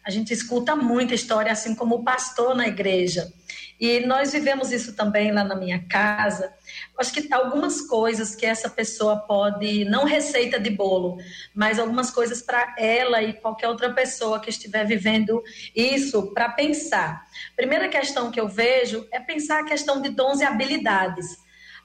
a 0.09 0.11
gente 0.11 0.33
escuta 0.33 0.75
muita 0.75 1.15
história, 1.15 1.53
assim 1.53 1.75
como 1.75 1.97
o 1.97 2.03
pastor 2.03 2.57
na 2.57 2.67
igreja. 2.67 3.31
E 3.79 4.01
nós 4.07 4.33
vivemos 4.33 4.73
isso 4.73 4.97
também 4.97 5.31
lá 5.31 5.45
na 5.45 5.55
minha 5.55 5.87
casa. 5.87 6.51
Acho 6.99 7.13
que 7.13 7.31
algumas 7.31 7.83
coisas 7.83 8.35
que 8.35 8.47
essa 8.47 8.71
pessoa 8.71 9.19
pode, 9.19 9.85
não 9.85 10.05
receita 10.07 10.59
de 10.59 10.71
bolo, 10.71 11.19
mas 11.55 11.79
algumas 11.79 12.11
coisas 12.11 12.41
para 12.41 12.75
ela 12.79 13.23
e 13.23 13.35
qualquer 13.35 13.69
outra 13.69 13.93
pessoa 13.93 14.41
que 14.41 14.49
estiver 14.49 14.87
vivendo 14.87 15.43
isso, 15.77 16.33
para 16.33 16.49
pensar. 16.49 17.27
Primeira 17.55 17.87
questão 17.87 18.31
que 18.31 18.41
eu 18.41 18.49
vejo 18.49 19.07
é 19.13 19.21
pensar 19.21 19.61
a 19.61 19.67
questão 19.67 20.01
de 20.01 20.09
dons 20.09 20.41
e 20.41 20.45
habilidades. 20.45 21.37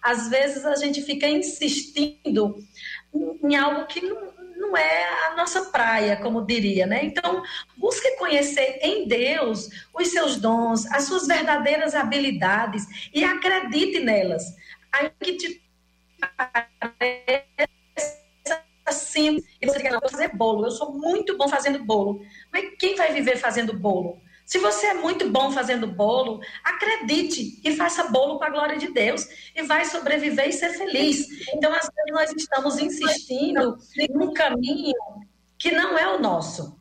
Às 0.02 0.30
vezes 0.30 0.66
a 0.66 0.78
gente 0.78 1.02
fica 1.02 1.28
insistindo 1.28 2.56
em 3.44 3.56
algo 3.58 3.86
que 3.86 4.00
não, 4.00 4.33
não 4.64 4.78
é 4.78 5.28
a 5.28 5.36
nossa 5.36 5.66
praia, 5.66 6.16
como 6.18 6.46
diria, 6.46 6.88
né? 6.88 7.04
Então, 7.04 7.44
busque 7.78 8.16
conhecer 8.18 8.80
em 8.82 9.08
Deus 9.08 9.70
os 9.94 10.08
seus 10.10 10.38
dons, 10.38 10.86
as 10.88 11.04
suas 11.04 11.28
verdadeiras 11.28 11.94
habilidades 11.94 12.84
e 13.14 13.24
acredite 13.24 14.00
nelas. 14.00 14.44
Aí 14.92 15.12
que 15.22 15.34
te 15.34 15.64
assim, 18.86 19.42
você 19.64 19.78
diga, 19.78 20.00
vou 20.00 20.10
fazer 20.10 20.36
bolo, 20.36 20.66
eu 20.66 20.72
sou 20.72 20.94
muito 20.94 21.38
bom 21.38 21.48
fazendo 21.48 21.84
bolo. 21.84 22.22
Mas 22.52 22.76
quem 22.78 22.96
vai 22.96 23.12
viver 23.12 23.38
fazendo 23.38 23.78
bolo? 23.78 24.22
Se 24.46 24.60
você 24.60 24.88
é 24.88 24.94
muito 24.94 25.30
bom 25.30 25.52
fazendo 25.52 25.88
bolo, 25.88 26.42
acredite 26.64 27.62
e 27.64 27.76
faça 27.76 28.10
bolo 28.10 28.38
para 28.38 28.48
a 28.48 28.52
glória 28.52 28.78
de 28.78 28.92
Deus 28.92 29.28
e 29.56 29.64
vai 29.64 29.86
sobreviver 29.86 30.50
e 30.50 30.54
ser 30.54 30.70
feliz. 30.72 31.28
Então, 31.54 31.72
às 31.72 31.90
vezes, 31.90 32.12
nós 32.12 32.34
estamos 32.34 32.78
insistindo 32.80 33.78
num 34.14 34.34
caminho 34.34 34.94
que 35.58 35.72
não 35.72 35.98
é 35.98 36.14
o 36.14 36.20
nosso. 36.20 36.78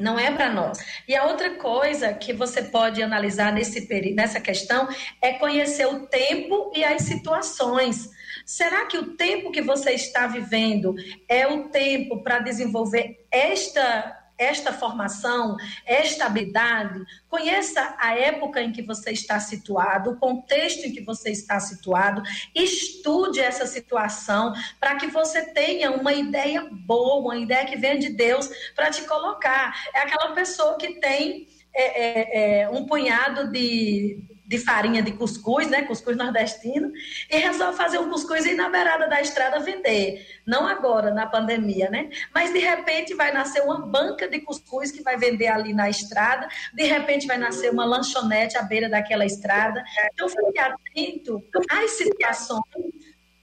Não 0.00 0.18
é 0.18 0.30
para 0.30 0.48
nós. 0.48 0.78
E 1.08 1.16
a 1.16 1.24
outra 1.26 1.56
coisa 1.56 2.14
que 2.14 2.32
você 2.32 2.62
pode 2.62 3.02
analisar 3.02 3.52
nesse, 3.52 3.86
nessa 4.14 4.40
questão 4.40 4.88
é 5.20 5.32
conhecer 5.34 5.86
o 5.86 6.06
tempo 6.06 6.72
e 6.74 6.84
as 6.84 7.02
situações. 7.02 8.08
Será 8.46 8.86
que 8.86 8.96
o 8.96 9.16
tempo 9.16 9.50
que 9.50 9.60
você 9.60 9.90
está 9.90 10.28
vivendo 10.28 10.94
é 11.28 11.46
o 11.48 11.68
tempo 11.68 12.22
para 12.22 12.38
desenvolver 12.38 13.26
esta 13.30 14.16
esta 14.38 14.72
formação, 14.72 15.56
esta 15.84 16.26
habilidade, 16.26 17.04
conheça 17.28 17.96
a 17.98 18.16
época 18.16 18.62
em 18.62 18.72
que 18.72 18.82
você 18.82 19.10
está 19.10 19.40
situado, 19.40 20.10
o 20.10 20.16
contexto 20.16 20.84
em 20.84 20.92
que 20.92 21.02
você 21.02 21.30
está 21.30 21.58
situado, 21.58 22.22
estude 22.54 23.40
essa 23.40 23.66
situação 23.66 24.52
para 24.78 24.96
que 24.96 25.08
você 25.08 25.52
tenha 25.52 25.90
uma 25.90 26.12
ideia 26.12 26.68
boa, 26.70 27.20
uma 27.20 27.36
ideia 27.36 27.66
que 27.66 27.76
venha 27.76 27.98
de 27.98 28.10
Deus 28.10 28.48
para 28.74 28.90
te 28.90 29.02
colocar. 29.02 29.74
É 29.94 30.00
aquela 30.00 30.32
pessoa 30.32 30.76
que 30.78 31.00
tem 31.00 31.48
é, 31.74 31.82
é, 31.82 32.60
é, 32.62 32.70
um 32.70 32.86
punhado 32.86 33.50
de 33.50 34.37
de 34.48 34.58
farinha 34.58 35.02
de 35.02 35.12
cuscuz, 35.12 35.68
né? 35.68 35.82
Cuscuz 35.82 36.16
nordestino, 36.16 36.90
e 37.30 37.36
resolve 37.36 37.76
fazer 37.76 37.98
um 37.98 38.08
cuscuz 38.08 38.46
e 38.46 38.54
na 38.54 38.70
beirada 38.70 39.06
da 39.06 39.20
estrada 39.20 39.60
vender. 39.60 40.26
Não 40.46 40.66
agora, 40.66 41.10
na 41.10 41.26
pandemia, 41.26 41.90
né? 41.90 42.08
Mas 42.34 42.50
de 42.50 42.58
repente 42.58 43.12
vai 43.12 43.30
nascer 43.30 43.62
uma 43.62 43.78
banca 43.78 44.26
de 44.26 44.40
cuscuz 44.40 44.90
que 44.90 45.02
vai 45.02 45.18
vender 45.18 45.48
ali 45.48 45.74
na 45.74 45.90
estrada, 45.90 46.48
de 46.72 46.84
repente 46.84 47.26
vai 47.26 47.36
nascer 47.36 47.70
uma 47.70 47.84
lanchonete 47.84 48.56
à 48.56 48.62
beira 48.62 48.88
daquela 48.88 49.26
estrada. 49.26 49.84
Então 50.14 50.28
fique 50.30 50.58
atento 50.58 51.44
às 51.70 51.90
situações 51.90 52.88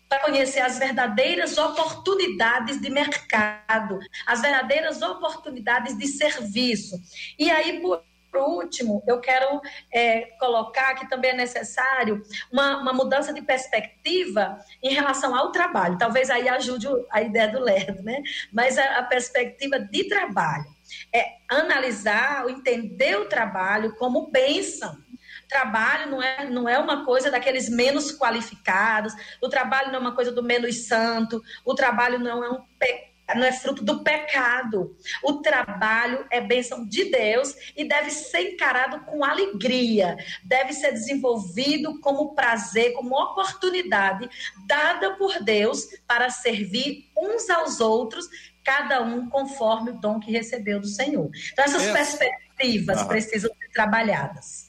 vai 0.07 0.21
conhecer 0.21 0.59
as 0.59 0.77
verdadeiras 0.77 1.57
oportunidades 1.57 2.79
de 2.79 2.89
mercado, 2.89 3.99
as 4.25 4.39
verdadeiras 4.41 5.01
oportunidades 5.01 5.97
de 5.97 6.07
serviço. 6.07 7.01
E 7.39 7.49
aí, 7.49 7.81
por 7.81 8.03
por 8.35 8.37
último, 8.37 9.01
eu 9.07 9.19
quero 9.21 9.61
é, 9.93 10.21
colocar 10.39 10.93
que 10.95 11.07
também 11.07 11.31
é 11.31 11.35
necessário 11.35 12.21
uma, 12.51 12.81
uma, 12.81 12.93
mudança 12.93 13.33
de 13.33 13.41
perspectiva 13.41 14.59
em 14.83 14.93
relação 14.93 15.33
ao 15.33 15.51
trabalho. 15.51 15.97
Talvez 15.97 16.29
aí 16.29 16.49
ajude 16.49 16.87
a 17.09 17.21
ideia 17.21 17.47
do 17.47 17.59
Lerdo, 17.59 18.03
né? 18.03 18.21
Mas 18.51 18.77
a, 18.77 18.97
a 18.97 19.03
perspectiva 19.03 19.79
de 19.79 20.09
trabalho 20.09 20.65
é 21.13 21.37
analisar, 21.49 22.47
entender 22.49 23.17
o 23.17 23.25
trabalho 23.25 23.95
como 23.95 24.29
bênção. 24.29 24.97
Trabalho 25.47 26.11
não 26.11 26.21
é, 26.21 26.49
não 26.49 26.67
é 26.67 26.77
uma 26.77 27.05
coisa 27.05 27.31
daqueles 27.31 27.69
menos 27.69 28.11
qualificados, 28.17 29.13
o 29.41 29.47
trabalho 29.47 29.89
não 29.89 29.95
é 29.95 29.99
uma 29.99 30.15
coisa 30.15 30.31
do 30.31 30.43
menos 30.43 30.87
santo, 30.87 31.41
o 31.63 31.73
trabalho 31.73 32.19
não 32.19 32.43
é 32.43 32.49
um 32.49 32.61
pecado 32.77 33.14
não 33.33 33.43
é 33.43 33.51
fruto 33.51 33.83
do 33.83 34.03
pecado. 34.03 34.95
O 35.23 35.41
trabalho 35.41 36.25
é 36.29 36.39
bênção 36.39 36.85
de 36.85 37.05
Deus 37.05 37.55
e 37.75 37.87
deve 37.87 38.11
ser 38.11 38.53
encarado 38.53 38.99
com 39.05 39.23
alegria, 39.23 40.17
deve 40.43 40.73
ser 40.73 40.91
desenvolvido 40.91 41.99
como 42.01 42.35
prazer, 42.35 42.93
como 42.93 43.15
oportunidade 43.15 44.29
dada 44.67 45.15
por 45.15 45.43
Deus 45.43 45.87
para 46.07 46.29
servir 46.29 47.09
uns 47.17 47.49
aos 47.49 47.79
outros, 47.79 48.27
cada 48.63 49.01
um 49.01 49.29
conforme 49.29 49.91
o 49.91 49.99
dom 49.99 50.19
que 50.19 50.31
recebeu 50.31 50.79
do 50.79 50.87
Senhor. 50.87 51.29
Então, 51.53 51.65
essas 51.65 51.91
perspectivas 51.91 52.99
ah. 52.99 53.05
precisam 53.05 53.51
ser 53.57 53.69
trabalhadas. 53.71 54.65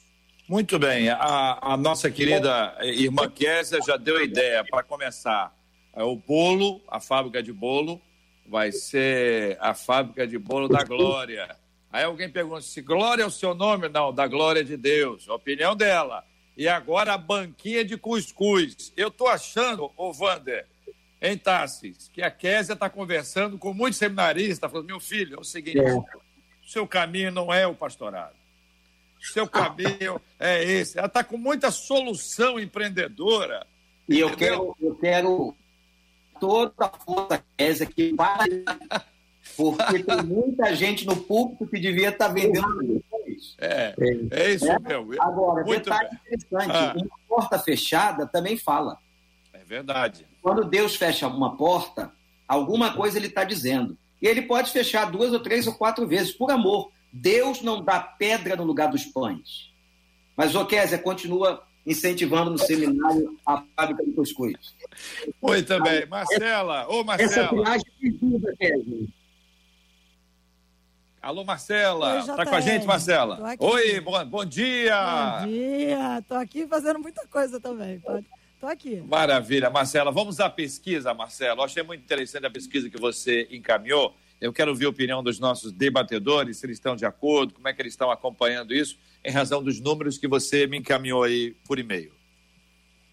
Muito 0.47 0.79
bem. 0.79 1.09
A, 1.09 1.59
a 1.61 1.77
nossa 1.77 2.09
querida 2.09 2.77
irmã 2.81 3.29
Késia 3.29 3.79
já 3.85 3.97
deu 3.97 4.17
a 4.17 4.23
ideia 4.23 4.63
para 4.63 4.81
começar. 4.81 5.53
É 5.93 6.03
o 6.03 6.15
bolo, 6.15 6.81
a 6.87 6.99
fábrica 6.99 7.43
de 7.43 7.51
bolo, 7.51 7.99
vai 8.47 8.71
ser 8.71 9.57
a 9.59 9.73
fábrica 9.73 10.25
de 10.25 10.37
bolo 10.37 10.67
da 10.67 10.83
Glória. 10.83 11.55
Aí 11.91 12.03
alguém 12.03 12.29
pergunta 12.29 12.61
se 12.61 12.81
Glória 12.81 13.23
é 13.23 13.25
o 13.25 13.31
seu 13.31 13.53
nome? 13.53 13.89
Não, 13.89 14.13
da 14.13 14.27
Glória 14.27 14.63
de 14.63 14.77
Deus. 14.77 15.27
A 15.29 15.35
opinião 15.35 15.75
dela. 15.75 16.25
E 16.55 16.67
agora 16.67 17.13
a 17.13 17.17
banquinha 17.17 17.83
de 17.83 17.97
cuscuz. 17.97 18.91
Eu 18.95 19.11
tô 19.11 19.27
achando, 19.27 19.91
ô 19.95 20.11
Wander, 20.11 20.65
em 21.21 21.37
Tassis, 21.37 22.09
que 22.13 22.21
a 22.21 22.31
Késia 22.31 22.73
está 22.73 22.89
conversando 22.89 23.57
com 23.57 23.73
muitos 23.73 23.99
seminaristas, 23.99 24.71
falando, 24.71 24.87
meu 24.87 24.99
filho, 24.99 25.37
é 25.37 25.39
o 25.39 25.43
seguinte, 25.43 25.79
é. 25.79 26.03
seu 26.65 26.87
caminho 26.87 27.31
não 27.31 27.53
é 27.53 27.67
o 27.67 27.75
pastorado. 27.75 28.35
Seu 29.19 29.47
caminho 29.47 30.21
é 30.39 30.63
esse. 30.63 30.97
Ela 30.97 31.07
está 31.07 31.23
com 31.23 31.37
muita 31.37 31.71
solução 31.71 32.59
empreendedora. 32.59 33.65
E 34.07 34.19
eu 34.19 34.35
quero, 34.35 34.75
eu 34.79 34.95
quero 34.95 35.55
toda 36.39 36.73
a 36.79 36.89
força 36.89 37.43
Kézia 37.57 37.85
que 37.85 38.13
vai, 38.13 38.47
porque 39.55 40.03
tem 40.03 40.23
muita 40.23 40.75
gente 40.75 41.05
no 41.05 41.15
público 41.15 41.67
que 41.67 41.79
devia 41.79 42.09
estar 42.09 42.27
tá 42.27 42.33
vendendo 42.33 43.03
é, 43.59 43.93
é 44.31 44.53
isso 44.53 44.69
é? 44.69 44.79
mesmo. 44.79 45.21
Agora, 45.21 45.63
Muito 45.63 45.85
detalhe 45.85 46.09
bem. 46.09 46.19
interessante, 46.19 46.75
ah. 46.75 46.93
uma 46.95 47.19
porta 47.27 47.59
fechada 47.59 48.25
também 48.25 48.57
fala. 48.57 48.97
É 49.53 49.63
verdade. 49.63 50.25
Quando 50.41 50.63
Deus 50.63 50.95
fecha 50.95 51.27
uma 51.27 51.55
porta, 51.55 52.11
alguma 52.47 52.93
coisa 52.93 53.17
ele 53.17 53.27
está 53.27 53.43
dizendo. 53.43 53.97
E 54.21 54.27
ele 54.27 54.41
pode 54.41 54.71
fechar 54.71 55.11
duas 55.11 55.31
ou 55.33 55.39
três 55.39 55.67
ou 55.67 55.73
quatro 55.73 56.07
vezes, 56.07 56.31
por 56.31 56.51
amor. 56.51 56.91
Deus 57.11 57.61
não 57.61 57.83
dá 57.83 57.99
pedra 57.99 58.55
no 58.55 58.63
lugar 58.63 58.89
dos 58.89 59.05
pães. 59.05 59.71
Mas, 60.35 60.55
ô 60.55 60.65
Kézia, 60.65 60.97
continua 60.97 61.63
incentivando 61.87 62.51
no 62.51 62.57
seminário 62.57 63.39
a 63.45 63.63
fábrica 63.75 64.03
de 64.03 64.11
cuscuz. 64.11 64.75
Muito 65.41 65.81
bem. 65.81 66.05
Marcela, 66.05 66.85
ô 66.89 67.03
Marcela. 67.03 67.45
Essa 67.45 67.55
viagem 67.55 67.91
ajuda, 68.03 68.55
Kevin. 68.59 69.13
Alô, 71.21 71.43
Marcela. 71.45 72.21
Oi, 72.21 72.25
tá 72.25 72.45
com 72.45 72.55
a 72.55 72.61
gente, 72.61 72.85
Marcela? 72.85 73.55
Oi, 73.59 73.99
bom, 74.01 74.25
bom 74.25 74.45
dia. 74.45 75.39
Bom 75.41 75.47
dia. 75.47 76.23
Tô 76.27 76.35
aqui 76.35 76.67
fazendo 76.67 76.99
muita 76.99 77.25
coisa 77.27 77.59
também. 77.59 78.01
Tô 78.59 78.67
aqui. 78.67 79.01
Maravilha, 79.01 79.69
Marcela. 79.69 80.11
Vamos 80.11 80.39
à 80.39 80.49
pesquisa, 80.49 81.13
Marcela. 81.13 81.61
Eu 81.61 81.65
achei 81.65 81.83
muito 81.83 82.03
interessante 82.03 82.45
a 82.45 82.49
pesquisa 82.49 82.89
que 82.89 82.99
você 82.99 83.47
encaminhou. 83.49 84.13
Eu 84.39 84.53
quero 84.53 84.71
ouvir 84.71 84.85
a 84.85 84.89
opinião 84.89 85.23
dos 85.23 85.39
nossos 85.39 85.71
debatedores, 85.71 86.57
se 86.57 86.65
eles 86.65 86.77
estão 86.77 86.95
de 86.95 87.05
acordo, 87.05 87.55
como 87.55 87.67
é 87.67 87.73
que 87.73 87.81
eles 87.81 87.93
estão 87.93 88.11
acompanhando 88.11 88.73
isso, 88.73 88.97
em 89.27 89.31
razão 89.31 89.61
dos 89.61 89.81
números 89.81 90.17
que 90.17 90.25
você 90.25 90.65
me 90.65 90.77
encaminhou 90.77 91.21
aí 91.21 91.53
por 91.65 91.77
e-mail. 91.77 92.13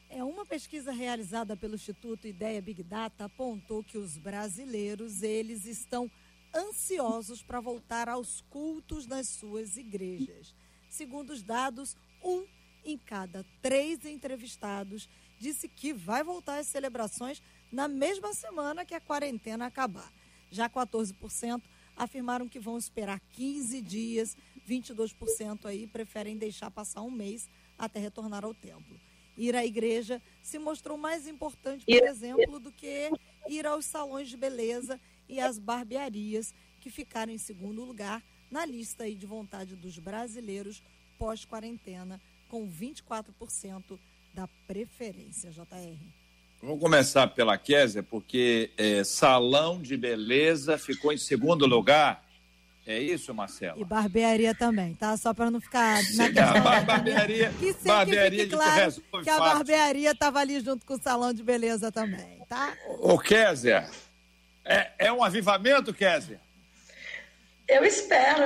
É 0.08 0.22
uma 0.22 0.46
pesquisa 0.46 0.92
realizada 0.92 1.56
pelo 1.56 1.74
Instituto 1.74 2.28
Ideia 2.28 2.62
Big 2.62 2.84
Data 2.84 3.24
apontou 3.24 3.82
que 3.82 3.98
os 3.98 4.16
brasileiros, 4.16 5.24
eles 5.24 5.66
estão 5.66 6.08
ansiosos 6.54 7.42
para 7.42 7.58
voltar 7.58 8.08
aos 8.08 8.44
cultos 8.48 9.08
nas 9.08 9.26
suas 9.26 9.76
igrejas. 9.76 10.54
Segundo 10.88 11.30
os 11.30 11.42
dados, 11.42 11.96
um 12.22 12.46
em 12.84 12.96
cada 12.96 13.44
três 13.60 14.04
entrevistados 14.04 15.08
disse 15.40 15.66
que 15.66 15.92
vai 15.92 16.22
voltar 16.22 16.58
às 16.58 16.68
celebrações 16.68 17.42
na 17.72 17.88
mesma 17.88 18.32
semana 18.32 18.84
que 18.84 18.94
a 18.94 19.00
quarentena 19.00 19.66
acabar. 19.66 20.12
Já 20.48 20.70
14% 20.70 21.60
afirmaram 21.96 22.48
que 22.48 22.58
vão 22.58 22.76
esperar 22.76 23.20
15 23.32 23.80
dias, 23.82 24.36
22% 24.68 25.66
aí 25.66 25.86
preferem 25.86 26.36
deixar 26.36 26.70
passar 26.70 27.02
um 27.02 27.10
mês 27.10 27.48
até 27.78 27.98
retornar 27.98 28.44
ao 28.44 28.54
templo. 28.54 28.98
Ir 29.36 29.56
à 29.56 29.64
igreja 29.64 30.22
se 30.42 30.58
mostrou 30.58 30.96
mais 30.96 31.26
importante, 31.26 31.84
por 31.84 32.08
exemplo, 32.08 32.60
do 32.60 32.70
que 32.70 33.10
ir 33.48 33.66
aos 33.66 33.84
salões 33.84 34.28
de 34.28 34.36
beleza 34.36 35.00
e 35.28 35.40
às 35.40 35.58
barbearias, 35.58 36.54
que 36.80 36.90
ficaram 36.90 37.32
em 37.32 37.38
segundo 37.38 37.84
lugar 37.84 38.22
na 38.50 38.64
lista 38.64 39.04
aí 39.04 39.14
de 39.14 39.26
vontade 39.26 39.74
dos 39.74 39.98
brasileiros 39.98 40.82
pós-quarentena, 41.18 42.20
com 42.48 42.68
24% 42.70 43.98
da 44.32 44.46
preferência, 44.66 45.50
JR. 45.50 46.23
Vamos 46.64 46.80
começar 46.80 47.26
pela 47.26 47.58
Késia, 47.58 48.02
porque 48.02 48.70
é, 48.78 49.04
salão 49.04 49.82
de 49.82 49.98
beleza 49.98 50.78
ficou 50.78 51.12
em 51.12 51.18
segundo 51.18 51.66
lugar. 51.66 52.24
É 52.86 52.98
isso, 52.98 53.34
Marcelo? 53.34 53.78
E 53.78 53.84
barbearia 53.84 54.54
também, 54.54 54.94
tá? 54.94 55.14
Só 55.18 55.34
para 55.34 55.50
não 55.50 55.60
ficar 55.60 56.02
na 56.14 56.30
questão. 56.30 56.66
A 56.66 56.80
barbearia, 56.80 57.52
que 57.58 57.74
barbearia 57.84 58.46
que 58.46 58.56
claro 58.56 59.02
que 59.22 59.28
a 59.28 59.38
barbearia 59.38 60.10
estava 60.12 60.40
ali 60.40 60.58
junto 60.60 60.86
com 60.86 60.94
o 60.94 61.02
salão 61.02 61.34
de 61.34 61.42
beleza 61.42 61.92
também, 61.92 62.42
tá? 62.48 62.72
Ô, 62.98 63.18
Késia, 63.18 63.86
é, 64.64 64.90
é 64.98 65.12
um 65.12 65.22
avivamento, 65.22 65.92
Késia? 65.92 66.40
Eu 67.68 67.84
espero. 67.84 68.44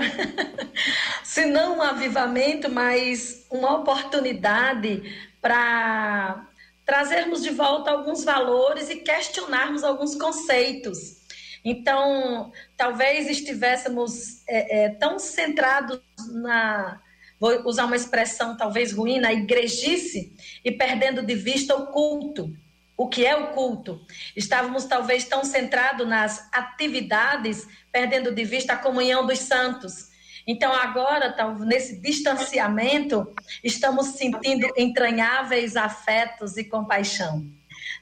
Se 1.22 1.46
não 1.46 1.78
um 1.78 1.82
avivamento, 1.82 2.68
mas 2.68 3.46
uma 3.48 3.76
oportunidade 3.76 5.02
para 5.40 6.47
trazermos 6.88 7.42
de 7.42 7.50
volta 7.50 7.90
alguns 7.90 8.24
valores 8.24 8.88
e 8.88 8.96
questionarmos 8.96 9.84
alguns 9.84 10.14
conceitos. 10.14 11.18
Então, 11.62 12.50
talvez 12.78 13.28
estivéssemos 13.28 14.42
é, 14.48 14.84
é, 14.84 14.88
tão 14.88 15.18
centrados 15.18 16.00
na, 16.32 16.98
vou 17.38 17.62
usar 17.66 17.84
uma 17.84 17.94
expressão 17.94 18.56
talvez 18.56 18.90
ruim, 18.90 19.20
na 19.20 19.34
igrejice 19.34 20.34
e 20.64 20.72
perdendo 20.72 21.20
de 21.20 21.34
vista 21.34 21.76
o 21.76 21.88
culto. 21.88 22.56
O 22.96 23.06
que 23.06 23.26
é 23.26 23.36
o 23.36 23.48
culto? 23.48 24.00
Estávamos 24.34 24.86
talvez 24.86 25.26
tão 25.26 25.44
centrados 25.44 26.08
nas 26.08 26.48
atividades, 26.50 27.68
perdendo 27.92 28.34
de 28.34 28.44
vista 28.44 28.72
a 28.72 28.78
comunhão 28.78 29.26
dos 29.26 29.40
santos. 29.40 30.07
Então, 30.50 30.72
agora, 30.72 31.36
nesse 31.66 32.00
distanciamento, 32.00 33.34
estamos 33.62 34.06
sentindo 34.16 34.66
entranháveis 34.78 35.76
afetos 35.76 36.56
e 36.56 36.64
compaixão. 36.64 37.46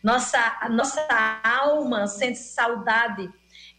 Nossa, 0.01 0.39
nossa 0.71 1.05
alma 1.43 2.07
sente 2.07 2.39
saudade 2.39 3.29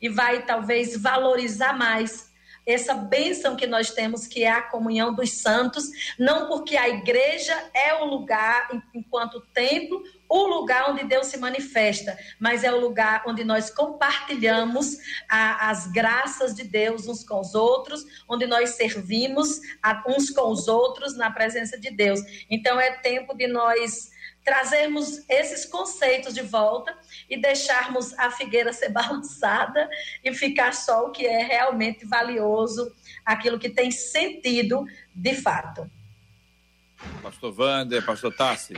e 0.01 0.09
vai 0.09 0.45
talvez 0.45 1.01
valorizar 1.01 1.71
mais 1.77 2.29
essa 2.67 2.93
bênção 2.93 3.55
que 3.55 3.65
nós 3.65 3.91
temos, 3.91 4.27
que 4.27 4.43
é 4.43 4.51
a 4.51 4.61
comunhão 4.61 5.13
dos 5.13 5.41
santos, 5.41 5.85
não 6.19 6.47
porque 6.47 6.75
a 6.75 6.89
igreja 6.89 7.55
é 7.73 7.93
o 7.95 8.05
lugar, 8.05 8.69
enquanto 8.93 9.39
templo, 9.53 10.03
o 10.29 10.45
lugar 10.45 10.91
onde 10.91 11.05
Deus 11.05 11.27
se 11.27 11.37
manifesta, 11.37 12.17
mas 12.37 12.65
é 12.65 12.71
o 12.71 12.79
lugar 12.79 13.23
onde 13.25 13.45
nós 13.45 13.69
compartilhamos 13.69 14.97
a, 15.29 15.69
as 15.69 15.87
graças 15.87 16.53
de 16.53 16.65
Deus 16.65 17.07
uns 17.07 17.23
com 17.23 17.39
os 17.39 17.55
outros, 17.55 18.03
onde 18.27 18.45
nós 18.45 18.71
servimos 18.71 19.61
a, 19.81 20.03
uns 20.05 20.29
com 20.29 20.51
os 20.51 20.67
outros 20.67 21.15
na 21.15 21.31
presença 21.31 21.79
de 21.79 21.89
Deus. 21.89 22.19
Então 22.49 22.77
é 22.77 22.91
tempo 22.91 23.33
de 23.33 23.47
nós 23.47 24.09
trazermos 24.43 25.23
esses 25.29 25.65
conceitos 25.65 26.33
de 26.33 26.41
volta 26.41 26.97
e 27.29 27.39
deixarmos 27.39 28.13
a 28.17 28.31
figueira 28.31 28.71
ser 28.73 28.89
balançada 28.89 29.89
e 30.23 30.33
ficar 30.33 30.73
só 30.73 31.07
o 31.07 31.11
que 31.11 31.25
é 31.25 31.43
realmente 31.43 32.05
valioso, 32.05 32.93
aquilo 33.25 33.59
que 33.59 33.69
tem 33.69 33.91
sentido 33.91 34.85
de 35.13 35.35
fato. 35.35 35.89
Pastor 37.21 37.53
Wander, 37.59 38.05
pastor 38.05 38.33
Tassis. 38.35 38.77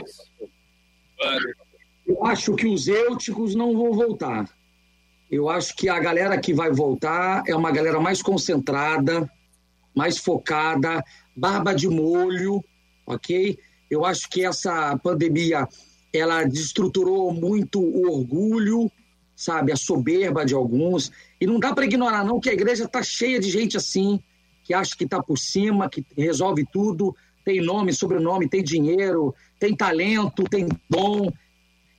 Eu 2.06 2.24
acho 2.26 2.54
que 2.56 2.66
os 2.66 2.88
eúticos 2.88 3.54
não 3.54 3.76
vão 3.76 3.92
voltar. 3.92 4.48
Eu 5.30 5.48
acho 5.48 5.76
que 5.76 5.88
a 5.88 6.00
galera 6.00 6.38
que 6.40 6.52
vai 6.52 6.72
voltar 6.72 7.44
é 7.46 7.54
uma 7.54 7.70
galera 7.70 8.00
mais 8.00 8.20
concentrada, 8.20 9.30
mais 9.94 10.18
focada, 10.18 11.04
barba 11.36 11.72
de 11.72 11.88
molho, 11.88 12.64
ok? 13.06 13.56
Eu 13.90 14.04
acho 14.04 14.28
que 14.30 14.44
essa 14.44 14.96
pandemia 14.98 15.68
ela 16.12 16.44
destruturou 16.44 17.32
muito 17.32 17.80
o 17.80 18.10
orgulho, 18.10 18.90
sabe, 19.34 19.72
a 19.72 19.76
soberba 19.76 20.44
de 20.44 20.54
alguns. 20.54 21.10
E 21.40 21.46
não 21.46 21.58
dá 21.58 21.74
para 21.74 21.84
ignorar 21.84 22.24
não 22.24 22.40
que 22.40 22.50
a 22.50 22.52
igreja 22.52 22.84
está 22.84 23.02
cheia 23.02 23.40
de 23.40 23.50
gente 23.50 23.76
assim, 23.76 24.20
que 24.64 24.74
acha 24.74 24.96
que 24.96 25.04
está 25.04 25.22
por 25.22 25.38
cima, 25.38 25.88
que 25.88 26.04
resolve 26.16 26.66
tudo, 26.72 27.14
tem 27.44 27.60
nome, 27.60 27.92
sobrenome, 27.92 28.48
tem 28.48 28.62
dinheiro, 28.62 29.34
tem 29.58 29.74
talento, 29.74 30.44
tem 30.44 30.68
dom. 30.88 31.32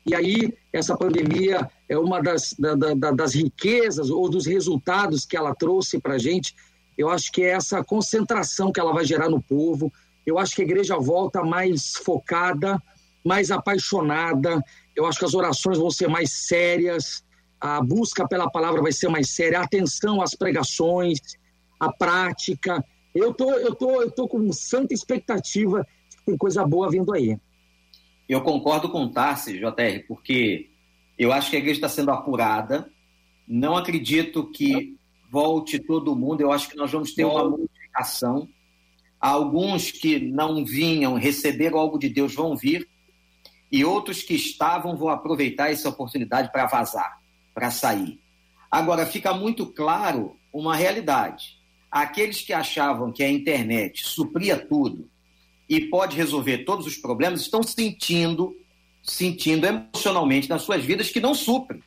E 0.06 0.16
aí, 0.16 0.54
essa 0.72 0.96
pandemia 0.96 1.70
é 1.90 1.98
uma 1.98 2.22
das, 2.22 2.54
da, 2.58 2.76
da, 2.76 3.12
das 3.12 3.34
riquezas 3.34 4.10
ou 4.10 4.30
dos 4.30 4.46
resultados 4.46 5.26
que 5.26 5.36
ela 5.36 5.54
trouxe 5.54 6.00
para 6.00 6.16
a 6.16 6.18
gente. 6.18 6.56
Eu 6.98 7.10
acho 7.10 7.32
que 7.32 7.42
é 7.42 7.50
essa 7.50 7.84
concentração 7.84 8.72
que 8.72 8.80
ela 8.80 8.94
vai 8.94 9.06
gerar 9.06 9.30
no 9.30 9.42
povo. 9.42 9.92
Eu 10.26 10.38
acho 10.38 10.56
que 10.56 10.62
a 10.62 10.66
igreja 10.66 10.98
volta 10.98 11.44
mais 11.44 11.94
focada, 11.96 12.82
mais 13.24 13.52
apaixonada. 13.52 14.62
Eu 14.96 15.06
acho 15.06 15.20
que 15.20 15.26
as 15.26 15.34
orações 15.34 15.78
vão 15.78 15.90
ser 15.90 16.08
mais 16.08 16.32
sérias, 16.32 17.24
a 17.60 17.82
busca 17.82 18.28
pela 18.28 18.50
palavra 18.50 18.82
vai 18.82 18.92
ser 18.92 19.08
mais 19.08 19.30
séria, 19.30 19.60
a 19.60 19.64
atenção 19.64 20.22
às 20.22 20.36
pregações, 20.36 21.20
a 21.80 21.92
prática. 21.92 22.84
Eu 23.14 23.34
tô, 23.34 23.52
eu 23.54 23.76
tô, 23.76 24.02
eu 24.02 24.12
tô 24.12 24.28
com 24.28 24.52
santa 24.52 24.94
expectativa 24.94 25.86
de 26.10 26.18
que 26.18 26.24
tem 26.26 26.38
coisa 26.38 26.66
boa 26.66 26.90
vindo 26.90 27.14
aí. 27.14 27.38
Eu 28.28 28.42
concordo 28.42 28.90
com 28.90 29.04
o 29.04 29.12
Tarsi, 29.12 29.60
JR, 29.60 30.06
porque 30.08 30.70
eu 31.18 31.32
acho 31.32 31.50
que 31.50 31.56
a 31.56 31.60
igreja 31.60 31.78
está 31.78 31.90
sendo 31.90 32.12
apurada. 32.12 32.90
Não 33.48 33.76
acredito 33.76 34.50
que 34.52 34.98
volte 35.30 35.80
todo 35.80 36.16
mundo. 36.16 36.42
Eu 36.42 36.52
acho 36.52 36.70
que 36.70 36.78
nós 36.78 36.92
vamos 36.92 37.14
ter 37.14 37.26
uma 37.26 37.48
multiplicação. 37.48 38.48
Alguns 39.22 39.92
que 39.92 40.20
não 40.20 40.66
vinham 40.66 41.14
receber 41.14 41.74
algo 41.74 42.00
de 42.00 42.10
Deus 42.10 42.34
vão 42.34 42.58
vir, 42.58 42.90
e 43.72 43.86
outros 43.86 44.24
que 44.24 44.34
estavam 44.34 44.98
vão 44.98 45.10
aproveitar 45.10 45.72
essa 45.72 45.88
oportunidade 45.88 46.52
para 46.52 46.66
vazar, 46.66 47.22
para 47.54 47.70
sair. 47.70 48.20
Agora, 48.70 49.06
fica 49.06 49.32
muito 49.34 49.68
claro 49.68 50.36
uma 50.52 50.76
realidade. 50.76 51.58
Aqueles 51.90 52.42
que 52.42 52.52
achavam 52.52 53.12
que 53.12 53.24
a 53.24 53.30
internet 53.30 54.06
supria 54.06 54.58
tudo, 54.58 55.08
e 55.70 55.80
pode 55.80 56.18
resolver 56.18 56.66
todos 56.66 56.86
os 56.86 56.98
problemas 56.98 57.42
estão 57.42 57.64
sentindo, 57.64 58.54
sentindo 59.02 59.66
emocionalmente 59.66 60.50
nas 60.50 60.64
suas 60.64 60.84
vidas 60.84 61.10
que 61.10 61.22
não 61.22 61.34
suprem. 61.34 61.82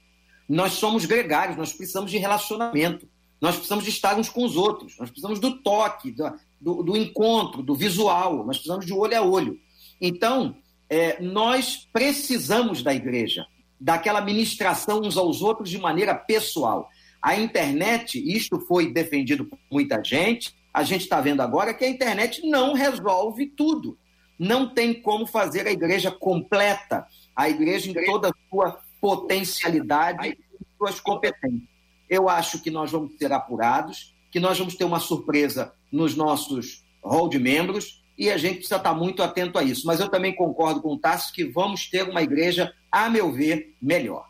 Nós 0.49 0.75
somos 0.75 1.05
gregários, 1.05 1.57
nós 1.57 1.73
precisamos 1.73 2.11
de 2.11 2.17
relacionamento, 2.17 3.07
nós 3.41 3.57
precisamos 3.57 3.85
de 3.85 3.91
estar 3.91 4.19
uns 4.19 4.31
com 4.31 4.43
os 4.45 4.57
outros, 4.57 4.97
nós 4.99 5.11
precisamos 5.11 5.39
do 5.39 5.59
toque, 5.61 6.13
do, 6.13 6.33
do, 6.65 6.83
do 6.83 6.97
encontro, 6.97 7.63
do 7.63 7.75
visual, 7.75 8.39
nós 8.39 8.57
precisamos 8.57 8.87
de 8.87 8.93
olho 8.95 9.19
a 9.19 9.21
olho. 9.21 9.61
Então, 10.01 10.57
é, 10.89 11.21
nós 11.21 11.87
precisamos 11.93 12.83
da 12.83 12.95
igreja, 12.95 13.47
daquela 13.79 14.23
ministração 14.23 15.03
uns 15.03 15.19
aos 15.19 15.43
outros 15.43 15.69
de 15.69 15.77
maneira 15.77 16.15
pessoal. 16.15 16.89
A 17.21 17.37
internet, 17.37 18.19
isto 18.19 18.59
foi 18.61 18.91
defendido 18.91 19.45
por 19.45 19.59
muita 19.71 20.03
gente, 20.03 20.55
a 20.73 20.83
gente 20.83 21.03
está 21.03 21.21
vendo 21.21 21.43
agora 21.43 21.75
que 21.75 21.85
a 21.85 21.89
internet 21.89 22.41
não 22.49 22.73
resolve 22.73 23.47
tudo. 23.47 23.99
Não 24.39 24.67
tem 24.67 24.95
como 24.95 25.27
fazer 25.27 25.67
a 25.67 25.71
igreja 25.71 26.11
completa, 26.11 27.07
a 27.37 27.49
igreja 27.49 27.91
em 27.91 28.07
toda 28.07 28.31
a 28.31 28.33
sua 28.49 28.81
potencialidade 29.01 30.31
e 30.31 30.67
suas 30.79 30.99
competências. 30.99 31.69
Eu 32.09 32.27
acho 32.29 32.61
que 32.63 32.71
nós 32.71 32.91
vamos 32.91 33.17
ser 33.19 33.33
apurados, 33.33 34.14
que 34.35 34.41
nós 34.41 34.59
vamos 34.59 34.75
ter 34.75 34.83
uma 34.83 34.99
surpresa 34.99 35.73
nos 35.93 36.17
nossos 36.17 36.83
hall 37.01 37.29
de 37.29 37.39
membros 37.39 38.03
e 38.19 38.33
a 38.33 38.37
gente 38.37 38.57
precisa 38.57 38.79
estar 38.79 38.93
muito 38.93 39.23
atento 39.23 39.57
a 39.57 39.63
isso. 39.63 39.87
Mas 39.87 40.01
eu 40.01 40.09
também 40.09 40.35
concordo 40.35 40.83
com 40.83 40.95
o 40.95 40.99
Tassi 40.99 41.33
que 41.33 41.45
vamos 41.45 41.89
ter 41.89 42.09
uma 42.09 42.21
igreja, 42.21 42.75
a 42.91 43.09
meu 43.09 43.31
ver, 43.31 43.77
melhor 43.81 44.27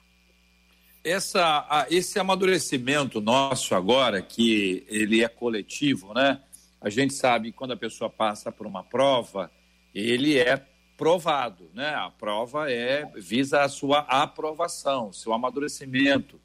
essa, 1.02 1.86
esse 1.90 2.18
amadurecimento 2.18 3.20
nosso 3.20 3.74
agora, 3.74 4.20
que 4.20 4.84
ele 4.88 5.22
é 5.22 5.28
coletivo, 5.28 6.12
né? 6.12 6.40
A 6.80 6.90
gente 6.90 7.14
sabe 7.14 7.50
que 7.50 7.56
quando 7.56 7.72
a 7.72 7.76
pessoa 7.76 8.10
passa 8.10 8.52
por 8.52 8.66
uma 8.66 8.82
prova, 8.82 9.50
ele 9.94 10.38
é 10.38 10.62
provado, 10.96 11.70
né? 11.74 11.94
A 11.94 12.10
prova 12.10 12.70
é 12.70 13.04
visa 13.16 13.62
a 13.62 13.68
sua 13.68 14.00
aprovação, 14.00 15.12
seu 15.12 15.32
amadurecimento. 15.32 16.40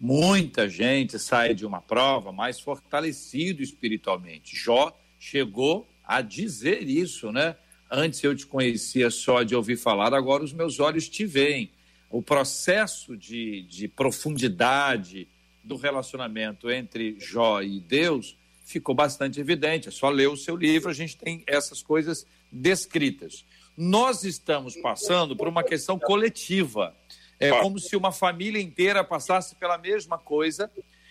Muita 0.00 0.68
gente 0.68 1.18
sai 1.18 1.54
de 1.54 1.66
uma 1.66 1.80
prova 1.80 2.30
mais 2.32 2.60
fortalecido 2.60 3.62
espiritualmente. 3.62 4.56
Jó 4.56 4.96
chegou 5.18 5.88
a 6.04 6.20
dizer 6.20 6.88
isso, 6.88 7.32
né? 7.32 7.56
Antes 7.90 8.22
eu 8.22 8.34
te 8.36 8.46
conhecia 8.46 9.10
só 9.10 9.42
de 9.42 9.56
ouvir 9.56 9.76
falar, 9.76 10.14
agora 10.14 10.44
os 10.44 10.52
meus 10.52 10.78
olhos 10.78 11.08
te 11.08 11.24
veem 11.24 11.70
o 12.10 12.22
processo 12.22 13.16
de, 13.16 13.62
de 13.62 13.88
profundidade 13.88 15.28
do 15.62 15.76
relacionamento 15.76 16.70
entre 16.70 17.16
Jó 17.18 17.60
e 17.60 17.80
Deus 17.80 18.36
ficou 18.64 18.94
bastante 18.94 19.40
evidente. 19.40 19.88
É 19.88 19.90
só 19.90 20.08
ler 20.08 20.28
o 20.28 20.36
seu 20.36 20.56
livro, 20.56 20.90
a 20.90 20.94
gente 20.94 21.16
tem 21.16 21.42
essas 21.46 21.82
coisas 21.82 22.26
descritas. 22.50 23.44
Nós 23.76 24.24
estamos 24.24 24.76
passando 24.76 25.36
por 25.36 25.48
uma 25.48 25.62
questão 25.62 25.98
coletiva. 25.98 26.94
É 27.40 27.50
como 27.60 27.78
se 27.78 27.96
uma 27.96 28.10
família 28.10 28.60
inteira 28.60 29.04
passasse 29.04 29.54
pela 29.54 29.78
mesma 29.78 30.18
coisa 30.18 30.70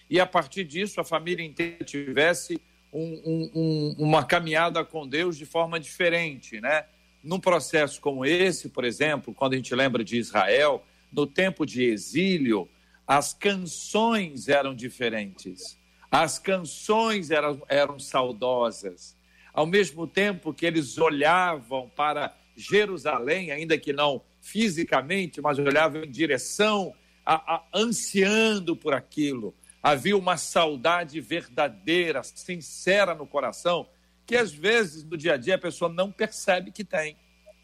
e, 0.10 0.20
a 0.20 0.26
partir 0.26 0.64
disso, 0.64 1.00
a 1.00 1.04
família 1.04 1.46
inteira 1.46 1.84
tivesse 1.86 2.62
um, 2.92 3.22
um, 3.26 3.52
um, 3.56 3.96
uma 4.00 4.24
caminhada 4.24 4.84
com 4.84 5.08
Deus 5.08 5.38
de 5.38 5.46
forma 5.46 5.80
diferente, 5.80 6.60
né? 6.60 6.86
Num 7.24 7.40
processo 7.40 8.00
como 8.00 8.26
esse, 8.26 8.70
por 8.70 8.84
exemplo, 8.84 9.34
quando 9.34 9.54
a 9.54 9.56
gente 9.58 9.74
lembra 9.74 10.04
de 10.04 10.18
Israel, 10.18 10.84
no 11.12 11.26
tempo 11.26 11.66
de 11.66 11.84
exílio, 11.84 12.70
as 13.06 13.34
canções 13.34 14.48
eram 14.50 14.76
diferentes. 14.76 15.78
As 16.12 16.40
canções 16.40 17.32
eram, 17.32 17.62
eram 17.68 18.00
saudosas. 18.00 19.16
Ao 19.54 19.66
mesmo 19.66 20.08
tempo 20.08 20.54
que 20.54 20.66
eles 20.66 20.98
olhavam 20.98 21.90
para 21.96 22.36
Jerusalém, 22.58 23.51
ainda 23.51 23.78
que 23.78 23.93
não 23.93 24.24
fisicamente, 24.41 25.39
mas 25.39 25.60
olhavam 25.60 26.03
em 26.03 26.10
direção, 26.10 26.91
a, 27.24 27.55
a, 27.55 27.64
ansiando 27.74 28.76
por 28.76 28.93
aquilo. 28.93 29.53
Havia 29.84 30.18
uma 30.18 30.38
saudade 30.38 31.22
verdadeira, 31.22 32.24
sincera 32.24 33.14
no 33.14 33.28
coração, 33.28 33.88
que 34.26 34.36
às 34.36 34.51
vezes 34.51 35.03
no 35.03 35.16
dia 35.16 35.36
a 35.36 35.38
dia 35.38 35.55
a 35.55 35.60
pessoa 35.60 35.91
não 35.91 36.12
percebe 36.12 36.72
que 36.72 36.84
tem. 36.84 37.16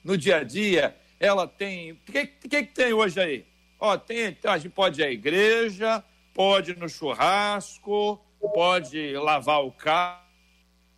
No 0.04 0.16
dia 0.16 0.38
a 0.38 0.44
dia, 0.44 0.96
ela 1.20 1.48
tem. 1.48 1.94
O 1.94 1.96
que, 1.96 2.28
que, 2.28 2.48
que 2.48 2.64
tem 2.64 2.94
hoje 2.94 3.20
aí? 3.20 3.46
Ó, 3.80 3.98
tem, 3.98 4.38
a 4.44 4.58
gente 4.58 4.72
pode 4.72 5.02
ir 5.02 5.06
à 5.06 5.12
igreja, 5.12 6.04
pode 6.34 6.72
ir 6.72 6.78
no 6.78 6.88
churrasco, 6.88 8.24
pode 8.54 9.14
lavar 9.14 9.64
o 9.64 9.72
carro, 9.72 10.24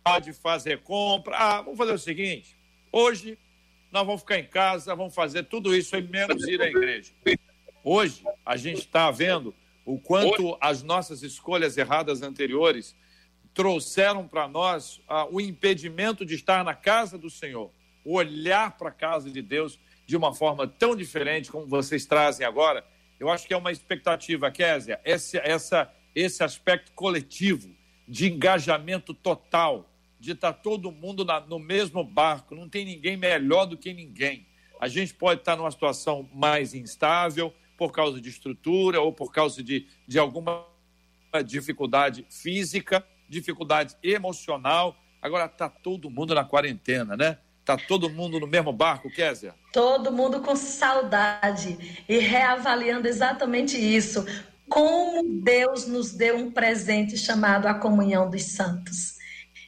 pode 0.04 0.32
fazer 0.32 0.82
compra. 0.82 1.36
Ah, 1.36 1.62
vamos 1.62 1.78
fazer 1.78 1.92
o 1.92 1.98
seguinte: 1.98 2.56
hoje 2.92 3.38
nós 3.96 4.06
vamos 4.06 4.20
ficar 4.20 4.38
em 4.38 4.44
casa, 4.44 4.94
vamos 4.94 5.14
fazer 5.14 5.44
tudo 5.44 5.74
isso 5.74 5.96
e 5.96 6.02
menos 6.02 6.46
ir 6.46 6.60
à 6.60 6.66
igreja. 6.66 7.12
Hoje 7.82 8.22
a 8.44 8.54
gente 8.54 8.80
está 8.80 9.10
vendo 9.10 9.54
o 9.86 9.98
quanto 9.98 10.54
as 10.60 10.82
nossas 10.82 11.22
escolhas 11.22 11.78
erradas 11.78 12.20
anteriores 12.20 12.94
trouxeram 13.54 14.28
para 14.28 14.46
nós 14.46 15.00
ah, 15.08 15.26
o 15.30 15.40
impedimento 15.40 16.26
de 16.26 16.34
estar 16.34 16.62
na 16.62 16.74
casa 16.74 17.16
do 17.16 17.30
Senhor, 17.30 17.70
olhar 18.04 18.76
para 18.76 18.90
a 18.90 18.92
casa 18.92 19.30
de 19.30 19.40
Deus 19.40 19.80
de 20.04 20.14
uma 20.14 20.34
forma 20.34 20.68
tão 20.68 20.94
diferente 20.94 21.50
como 21.50 21.66
vocês 21.66 22.04
trazem 22.04 22.46
agora. 22.46 22.84
Eu 23.18 23.30
acho 23.30 23.46
que 23.46 23.54
é 23.54 23.56
uma 23.56 23.72
expectativa, 23.72 24.50
Késia, 24.50 25.00
esse, 25.06 25.38
essa, 25.38 25.90
esse 26.14 26.44
aspecto 26.44 26.92
coletivo, 26.92 27.74
de 28.06 28.30
engajamento 28.30 29.14
total, 29.14 29.90
de 30.18 30.32
estar 30.32 30.52
todo 30.52 30.90
mundo 30.90 31.24
na, 31.24 31.40
no 31.40 31.58
mesmo 31.58 32.02
barco, 32.02 32.54
não 32.54 32.68
tem 32.68 32.84
ninguém 32.84 33.16
melhor 33.16 33.66
do 33.66 33.76
que 33.76 33.92
ninguém. 33.92 34.46
A 34.80 34.88
gente 34.88 35.14
pode 35.14 35.40
estar 35.40 35.56
numa 35.56 35.70
situação 35.70 36.28
mais 36.34 36.74
instável 36.74 37.52
por 37.76 37.92
causa 37.92 38.20
de 38.20 38.28
estrutura 38.28 39.00
ou 39.00 39.12
por 39.12 39.32
causa 39.32 39.62
de, 39.62 39.86
de 40.06 40.18
alguma 40.18 40.66
dificuldade 41.44 42.26
física, 42.30 43.06
dificuldade 43.28 43.96
emocional. 44.02 44.96
Agora 45.20 45.46
está 45.46 45.68
todo 45.68 46.10
mundo 46.10 46.34
na 46.34 46.44
quarentena, 46.44 47.16
né? 47.16 47.38
Está 47.60 47.76
todo 47.76 48.08
mundo 48.08 48.38
no 48.38 48.46
mesmo 48.46 48.72
barco, 48.72 49.10
Kézia? 49.10 49.54
Todo 49.72 50.12
mundo 50.12 50.40
com 50.40 50.54
saudade 50.54 52.04
e 52.08 52.18
reavaliando 52.18 53.08
exatamente 53.08 53.76
isso. 53.76 54.24
Como 54.68 55.42
Deus 55.42 55.86
nos 55.86 56.12
deu 56.12 56.36
um 56.36 56.50
presente 56.50 57.18
chamado 57.18 57.66
a 57.66 57.74
comunhão 57.74 58.30
dos 58.30 58.44
santos. 58.44 59.15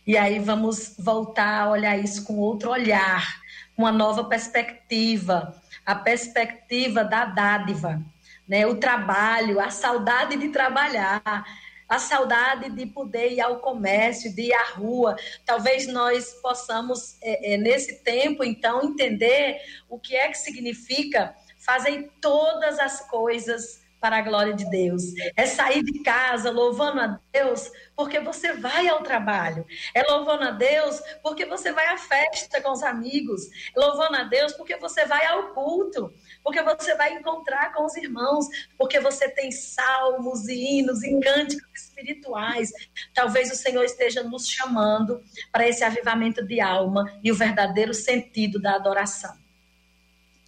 E 0.09 0.17
aí 0.17 0.39
vamos 0.39 0.95
voltar 0.99 1.61
a 1.61 1.71
olhar 1.71 1.99
isso 1.99 2.25
com 2.25 2.39
outro 2.39 2.71
olhar, 2.71 3.43
uma 3.77 3.93
nova 3.93 4.25
perspectiva. 4.25 5.55
a 5.85 5.95
perspectiva 5.95 7.05
da 7.05 7.27
dádiva, 7.27 8.03
né? 8.49 8.67
O 8.67 8.77
trabalho, 8.77 9.61
a 9.61 9.69
saudade 9.69 10.37
de 10.37 10.49
trabalhar, 10.49 11.45
a 11.87 11.99
saudade 11.99 12.71
de 12.71 12.87
poder 12.87 13.33
ir 13.33 13.41
ao 13.43 13.59
comércio, 13.59 14.35
de 14.35 14.45
ir 14.45 14.53
à 14.55 14.65
rua. 14.77 15.15
Talvez 15.45 15.87
nós 15.87 16.33
possamos, 16.41 17.19
é, 17.23 17.53
é, 17.53 17.57
nesse 17.59 18.03
tempo, 18.03 18.43
então, 18.43 18.83
entender 18.83 19.61
o 19.91 19.99
que 19.99 20.17
é 20.17 20.29
que 20.29 20.39
significa 20.39 21.35
fazer 21.59 22.11
todas 22.19 22.79
as 22.79 23.07
coisas 23.11 23.83
para 24.01 24.19
a 24.19 24.23
glória 24.23 24.55
de 24.55 24.69
Deus. 24.71 25.03
É 25.37 25.47
sair 25.47 25.83
de 25.83 26.03
casa 26.03 26.51
louvando 26.51 27.01
a 27.01 27.21
Deus 27.33 27.71
porque 27.97 28.21
você 28.21 28.53
vai 28.53 28.89
ao 28.89 29.03
trabalho. 29.03 29.67
É 29.95 30.03
louvando 30.03 30.45
a 30.45 30.51
Deus 30.51 31.01
porque 31.23 31.45
você 31.45 31.73
vai 31.73 31.87
à 31.87 31.99
festa 31.99 32.61
com 32.61 32.71
os 32.71 32.83
amigos. 32.83 33.43
É 33.77 33.81
louvando 33.81 34.17
a 34.17 34.25
Deus 34.25 34.53
porque 34.53 34.77
você 34.77 35.05
vai 35.05 35.27
ao 35.27 35.55
culto. 35.55 36.13
Porque 36.45 36.63
você 36.63 36.95
vai 36.95 37.15
encontrar 37.15 37.73
com 37.73 37.85
os 37.85 37.97
irmãos. 37.97 38.47
Porque 38.77 39.01
você 39.01 39.29
tem 39.29 39.51
salmos 39.51 40.49
e 40.49 40.79
hinos 40.79 41.03
e 41.03 41.19
cânticos 41.21 41.69
espirituais. 41.75 42.71
Talvez 43.13 43.51
o 43.51 43.57
Senhor 43.57 43.85
esteja 43.85 44.23
nos 44.23 44.49
chamando 44.49 45.21
para 45.51 45.69
esse 45.69 45.83
avivamento 45.83 46.47
de 46.47 46.61
alma 46.61 47.05
e 47.23 47.33
o 47.33 47.35
verdadeiro 47.35 47.93
sentido 47.93 48.61
da 48.61 48.77
adoração. 48.77 49.48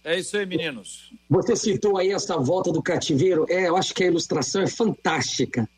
É 0.03 0.17
isso 0.17 0.35
aí, 0.35 0.45
meninos. 0.45 1.13
Você 1.29 1.55
citou 1.55 1.97
aí 1.97 2.11
essa 2.11 2.37
volta 2.37 2.71
do 2.71 2.81
cativeiro. 2.81 3.45
É, 3.47 3.67
eu 3.67 3.77
acho 3.77 3.93
que 3.93 4.03
a 4.03 4.07
ilustração 4.07 4.63
é 4.63 4.67
fantástica. 4.67 5.69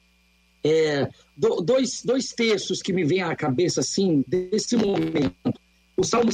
É, 0.64 1.10
do, 1.36 1.60
dois, 1.60 2.02
dois 2.04 2.32
textos 2.32 2.82
que 2.82 2.94
me 2.94 3.04
vêm 3.04 3.22
à 3.22 3.36
cabeça, 3.36 3.82
assim, 3.82 4.24
desse 4.26 4.78
momento. 4.78 5.54
O 5.98 6.04
Salmo 6.04 6.32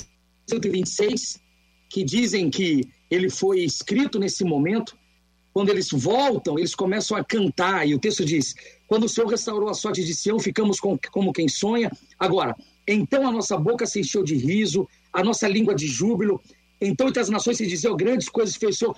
126, 0.47 1.41
que 1.89 2.03
dizem 2.03 2.49
que 2.51 2.87
ele 3.09 3.29
foi 3.29 3.61
escrito 3.61 4.19
nesse 4.19 4.43
momento. 4.43 4.95
Quando 5.51 5.69
eles 5.69 5.89
voltam, 5.91 6.59
eles 6.59 6.75
começam 6.75 7.17
a 7.17 7.23
cantar, 7.23 7.87
e 7.87 7.95
o 7.95 7.99
texto 7.99 8.23
diz: 8.23 8.53
Quando 8.87 9.05
o 9.05 9.09
Senhor 9.09 9.27
restaurou 9.27 9.67
a 9.67 9.73
sorte 9.73 10.05
de 10.05 10.13
Sião, 10.13 10.39
ficamos 10.39 10.79
com, 10.79 10.97
como 11.11 11.33
quem 11.33 11.47
sonha. 11.47 11.91
Agora, 12.19 12.55
então 12.87 13.27
a 13.27 13.31
nossa 13.31 13.57
boca 13.57 13.87
se 13.87 13.99
encheu 13.99 14.23
de 14.23 14.35
riso, 14.35 14.87
a 15.11 15.23
nossa 15.23 15.47
língua 15.47 15.73
de 15.73 15.87
júbilo, 15.87 16.39
então, 16.81 17.07
entre 17.07 17.21
as 17.21 17.29
nações 17.29 17.57
se 17.57 17.67
diziam 17.67 17.95
grandes 17.95 18.29
coisas 18.29 18.55
fez 18.55 18.75
o 18.75 18.79
Senhor 18.79 18.97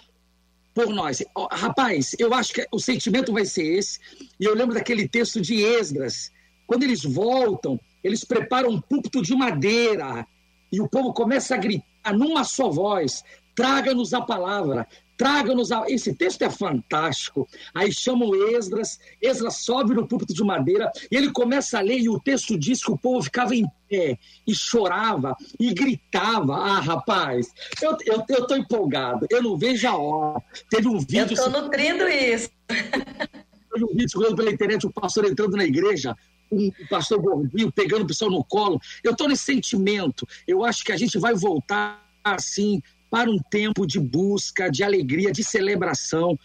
por 0.73 0.89
nós. 0.89 1.23
Rapaz, 1.51 2.15
eu 2.19 2.34
acho 2.34 2.53
que 2.53 2.65
o 2.71 2.79
sentimento 2.79 3.34
vai 3.34 3.45
ser 3.45 3.63
esse. 3.63 3.99
E 4.39 4.45
eu 4.45 4.53
lembro 4.53 4.75
daquele 4.75 5.07
texto 5.07 5.41
de 5.41 5.63
Esdras. 5.63 6.32
Quando 6.67 6.84
eles 6.84 7.03
voltam, 7.03 7.79
eles 8.03 8.23
preparam 8.23 8.69
um 8.69 8.82
púlpito 8.82 9.21
de 9.21 9.36
madeira 9.36 10.25
e 10.71 10.79
o 10.79 10.88
povo 10.88 11.13
começa 11.13 11.55
a 11.55 11.57
gritar 11.57 12.13
numa 12.13 12.43
só 12.43 12.69
voz: 12.69 13.23
traga-nos 13.55 14.13
a 14.13 14.21
palavra, 14.21 14.88
traga-nos 15.22 15.72
a... 15.72 15.84
Esse 15.88 16.15
texto 16.15 16.41
é 16.41 16.49
fantástico. 16.49 17.47
Aí 17.76 17.93
chamam 17.93 18.34
Esdras, 18.55 18.99
Esdras 19.22 19.57
sobe 19.57 19.93
no 19.93 20.07
púlpito 20.07 20.34
de 20.34 20.43
madeira 20.43 20.91
e 21.11 21.15
ele 21.15 21.32
começa 21.32 21.78
a 21.78 21.82
ler 21.82 21.99
e 21.99 22.09
o 22.09 22.19
texto 22.19 22.57
diz 22.57 22.84
que 22.84 22.91
o 22.91 22.97
povo 22.97 23.22
ficava 23.22 23.55
em 23.55 23.63
pé 23.88 24.17
e 24.47 24.55
chorava 24.55 25.36
e 25.59 25.72
gritava. 25.76 26.55
Ah, 26.55 26.80
rapaz, 26.80 27.53
eu, 27.84 27.95
eu, 28.03 28.24
eu 28.30 28.47
tô 28.47 28.55
empolgado, 28.55 29.28
eu 29.30 29.43
não 29.43 29.55
vejo 29.55 29.88
a 29.88 29.95
hora. 29.95 30.41
Teve 30.72 30.88
um 30.88 30.97
vídeo... 30.97 31.38
Eu 31.38 31.51
tô 31.51 31.61
nutrindo 31.61 32.07
isso. 32.07 32.49
Teve 33.72 33.86
um 33.86 33.89
vídeo 33.89 34.09
circulando 34.09 34.36
pela 34.38 34.51
internet, 34.51 34.88
o 34.88 34.91
pastor 34.91 35.26
entrando 35.26 35.55
na 35.55 35.63
igreja, 35.63 36.15
um 36.51 36.72
pastor 36.89 37.22
gordinho 37.22 37.72
pegando 37.72 38.05
o 38.05 38.07
pessoal 38.07 38.32
no 38.32 38.43
colo. 38.43 38.82
Eu 39.03 39.15
tô 39.15 39.28
nesse 39.28 39.43
sentimento. 39.43 40.28
Eu 40.47 40.65
acho 40.65 40.84
que 40.84 40.91
a 40.91 40.97
gente 40.97 41.19
vai 41.19 41.36
voltar 41.36 42.03
assim 42.24 42.82
para 43.12 43.30
um 43.30 43.38
tempo 43.38 43.86
de 43.86 43.99
busca, 43.99 44.72
de 44.72 44.84
alegria, 44.84 45.34
de 45.34 45.43
celebração. 45.43 46.39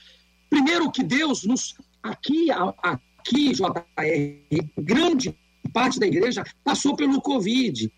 Primeiro 0.50 0.90
que 0.90 1.04
Deus 1.04 1.44
nos 1.44 1.76
aqui 2.02 2.48
aqui 2.82 3.52
JR, 3.52 4.66
grande 4.76 5.34
parte 5.72 6.00
da 6.00 6.06
igreja 6.06 6.44
passou 6.64 6.96
pelo 6.96 7.22
Covid. 7.22 7.90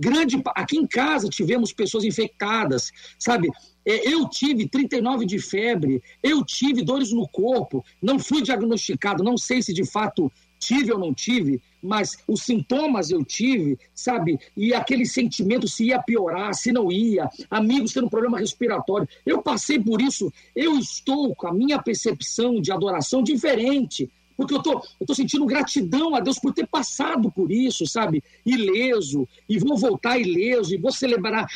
Grande 0.00 0.42
aqui 0.56 0.76
em 0.76 0.86
casa 0.86 1.28
tivemos 1.28 1.72
pessoas 1.72 2.02
infectadas, 2.02 2.90
sabe? 3.18 3.48
É, 3.86 4.08
eu 4.10 4.28
tive 4.28 4.68
39 4.68 5.26
de 5.26 5.38
febre, 5.38 6.02
eu 6.22 6.44
tive 6.44 6.82
dores 6.82 7.12
no 7.12 7.28
corpo, 7.28 7.84
não 8.02 8.18
fui 8.18 8.42
diagnosticado, 8.42 9.22
não 9.22 9.36
sei 9.36 9.62
se 9.62 9.72
de 9.72 9.84
fato 9.84 10.32
tive 10.64 10.92
ou 10.92 10.98
não 10.98 11.12
tive, 11.12 11.60
mas 11.82 12.16
os 12.26 12.42
sintomas 12.42 13.10
eu 13.10 13.22
tive, 13.22 13.78
sabe? 13.94 14.38
E 14.56 14.72
aquele 14.72 15.04
sentimento 15.04 15.68
se 15.68 15.86
ia 15.86 16.02
piorar, 16.02 16.54
se 16.54 16.72
não 16.72 16.90
ia, 16.90 17.28
amigos 17.50 17.92
tendo 17.92 18.08
problema 18.08 18.38
respiratório. 18.38 19.06
Eu 19.26 19.42
passei 19.42 19.78
por 19.78 20.00
isso, 20.00 20.32
eu 20.56 20.78
estou 20.78 21.34
com 21.34 21.48
a 21.48 21.52
minha 21.52 21.82
percepção 21.82 22.60
de 22.60 22.72
adoração 22.72 23.22
diferente. 23.22 24.10
Porque 24.36 24.54
eu 24.54 24.62
tô, 24.62 24.82
eu 25.00 25.06
tô 25.06 25.14
sentindo 25.14 25.46
gratidão 25.46 26.14
a 26.14 26.20
Deus 26.20 26.40
por 26.40 26.52
ter 26.52 26.66
passado 26.66 27.30
por 27.30 27.52
isso, 27.52 27.86
sabe? 27.86 28.22
Ileso, 28.44 29.28
e 29.48 29.58
vou 29.58 29.76
voltar 29.76 30.18
ileso, 30.18 30.74
e 30.74 30.78
vou 30.78 30.90
celebrar 30.90 31.46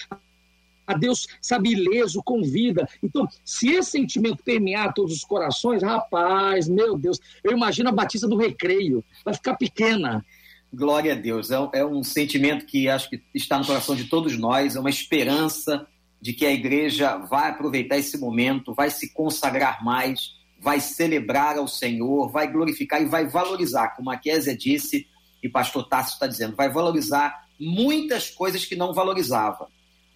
a 0.89 0.95
Deus, 0.95 1.27
sabe, 1.41 1.73
ileso, 1.73 2.23
com 2.25 2.43
vida. 2.43 2.89
Então, 3.03 3.29
se 3.45 3.69
esse 3.69 3.91
sentimento 3.91 4.43
permear 4.43 4.95
todos 4.95 5.13
os 5.13 5.25
corações, 5.25 5.83
rapaz, 5.83 6.67
meu 6.67 6.97
Deus, 6.97 7.21
eu 7.45 7.53
imagino 7.53 7.91
a 7.91 7.93
Batista 7.93 8.27
do 8.27 8.37
Recreio, 8.37 9.05
vai 9.25 9.35
ficar 9.35 9.57
pequena. 9.57 10.25
Glória 10.73 11.13
a 11.13 11.17
Deus, 11.17 11.51
é 11.51 11.61
um, 11.61 11.71
é 11.75 11.85
um 11.85 12.03
sentimento 12.03 12.67
que 12.67 12.89
acho 12.89 13.11
que 13.11 13.23
está 13.35 13.59
no 13.59 13.67
coração 13.67 13.95
de 13.95 14.05
todos 14.05 14.39
nós, 14.39 14.77
é 14.77 14.81
uma 14.81 14.91
esperança 14.91 15.87
de 16.21 16.33
que 16.33 16.45
a 16.45 16.53
igreja 16.53 17.17
vai 17.17 17.51
aproveitar 17.51 17.97
esse 17.99 18.19
momento, 18.19 18.75
vai 18.75 18.91
se 18.91 19.13
consagrar 19.13 19.85
mais, 19.85 20.33
vai 20.61 20.81
celebrar 20.81 21.57
ao 21.57 21.69
Senhor, 21.69 22.31
vai 22.31 22.51
glorificar 22.51 23.01
e 23.01 23.07
vai 23.07 23.27
valorizar, 23.27 23.95
como 23.95 24.11
a 24.11 24.17
Késia 24.17 24.57
disse 24.57 25.07
e 25.43 25.49
pastor 25.49 25.89
Tássio 25.89 26.15
está 26.15 26.27
dizendo, 26.27 26.57
vai 26.57 26.69
valorizar 26.69 27.47
muitas 27.59 28.31
coisas 28.31 28.65
que 28.65 28.77
não 28.77 28.93
valorizava. 28.93 29.69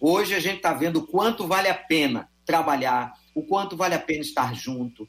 Hoje 0.05 0.35
a 0.35 0.39
gente 0.41 0.57
está 0.57 0.73
vendo 0.73 0.97
o 0.97 1.07
quanto 1.07 1.47
vale 1.47 1.69
a 1.69 1.73
pena 1.73 2.29
trabalhar, 2.45 3.13
o 3.33 3.41
quanto 3.41 3.77
vale 3.77 3.95
a 3.95 3.99
pena 3.99 4.19
estar 4.19 4.53
junto. 4.53 5.07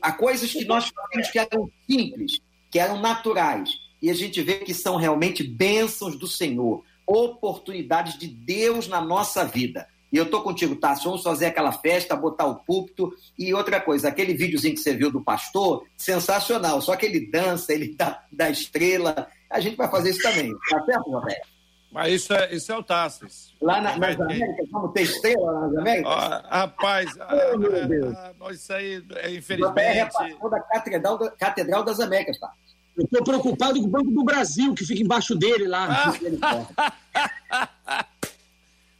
Há 0.00 0.12
coisas 0.12 0.52
que 0.52 0.64
nós 0.64 0.92
fazemos 0.94 1.28
que 1.28 1.40
eram 1.40 1.68
simples, 1.90 2.38
que 2.70 2.78
eram 2.78 3.00
naturais, 3.00 3.68
e 4.00 4.08
a 4.08 4.14
gente 4.14 4.40
vê 4.40 4.60
que 4.60 4.72
são 4.72 4.94
realmente 4.94 5.42
bênçãos 5.42 6.16
do 6.16 6.28
Senhor, 6.28 6.84
oportunidades 7.04 8.16
de 8.16 8.28
Deus 8.28 8.86
na 8.86 9.00
nossa 9.00 9.44
vida. 9.44 9.88
E 10.12 10.16
eu 10.16 10.30
tô 10.30 10.40
contigo, 10.40 10.76
tá? 10.76 10.94
Vamos 10.94 11.24
fazer 11.24 11.46
aquela 11.46 11.72
festa, 11.72 12.14
botar 12.14 12.46
o 12.46 12.62
púlpito. 12.62 13.12
E 13.36 13.52
outra 13.52 13.80
coisa, 13.80 14.06
aquele 14.06 14.34
videozinho 14.34 14.74
que 14.74 14.80
você 14.80 14.94
viu 14.94 15.10
do 15.10 15.20
pastor, 15.20 15.84
sensacional. 15.96 16.80
Só 16.80 16.94
que 16.94 17.04
ele 17.04 17.28
dança, 17.28 17.74
ele 17.74 17.92
dá, 17.92 18.24
dá 18.30 18.48
estrela. 18.48 19.28
A 19.50 19.58
gente 19.58 19.76
vai 19.76 19.90
fazer 19.90 20.10
isso 20.10 20.22
também. 20.22 20.52
Tá 20.70 20.84
certo, 20.84 21.10
Roberto? 21.10 21.57
Mas 21.90 22.12
isso 22.12 22.34
é, 22.34 22.54
isso 22.54 22.70
é 22.70 22.76
o 22.76 22.82
Tassis. 22.82 23.54
Lá 23.60 23.80
na, 23.80 23.96
nas 23.96 24.20
Américas, 24.20 24.68
vamos 24.70 24.92
ter 24.92 25.02
estrela 25.02 25.68
nas 25.68 25.78
Américas? 25.78 26.14
rapaz, 26.48 27.10
oh, 27.16 27.22
ah, 27.22 28.32
ah, 28.40 28.52
isso 28.52 28.72
aí, 28.72 29.02
é, 29.16 29.34
infelizmente. 29.34 29.98
É 29.98 30.04
pastor 30.04 30.50
da 30.50 30.60
Catedral, 30.60 31.18
da 31.18 31.30
Catedral 31.30 31.82
das 31.82 31.98
Américas, 32.00 32.38
tá? 32.38 32.52
Eu 32.96 33.04
estou 33.04 33.22
preocupado 33.22 33.80
com 33.80 33.86
o 33.86 33.90
Banco 33.90 34.10
do 34.10 34.24
Brasil, 34.24 34.74
que 34.74 34.84
fica 34.84 35.02
embaixo 35.02 35.34
dele 35.34 35.68
lá. 35.68 36.12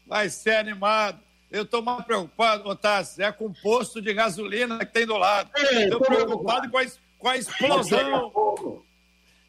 Vai 0.07 0.29
ser 0.31 0.57
animado. 0.57 1.19
Eu 1.51 1.65
estou 1.65 1.83
mais 1.83 2.05
preocupado, 2.05 2.69
Otávio, 2.69 3.11
é 3.19 3.33
com 3.33 3.47
o 3.47 3.55
posto 3.55 4.01
de 4.01 4.15
gasolina 4.15 4.79
que 4.79 4.93
tem 4.93 5.05
do 5.05 5.17
lado. 5.17 5.51
Estou 5.57 6.01
preocupado 6.01 6.71
com 6.71 6.79
a, 6.79 6.87
com 7.19 7.29
a 7.29 7.37
explosão. 7.37 8.83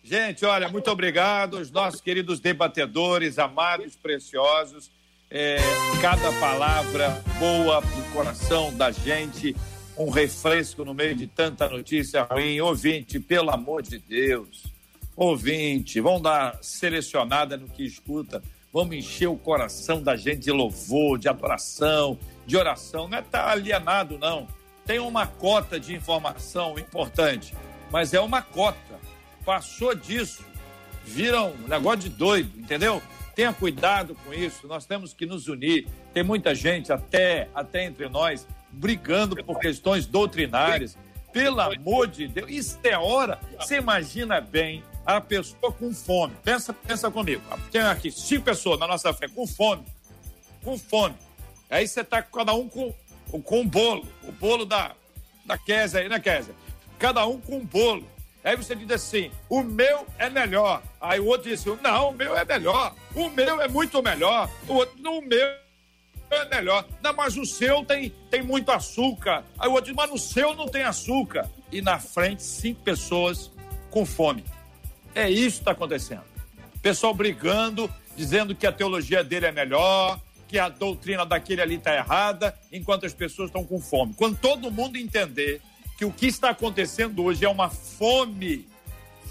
Gente, 0.03 0.45
olha, 0.45 0.69
muito 0.69 0.89
obrigado 0.89 1.57
aos 1.57 1.69
nossos 1.69 2.01
queridos 2.01 2.39
debatedores, 2.39 3.37
amados, 3.37 3.95
preciosos. 3.95 4.89
É, 5.29 5.57
cada 6.01 6.31
palavra 6.39 7.21
boa 7.37 7.81
pro 7.81 8.03
coração 8.13 8.75
da 8.75 8.89
gente, 8.89 9.55
um 9.95 10.09
refresco 10.09 10.83
no 10.83 10.93
meio 10.93 11.13
de 11.13 11.27
tanta 11.27 11.67
notícia 11.69 12.23
ruim. 12.23 12.59
Ouvinte, 12.61 13.19
pelo 13.19 13.51
amor 13.51 13.83
de 13.83 13.99
Deus, 13.99 14.63
ouvinte, 15.15 15.99
vamos 15.99 16.23
dar 16.23 16.57
selecionada 16.63 17.57
no 17.57 17.67
que 17.67 17.83
escuta, 17.83 18.41
vamos 18.73 18.95
encher 18.95 19.27
o 19.27 19.37
coração 19.37 20.01
da 20.01 20.15
gente 20.15 20.39
de 20.39 20.51
louvor, 20.51 21.19
de 21.19 21.27
adoração, 21.27 22.17
de 22.47 22.57
oração. 22.57 23.07
Não 23.07 23.17
é 23.17 23.21
tá 23.21 23.51
alienado, 23.51 24.17
não. 24.17 24.47
Tem 24.85 24.97
uma 24.97 25.27
cota 25.27 25.79
de 25.79 25.93
informação 25.93 26.79
importante, 26.79 27.53
mas 27.91 28.13
é 28.13 28.19
uma 28.19 28.41
cota 28.41 28.97
passou 29.45 29.95
disso, 29.95 30.43
vira 31.05 31.41
um 31.41 31.67
negócio 31.67 31.99
de 32.01 32.09
doido, 32.09 32.59
entendeu? 32.59 33.01
Tenha 33.35 33.53
cuidado 33.53 34.15
com 34.25 34.33
isso, 34.33 34.67
nós 34.67 34.85
temos 34.85 35.13
que 35.13 35.25
nos 35.25 35.47
unir. 35.47 35.87
Tem 36.13 36.23
muita 36.23 36.53
gente, 36.53 36.91
até, 36.91 37.47
até 37.53 37.85
entre 37.85 38.09
nós, 38.09 38.45
brigando 38.71 39.41
por 39.43 39.59
questões 39.59 40.05
doutrinárias. 40.05 40.97
Pelo 41.31 41.61
amor 41.61 42.07
de 42.07 42.27
Deus, 42.27 42.49
isso 42.49 42.79
é 42.83 42.97
hora. 42.97 43.39
Você 43.59 43.77
imagina 43.77 44.41
bem 44.41 44.83
a 45.05 45.21
pessoa 45.21 45.71
com 45.71 45.93
fome. 45.93 46.33
Pensa, 46.43 46.73
pensa 46.73 47.09
comigo. 47.11 47.41
Tem 47.71 47.81
aqui 47.81 48.11
cinco 48.11 48.45
pessoas 48.45 48.79
na 48.79 48.87
nossa 48.87 49.13
frente 49.13 49.33
com 49.33 49.45
fome. 49.45 49.85
Com 50.63 50.77
fome. 50.77 51.15
Aí 51.69 51.87
você 51.87 52.01
está 52.01 52.21
cada 52.21 52.53
um 52.53 52.67
com 52.67 52.93
com 53.37 53.61
o 53.61 53.65
bolo, 53.65 54.07
o 54.23 54.31
bolo 54.31 54.65
da, 54.65 54.95
da 55.45 55.57
Kézia 55.57 55.99
aí, 55.99 56.09
né, 56.09 56.19
Kézia? 56.19 56.53
Cada 56.97 57.25
um 57.27 57.39
com 57.39 57.57
um 57.57 57.65
bolo. 57.65 58.05
Aí 58.43 58.55
você 58.55 58.75
diz 58.75 58.89
assim: 58.91 59.31
o 59.49 59.61
meu 59.61 60.05
é 60.17 60.29
melhor. 60.29 60.81
Aí 60.99 61.19
o 61.19 61.25
outro 61.25 61.49
diz 61.49 61.59
assim: 61.59 61.77
não, 61.81 62.09
o 62.09 62.13
meu 62.13 62.37
é 62.37 62.45
melhor. 62.45 62.95
O 63.15 63.29
meu 63.29 63.61
é 63.61 63.67
muito 63.67 64.01
melhor. 64.01 64.49
O 64.67 64.73
outro, 64.73 64.95
o 65.11 65.21
meu 65.21 65.47
é 66.31 66.45
melhor. 66.49 66.85
Não, 67.01 67.13
mas 67.13 67.35
o 67.37 67.45
seu 67.45 67.83
tem, 67.83 68.09
tem 68.29 68.41
muito 68.41 68.71
açúcar. 68.71 69.43
Aí 69.57 69.67
o 69.67 69.73
outro 69.73 69.87
diz: 69.87 69.95
mas 69.95 70.09
no 70.09 70.17
seu 70.17 70.55
não 70.55 70.67
tem 70.67 70.83
açúcar. 70.83 71.49
E 71.71 71.81
na 71.81 71.99
frente, 71.99 72.43
cinco 72.43 72.81
pessoas 72.81 73.51
com 73.89 74.05
fome. 74.05 74.43
É 75.13 75.29
isso 75.29 75.57
que 75.57 75.61
está 75.61 75.71
acontecendo. 75.71 76.23
Pessoal 76.81 77.13
brigando, 77.13 77.93
dizendo 78.15 78.55
que 78.55 78.65
a 78.65 78.71
teologia 78.71 79.23
dele 79.23 79.47
é 79.47 79.51
melhor, 79.51 80.19
que 80.47 80.57
a 80.57 80.69
doutrina 80.69 81.25
daquele 81.25 81.61
ali 81.61 81.75
está 81.75 81.93
errada, 81.95 82.57
enquanto 82.71 83.05
as 83.05 83.13
pessoas 83.13 83.49
estão 83.49 83.63
com 83.63 83.79
fome. 83.79 84.13
Quando 84.15 84.37
todo 84.37 84.71
mundo 84.71 84.97
entender 84.97 85.61
que 85.99 86.05
o 86.05 86.13
que 86.13 86.27
está 86.27 86.51
acontecendo 86.51 87.25
hoje 87.25 87.43
é 87.43 87.49
uma 87.49 87.69
fome, 87.69 88.65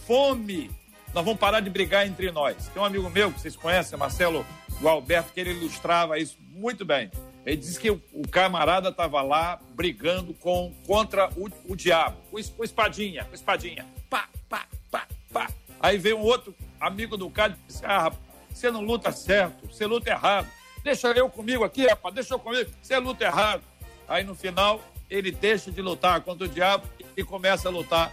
fome, 0.07 0.71
nós 1.15 1.25
vamos 1.25 1.41
parar 1.41 1.61
de 1.61 1.71
brigar 1.71 2.07
entre 2.07 2.31
nós. 2.31 2.69
Tem 2.69 2.83
um 2.83 2.85
amigo 2.85 3.09
meu 3.09 3.33
que 3.33 3.41
vocês 3.41 3.57
conhecem, 3.57 3.99
Marcelo 3.99 4.45
Gualberto, 4.79 5.33
que 5.33 5.41
ele 5.41 5.53
ilustrava 5.53 6.19
isso 6.19 6.37
muito 6.51 6.85
bem. 6.85 7.11
Ele 7.47 7.57
disse 7.57 7.81
que 7.81 7.91
o, 7.91 8.03
camarada 8.31 8.91
estava 8.91 9.23
lá 9.23 9.59
brigando 9.71 10.35
com, 10.35 10.75
contra 10.87 11.31
o, 11.39 11.49
o 11.67 11.75
diabo, 11.75 12.19
com, 12.31 12.37
com 12.43 12.63
espadinha, 12.63 13.25
com 13.25 13.35
espadinha. 13.35 13.87
Pá, 14.11 14.29
pá, 14.47 14.67
pá, 14.91 15.07
pá. 15.33 15.49
Aí 15.81 15.97
veio 15.97 16.19
um 16.19 16.23
outro 16.23 16.55
amigo 16.79 17.17
do 17.17 17.31
cara 17.31 17.57
e 17.59 17.67
disse: 17.67 17.83
Ah, 17.87 18.03
rapaz, 18.03 18.21
você 18.53 18.71
não 18.71 18.83
luta 18.83 19.11
certo, 19.11 19.67
você 19.69 19.87
luta 19.87 20.11
errado. 20.11 20.47
Deixa 20.85 21.09
eu 21.13 21.31
comigo 21.31 21.65
aqui, 21.65 21.87
rapaz, 21.87 22.15
deixa 22.15 22.35
eu 22.35 22.39
comigo, 22.39 22.71
você 22.83 22.99
luta 22.99 23.25
errado. 23.25 23.63
Aí 24.07 24.23
no 24.23 24.35
final, 24.35 24.83
ele 25.11 25.31
deixa 25.31 25.71
de 25.71 25.81
lutar 25.81 26.21
contra 26.21 26.47
o 26.47 26.49
diabo 26.49 26.87
e 27.17 27.25
começa 27.25 27.69
a 27.69 27.71
lutar 27.71 28.13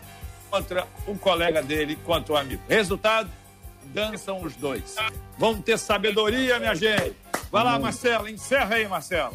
contra 0.49 0.87
um 1.07 1.17
colega 1.17 1.61
dele, 1.61 1.95
contra 1.97 2.33
o 2.33 2.37
amigo. 2.37 2.61
Resultado, 2.67 3.29
dançam 3.93 4.41
os 4.41 4.55
dois. 4.55 4.95
Vamos 5.37 5.63
ter 5.63 5.77
sabedoria, 5.77 6.59
minha 6.59 6.75
gente. 6.75 7.15
Vai 7.51 7.63
lá, 7.63 7.77
Marcela, 7.77 8.29
encerra 8.29 8.75
aí, 8.75 8.87
Marcela. 8.87 9.33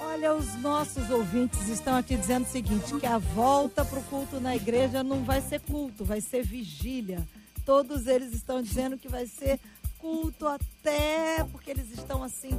Olha, 0.00 0.34
os 0.34 0.54
nossos 0.60 1.10
ouvintes 1.10 1.68
estão 1.68 1.96
aqui 1.96 2.16
dizendo 2.16 2.44
o 2.44 2.48
seguinte: 2.48 2.94
que 2.98 3.06
a 3.06 3.18
volta 3.18 3.84
para 3.84 3.98
o 3.98 4.02
culto 4.04 4.40
na 4.40 4.54
igreja 4.54 5.02
não 5.02 5.24
vai 5.24 5.40
ser 5.40 5.60
culto, 5.60 6.04
vai 6.04 6.20
ser 6.20 6.44
vigília. 6.44 7.26
Todos 7.64 8.06
eles 8.06 8.32
estão 8.32 8.62
dizendo 8.62 8.96
que 8.96 9.08
vai 9.08 9.26
ser 9.26 9.58
culto 9.98 10.46
até 10.46 11.44
porque 11.50 11.70
eles 11.70 11.90
estão 11.90 12.22
assim 12.22 12.58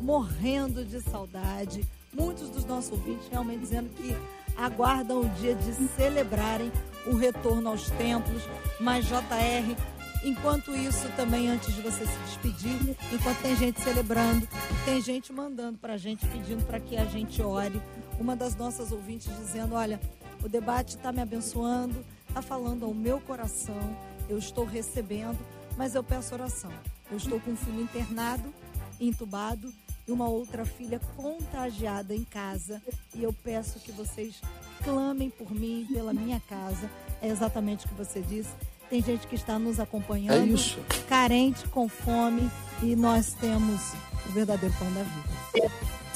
morrendo 0.00 0.84
de 0.84 1.00
saudade. 1.00 1.84
Muitos 2.12 2.50
dos 2.50 2.64
nossos 2.64 2.92
ouvintes 2.92 3.28
realmente 3.30 3.60
dizendo 3.60 3.88
que 3.90 4.16
aguardam 4.56 5.20
o 5.20 5.28
dia 5.30 5.54
de 5.54 5.72
celebrarem 5.96 6.72
o 7.06 7.16
retorno 7.16 7.68
aos 7.68 7.88
templos. 7.90 8.42
Mas 8.80 9.06
JR, 9.06 9.76
enquanto 10.24 10.74
isso 10.76 11.08
também 11.16 11.48
antes 11.48 11.74
de 11.74 11.80
você 11.80 12.06
se 12.06 12.18
despedir, 12.26 12.96
enquanto 13.12 13.42
tem 13.42 13.56
gente 13.56 13.80
celebrando, 13.80 14.48
tem 14.84 15.00
gente 15.00 15.32
mandando 15.32 15.78
para 15.78 15.94
a 15.94 15.98
gente 15.98 16.26
pedindo 16.26 16.64
para 16.66 16.80
que 16.80 16.96
a 16.96 17.04
gente 17.04 17.40
ore. 17.42 17.80
Uma 18.18 18.34
das 18.34 18.56
nossas 18.56 18.92
ouvintes 18.92 19.34
dizendo, 19.36 19.74
olha, 19.74 20.00
o 20.42 20.48
debate 20.48 20.96
está 20.96 21.12
me 21.12 21.20
abençoando, 21.20 22.04
está 22.28 22.42
falando 22.42 22.84
ao 22.84 22.92
meu 22.92 23.20
coração, 23.20 23.96
eu 24.28 24.38
estou 24.38 24.64
recebendo 24.64 25.38
mas 25.80 25.94
eu 25.94 26.04
peço 26.04 26.34
oração. 26.34 26.70
Eu 27.10 27.16
estou 27.16 27.40
com 27.40 27.52
um 27.52 27.56
filho 27.56 27.80
internado, 27.80 28.52
entubado 29.00 29.72
e 30.06 30.12
uma 30.12 30.28
outra 30.28 30.64
filha 30.64 31.00
contagiada 31.16 32.14
em 32.14 32.24
casa. 32.24 32.82
E 33.14 33.22
eu 33.22 33.32
peço 33.32 33.78
que 33.80 33.92
vocês 33.92 34.40
clamem 34.82 35.30
por 35.30 35.52
mim, 35.52 35.86
pela 35.92 36.12
minha 36.12 36.40
casa. 36.48 36.90
É 37.22 37.28
exatamente 37.28 37.86
o 37.86 37.88
que 37.88 37.94
você 37.94 38.20
disse. 38.20 38.50
Tem 38.88 39.02
gente 39.02 39.26
que 39.28 39.36
está 39.36 39.56
nos 39.56 39.78
acompanhando, 39.78 40.52
é 40.56 41.04
carente, 41.08 41.66
com 41.68 41.88
fome, 41.88 42.50
e 42.82 42.96
nós 42.96 43.32
temos 43.34 43.80
o 44.28 44.32
verdadeiro 44.32 44.74
pão 44.76 44.92
da 44.92 45.02
vida. 45.04 45.72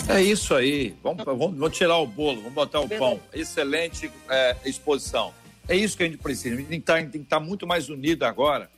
É 0.09 0.21
isso 0.21 0.55
aí. 0.55 0.95
Vamos, 1.03 1.25
vamos, 1.25 1.57
vamos 1.57 1.77
tirar 1.77 1.99
o 1.99 2.07
bolo, 2.07 2.39
vamos 2.39 2.53
botar 2.53 2.81
o 2.81 2.89
pão. 2.89 3.21
Excelente 3.33 4.11
é, 4.29 4.57
exposição. 4.65 5.33
É 5.69 5.77
isso 5.77 5.97
que 5.97 6.03
a 6.03 6.07
gente 6.07 6.19
precisa. 6.19 6.57
A 6.57 6.59
gente 6.59 6.69
tem 6.69 6.81
que 6.81 6.83
estar, 6.83 7.01
tem 7.03 7.11
que 7.11 7.19
estar 7.19 7.41
muito 7.41 7.67
mais 7.67 7.89
unido 7.89 8.25
agora 8.25 8.69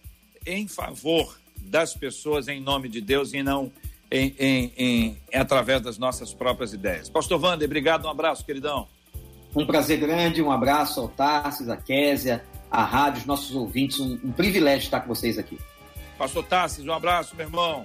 em 0.47 0.69
favor 0.69 1.39
das 1.57 1.95
pessoas 1.95 2.49
em 2.49 2.61
nome 2.61 2.89
de 2.89 3.01
Deus 3.01 3.33
e 3.33 3.43
não 3.43 3.73
em, 4.11 4.35
em, 4.39 4.73
em, 4.77 5.19
através 5.35 5.81
das 5.83 5.99
nossas 5.99 6.33
próprias 6.33 6.73
ideias. 6.73 7.09
Pastor 7.09 7.43
Wander, 7.43 7.67
obrigado, 7.67 8.07
um 8.07 8.11
abraço, 8.11 8.45
queridão. 8.45 8.87
Um 9.55 9.67
prazer 9.67 9.99
grande, 9.99 10.43
um 10.43 10.51
abraço 10.51 11.01
ao 11.01 11.09
Tarsis, 11.09 11.69
a 11.69 11.77
Késia, 11.77 12.45
a 12.71 12.85
rádio, 12.85 13.21
os 13.21 13.27
nossos 13.27 13.55
ouvintes, 13.55 13.99
um, 14.01 14.19
um 14.25 14.33
privilégio 14.33 14.85
estar 14.85 15.01
com 15.01 15.09
vocês 15.09 15.39
aqui. 15.39 15.59
Pastor 16.19 16.45
Tarsis, 16.45 16.85
um 16.85 16.93
abraço, 16.93 17.35
meu 17.37 17.47
irmão. 17.47 17.85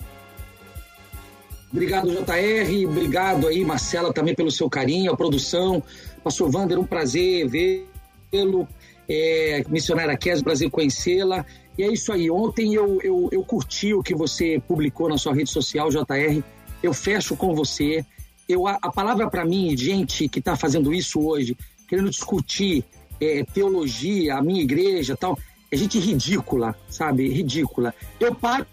Obrigado, 1.72 2.10
JR, 2.10 2.90
obrigado 2.90 3.48
aí, 3.48 3.64
Marcela, 3.64 4.12
também 4.14 4.36
pelo 4.36 4.52
seu 4.52 4.70
carinho, 4.70 5.14
a 5.14 5.18
produção. 5.18 5.82
Pastor 6.24 6.54
Wander, 6.54 6.78
um 6.78 6.86
prazer 6.86 7.48
vê-lo. 7.48 8.68
É, 9.10 9.64
missionária 9.68 10.16
Késia, 10.16 10.44
prazer 10.44 10.70
conhecê-la. 10.70 11.46
E 11.78 11.84
é 11.84 11.92
isso 11.92 12.12
aí. 12.12 12.30
Ontem 12.30 12.74
eu, 12.74 13.00
eu, 13.02 13.30
eu 13.32 13.44
curti 13.44 13.94
o 13.94 14.04
que 14.04 14.14
você 14.14 14.62
publicou 14.68 15.10
na 15.10 15.18
sua 15.18 15.34
rede 15.34 15.50
social, 15.50 15.90
JR. 15.90 16.44
Eu 16.84 16.94
fecho 16.94 17.36
com 17.36 17.56
você. 17.56 18.06
Eu, 18.48 18.68
a, 18.68 18.78
a 18.82 18.92
palavra 18.92 19.30
para 19.30 19.46
mim, 19.46 19.76
gente 19.78 20.28
que 20.28 20.40
está 20.40 20.56
fazendo 20.56 20.94
isso 20.94 21.22
hoje, 21.22 21.56
querendo 21.88 22.10
discutir 22.10 22.84
é, 23.20 23.44
teologia, 23.44 24.36
a 24.36 24.42
minha 24.42 24.62
igreja 24.62 25.16
tal, 25.16 25.38
é 25.72 25.78
gente 25.78 26.00
ridícula, 26.00 26.76
sabe? 26.90 27.30
Ridícula. 27.30 27.94
Eu 28.20 28.36
paro 28.36 28.66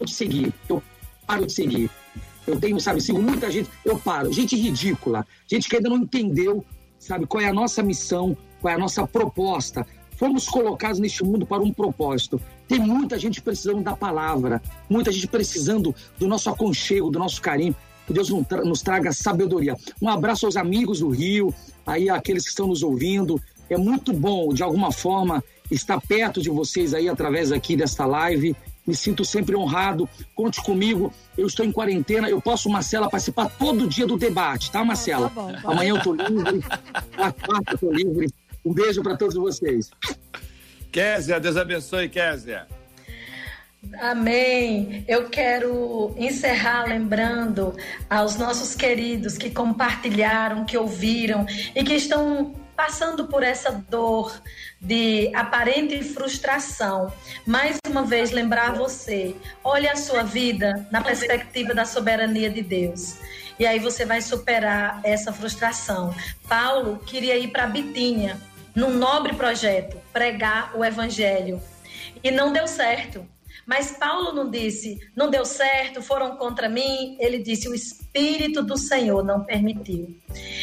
de 0.00 0.12
seguir. 0.12 0.52
Eu 0.68 0.82
paro 1.26 1.46
de 1.46 1.52
seguir. 1.52 1.90
Eu 2.46 2.60
tenho, 2.60 2.78
sabe, 2.78 3.00
sigo 3.00 3.22
muita 3.22 3.50
gente, 3.50 3.70
eu 3.84 3.98
paro. 3.98 4.30
Gente 4.32 4.54
ridícula. 4.54 5.26
Gente 5.46 5.68
que 5.68 5.76
ainda 5.76 5.88
não 5.88 5.98
entendeu, 5.98 6.62
sabe, 6.98 7.26
qual 7.26 7.42
é 7.42 7.48
a 7.48 7.52
nossa 7.52 7.82
missão, 7.82 8.36
qual 8.60 8.72
é 8.72 8.74
a 8.74 8.78
nossa 8.78 9.06
proposta 9.06 9.86
fomos 10.24 10.48
colocados 10.48 10.98
neste 10.98 11.22
mundo 11.22 11.44
para 11.44 11.62
um 11.62 11.70
propósito. 11.70 12.40
Tem 12.66 12.78
muita 12.78 13.18
gente 13.18 13.42
precisando 13.42 13.82
da 13.82 13.94
palavra, 13.94 14.62
muita 14.88 15.12
gente 15.12 15.26
precisando 15.26 15.94
do 16.18 16.26
nosso 16.26 16.48
aconchego, 16.48 17.10
do 17.10 17.18
nosso 17.18 17.42
carinho. 17.42 17.76
Que 18.06 18.12
Deus 18.14 18.30
nos 18.30 18.80
traga 18.80 19.12
sabedoria. 19.12 19.76
Um 20.00 20.08
abraço 20.08 20.46
aos 20.46 20.56
amigos 20.56 21.00
do 21.00 21.10
Rio, 21.10 21.54
aí 21.86 22.08
aqueles 22.08 22.44
que 22.44 22.48
estão 22.48 22.66
nos 22.66 22.82
ouvindo. 22.82 23.38
É 23.68 23.76
muito 23.76 24.14
bom, 24.14 24.54
de 24.54 24.62
alguma 24.62 24.90
forma, 24.90 25.44
estar 25.70 26.00
perto 26.00 26.40
de 26.40 26.48
vocês 26.48 26.94
aí 26.94 27.06
através 27.06 27.52
aqui 27.52 27.76
desta 27.76 28.06
live. 28.06 28.56
Me 28.86 28.94
sinto 28.94 29.26
sempre 29.26 29.54
honrado. 29.54 30.08
Conte 30.34 30.62
comigo. 30.62 31.12
Eu 31.36 31.46
estou 31.46 31.66
em 31.66 31.72
quarentena. 31.72 32.30
Eu 32.30 32.40
posso, 32.40 32.70
Marcela, 32.70 33.10
participar 33.10 33.50
todo 33.58 33.88
dia 33.88 34.06
do 34.06 34.16
debate, 34.16 34.70
tá, 34.70 34.82
Marcela? 34.84 35.28
Tá 35.28 35.34
bom, 35.34 35.52
tá. 35.52 35.70
Amanhã 35.70 35.90
eu 35.90 35.96
estou 35.96 36.14
livre. 36.14 36.64
A 37.16 37.30
quarta 37.30 37.72
eu 37.72 37.74
estou 37.74 37.92
livre. 37.92 38.43
Um 38.64 38.72
beijo 38.72 39.02
para 39.02 39.16
todos 39.16 39.34
vocês. 39.34 39.90
Késia, 40.90 41.38
Deus 41.38 41.56
abençoe, 41.56 42.08
Késia. 42.08 42.66
Amém. 44.00 45.04
Eu 45.06 45.28
quero 45.28 46.14
encerrar 46.16 46.84
lembrando 46.88 47.76
aos 48.08 48.36
nossos 48.36 48.74
queridos 48.74 49.36
que 49.36 49.50
compartilharam, 49.50 50.64
que 50.64 50.78
ouviram 50.78 51.46
e 51.74 51.84
que 51.84 51.94
estão 51.94 52.54
passando 52.74 53.28
por 53.28 53.42
essa 53.42 53.70
dor 53.88 54.40
de 54.80 55.30
aparente 55.34 56.02
frustração. 56.02 57.12
Mais 57.46 57.78
uma 57.88 58.02
vez 58.04 58.30
lembrar 58.30 58.74
você, 58.74 59.34
olhe 59.62 59.88
a 59.88 59.96
sua 59.96 60.22
vida 60.22 60.86
na 60.90 61.00
perspectiva 61.00 61.74
da 61.74 61.84
soberania 61.84 62.50
de 62.50 62.62
Deus. 62.62 63.16
E 63.58 63.66
aí 63.66 63.78
você 63.78 64.04
vai 64.04 64.20
superar 64.20 65.00
essa 65.04 65.32
frustração. 65.32 66.14
Paulo 66.48 66.98
queria 67.06 67.36
ir 67.36 67.48
para 67.48 67.68
Bitínia, 67.68 68.36
num 68.74 68.90
nobre 68.90 69.34
projeto, 69.34 69.96
pregar 70.12 70.76
o 70.76 70.84
evangelho. 70.84 71.62
E 72.22 72.30
não 72.30 72.52
deu 72.52 72.66
certo. 72.66 73.26
Mas 73.66 73.92
Paulo 73.92 74.32
não 74.32 74.50
disse, 74.50 74.98
não 75.16 75.30
deu 75.30 75.44
certo, 75.44 76.02
foram 76.02 76.36
contra 76.36 76.68
mim. 76.68 77.16
Ele 77.18 77.38
disse, 77.38 77.68
o 77.68 77.74
Espírito 77.74 78.03
do 78.62 78.76
Senhor 78.76 79.24
não 79.24 79.42
permitiu. 79.42 80.16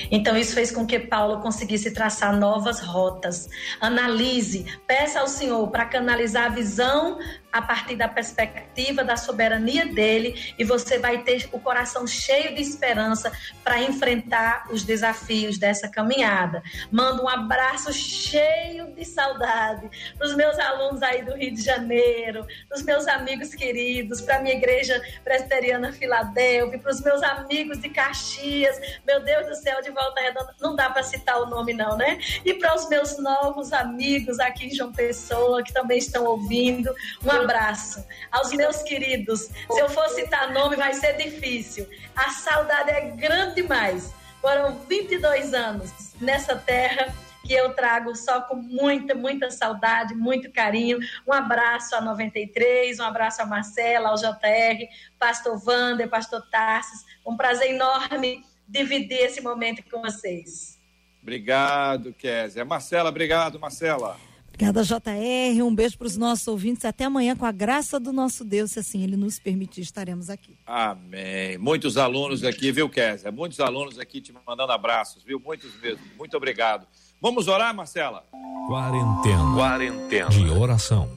Então, 0.09 0.37
isso 0.37 0.53
fez 0.53 0.71
com 0.71 0.85
que 0.85 0.97
Paulo 0.99 1.41
conseguisse 1.41 1.91
traçar 1.91 2.35
novas 2.37 2.79
rotas. 2.79 3.49
Analise, 3.79 4.65
peça 4.87 5.19
ao 5.19 5.27
Senhor 5.27 5.69
para 5.69 5.85
canalizar 5.85 6.45
a 6.45 6.49
visão 6.49 7.19
a 7.51 7.61
partir 7.61 7.97
da 7.97 8.07
perspectiva 8.07 9.03
da 9.03 9.17
soberania 9.17 9.85
dele 9.85 10.53
e 10.57 10.63
você 10.63 10.97
vai 10.97 11.23
ter 11.23 11.49
o 11.51 11.59
coração 11.59 12.07
cheio 12.07 12.55
de 12.55 12.61
esperança 12.61 13.31
para 13.63 13.81
enfrentar 13.81 14.67
os 14.71 14.83
desafios 14.83 15.57
dessa 15.57 15.89
caminhada. 15.89 16.63
Mando 16.89 17.23
um 17.23 17.27
abraço 17.27 17.91
cheio 17.91 18.93
de 18.93 19.03
saudade 19.03 19.89
para 20.17 20.27
os 20.27 20.35
meus 20.35 20.57
alunos 20.57 21.03
aí 21.03 21.23
do 21.23 21.35
Rio 21.35 21.53
de 21.53 21.61
Janeiro, 21.61 22.45
para 22.69 22.77
os 22.77 22.83
meus 22.83 23.05
amigos 23.07 23.53
queridos, 23.53 24.21
para 24.21 24.37
a 24.37 24.41
minha 24.41 24.55
igreja 24.55 25.01
presbiteriana 25.23 25.91
Filadélfia, 25.91 26.79
para 26.79 26.91
os 26.91 27.01
meus 27.01 27.21
amigos 27.21 27.40
de 27.47 27.89
Caxias, 27.89 28.79
meu 29.05 29.23
Deus 29.23 29.47
do 29.47 29.55
céu, 29.55 29.81
de 29.81 29.91
Volta 29.91 30.21
Redonda, 30.21 30.55
não 30.59 30.75
dá 30.75 30.89
para 30.89 31.03
citar 31.03 31.41
o 31.41 31.45
nome 31.45 31.73
não, 31.73 31.97
né? 31.97 32.19
E 32.45 32.53
para 32.53 32.75
os 32.75 32.87
meus 32.89 33.17
novos 33.17 33.73
amigos 33.73 34.39
aqui 34.39 34.67
em 34.67 34.75
João 34.75 34.91
Pessoa, 34.91 35.63
que 35.63 35.73
também 35.73 35.97
estão 35.97 36.25
ouvindo, 36.25 36.93
um 37.23 37.31
abraço. 37.31 38.05
Aos 38.31 38.51
meus 38.51 38.81
queridos, 38.83 39.41
se 39.41 39.79
eu 39.79 39.89
for 39.89 40.07
citar 40.09 40.51
nome 40.51 40.75
vai 40.75 40.93
ser 40.93 41.13
difícil. 41.17 41.87
A 42.15 42.29
saudade 42.29 42.91
é 42.91 43.01
grande 43.11 43.55
demais. 43.55 44.13
Foram 44.41 44.79
22 44.87 45.53
anos 45.53 45.91
nessa 46.19 46.55
terra 46.55 47.13
que 47.45 47.53
eu 47.53 47.73
trago 47.73 48.15
só 48.15 48.41
com 48.41 48.55
muita, 48.55 49.15
muita 49.15 49.49
saudade, 49.49 50.13
muito 50.13 50.51
carinho. 50.51 50.99
Um 51.27 51.33
abraço 51.33 51.95
a 51.95 52.01
93, 52.01 52.99
um 52.99 53.03
abraço 53.03 53.41
a 53.41 53.45
Marcela, 53.45 54.09
ao 54.09 54.15
JR, 54.15 54.85
Pastor 55.19 55.61
Wander, 55.65 56.09
Pastor 56.09 56.41
Tarsis. 56.49 57.05
Um 57.25 57.35
prazer 57.35 57.71
enorme 57.71 58.43
dividir 58.67 59.19
esse 59.19 59.41
momento 59.41 59.83
com 59.89 60.01
vocês. 60.01 60.79
Obrigado, 61.21 62.13
Kézia. 62.13 62.65
Marcela, 62.65 63.09
obrigado, 63.09 63.59
Marcela. 63.59 64.17
Obrigada, 64.53 64.83
JR. 64.83 65.63
Um 65.63 65.73
beijo 65.73 65.97
para 65.97 66.07
os 66.07 66.17
nossos 66.17 66.47
ouvintes. 66.47 66.85
Até 66.85 67.05
amanhã, 67.05 67.35
com 67.35 67.45
a 67.45 67.51
graça 67.51 67.99
do 67.99 68.11
nosso 68.11 68.43
Deus, 68.43 68.71
se 68.71 68.79
assim 68.79 69.03
ele 69.03 69.15
nos 69.15 69.39
permitir, 69.39 69.81
estaremos 69.81 70.29
aqui. 70.29 70.57
Amém. 70.65 71.57
Muitos 71.57 71.97
alunos 71.97 72.43
aqui, 72.43 72.71
viu, 72.71 72.89
Kézia? 72.89 73.31
Muitos 73.31 73.59
alunos 73.59 73.97
aqui 73.97 74.21
te 74.21 74.33
mandando 74.45 74.71
abraços, 74.71 75.23
viu? 75.23 75.39
Muitos 75.39 75.73
mesmo. 75.79 76.03
Muito 76.17 76.35
obrigado. 76.37 76.85
Vamos 77.22 77.47
orar, 77.47 77.74
Marcela? 77.76 78.24
Quarentena. 78.67 79.55
Quarentena. 79.55 80.30
De 80.30 80.49
oração. 80.49 81.07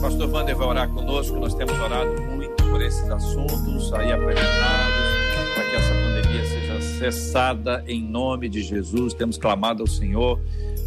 Pastor 0.00 0.28
Wander 0.28 0.56
vai 0.56 0.66
orar 0.66 0.88
conosco. 0.88 1.38
Nós 1.38 1.54
temos 1.54 1.78
orado 1.78 2.20
muito 2.22 2.62
por 2.64 2.82
esses 2.82 3.08
assuntos 3.08 3.92
aí 3.94 4.12
apresentados, 4.12 5.54
para 5.54 5.64
que 5.70 5.76
essa 5.76 5.94
pandemia 5.94 6.44
seja 6.44 6.80
cessada 6.98 7.84
em 7.86 8.02
nome 8.02 8.48
de 8.48 8.62
Jesus. 8.62 9.14
Temos 9.14 9.38
clamado 9.38 9.82
ao 9.82 9.86
Senhor 9.86 10.38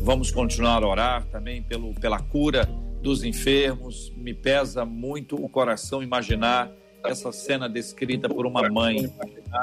Vamos 0.06 0.30
continuar 0.30 0.84
a 0.84 0.88
orar 0.88 1.26
também 1.32 1.64
pelo, 1.64 1.91
pela 1.95 2.20
cura 2.20 2.70
dos 3.01 3.24
enfermos. 3.24 4.14
Me 4.16 4.36
pesa 4.36 4.86
muito 4.86 5.36
o 5.36 5.49
coração 5.49 6.03
imaginar 6.03 6.70
essa 7.03 7.32
cena 7.32 7.68
descrita 7.68 8.30
por 8.30 8.45
uma 8.45 8.70
mãe. 8.70 9.12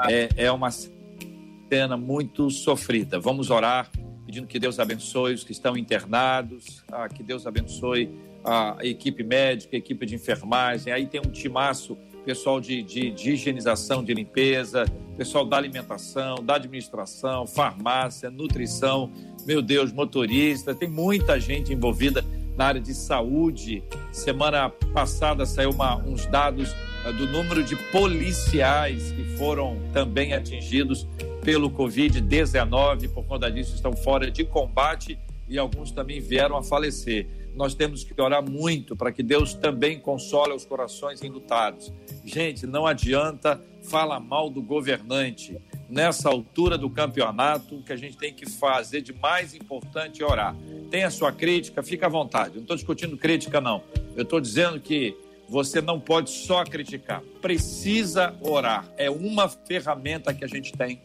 É, 0.09 0.29
é 0.35 0.51
uma 0.51 0.69
cena 0.69 1.95
muito 1.95 2.49
sofrida. 2.49 3.21
Vamos 3.21 3.49
orar 3.49 3.89
pedindo 4.33 4.47
que 4.47 4.57
Deus 4.57 4.79
abençoe 4.79 5.35
os 5.35 5.43
que 5.43 5.51
estão 5.51 5.77
internados, 5.77 6.83
ah, 6.91 7.07
que 7.07 7.21
Deus 7.21 7.45
abençoe 7.45 8.09
a 8.43 8.77
equipe 8.81 9.23
médica, 9.23 9.75
a 9.75 9.77
equipe 9.77 10.07
de 10.07 10.15
enfermagem. 10.15 10.91
Aí 10.91 11.05
tem 11.05 11.21
um 11.21 11.29
timaço, 11.29 11.95
pessoal 12.25 12.59
de, 12.59 12.81
de, 12.81 13.11
de 13.11 13.33
higienização, 13.33 14.03
de 14.03 14.11
limpeza, 14.11 14.85
pessoal 15.15 15.45
da 15.45 15.55
alimentação, 15.55 16.37
da 16.43 16.55
administração, 16.55 17.45
farmácia, 17.45 18.31
nutrição 18.31 19.11
meu 19.45 19.61
Deus, 19.61 19.91
motorista, 19.91 20.73
tem 20.73 20.89
muita 20.89 21.39
gente 21.39 21.73
envolvida 21.73 22.23
na 22.55 22.65
área 22.65 22.81
de 22.81 22.93
saúde. 22.93 23.83
Semana 24.11 24.69
passada 24.93 25.45
saiu 25.45 25.71
uma, 25.71 25.97
uns 25.97 26.25
dados 26.27 26.71
uh, 27.05 27.13
do 27.13 27.27
número 27.27 27.61
de 27.61 27.75
policiais 27.91 29.11
que 29.11 29.37
foram 29.37 29.77
também 29.91 30.33
atingidos 30.33 31.05
pelo 31.43 31.69
Covid-19, 31.69 33.09
por 33.09 33.25
conta 33.25 33.51
disso 33.51 33.75
estão 33.75 33.93
fora 33.93 34.31
de 34.31 34.45
combate 34.45 35.19
e 35.47 35.57
alguns 35.57 35.91
também 35.91 36.19
vieram 36.19 36.55
a 36.55 36.63
falecer. 36.63 37.27
Nós 37.53 37.75
temos 37.75 38.03
que 38.03 38.19
orar 38.19 38.41
muito 38.41 38.95
para 38.95 39.11
que 39.11 39.21
Deus 39.21 39.53
também 39.53 39.99
console 39.99 40.53
os 40.53 40.65
corações 40.65 41.21
enlutados. 41.21 41.91
Gente, 42.23 42.65
não 42.65 42.87
adianta 42.87 43.61
falar 43.83 44.19
mal 44.19 44.49
do 44.49 44.61
governante 44.61 45.57
nessa 45.89 46.29
altura 46.29 46.77
do 46.77 46.89
campeonato, 46.89 47.75
o 47.75 47.83
que 47.83 47.93
a 47.93 47.97
gente 47.97 48.17
tem 48.17 48.33
que 48.33 48.49
fazer 48.49 49.01
de 49.01 49.13
mais 49.13 49.53
importante 49.53 50.23
é 50.23 50.25
orar. 50.25 50.55
Tem 50.89 51.03
a 51.03 51.11
sua 51.11 51.31
crítica, 51.31 51.83
fica 51.83 52.07
à 52.07 52.09
vontade. 52.09 52.55
Não 52.55 52.61
estou 52.61 52.75
discutindo 52.75 53.17
crítica, 53.17 53.59
não. 53.59 53.83
Eu 54.15 54.23
estou 54.23 54.39
dizendo 54.39 54.79
que 54.79 55.15
você 55.47 55.81
não 55.81 55.99
pode 55.99 56.31
só 56.31 56.63
criticar, 56.63 57.21
precisa 57.41 58.35
orar. 58.41 58.87
É 58.97 59.09
uma 59.09 59.47
ferramenta 59.47 60.33
que 60.33 60.43
a 60.43 60.47
gente 60.47 60.73
tem, 60.73 60.99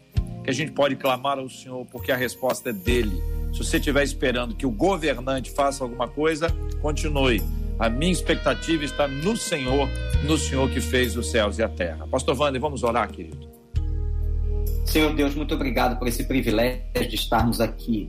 que 0.48 0.52
a 0.52 0.54
gente 0.54 0.72
pode 0.72 0.96
clamar 0.96 1.38
ao 1.38 1.46
Senhor, 1.50 1.84
porque 1.92 2.10
a 2.10 2.16
resposta 2.16 2.70
é 2.70 2.72
dele. 2.72 3.22
Se 3.52 3.58
você 3.58 3.76
estiver 3.76 4.02
esperando 4.02 4.56
que 4.56 4.64
o 4.64 4.70
governante 4.70 5.50
faça 5.50 5.84
alguma 5.84 6.08
coisa, 6.08 6.48
continue. 6.80 7.42
A 7.78 7.90
minha 7.90 8.10
expectativa 8.10 8.82
está 8.82 9.06
no 9.06 9.36
Senhor, 9.36 9.86
no 10.24 10.38
Senhor 10.38 10.70
que 10.70 10.80
fez 10.80 11.18
os 11.18 11.30
céus 11.30 11.58
e 11.58 11.62
a 11.62 11.68
terra. 11.68 12.08
Pastor 12.10 12.34
Wander, 12.34 12.58
vamos 12.58 12.82
orar, 12.82 13.10
querido. 13.10 13.46
Senhor 14.86 15.14
Deus, 15.14 15.34
muito 15.34 15.54
obrigado 15.54 15.98
por 15.98 16.08
esse 16.08 16.24
privilégio 16.24 16.82
de 16.94 17.14
estarmos 17.14 17.60
aqui 17.60 18.08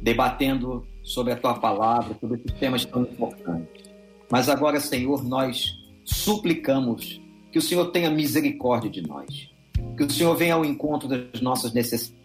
debatendo 0.00 0.86
sobre 1.02 1.32
a 1.32 1.36
tua 1.36 1.54
palavra, 1.54 2.16
sobre 2.20 2.36
esses 2.36 2.52
temas 2.52 2.84
tão 2.84 3.02
importantes. 3.02 3.90
Mas 4.30 4.48
agora, 4.48 4.78
Senhor, 4.78 5.24
nós 5.24 5.72
suplicamos 6.04 7.20
que 7.50 7.58
o 7.58 7.62
Senhor 7.62 7.86
tenha 7.86 8.12
misericórdia 8.12 8.88
de 8.88 9.02
nós, 9.02 9.50
que 9.96 10.04
o 10.04 10.10
Senhor 10.10 10.34
venha 10.36 10.54
ao 10.54 10.64
encontro 10.64 11.08
das 11.08 11.40
nossas 11.40 11.72
necessidades. 11.72 12.18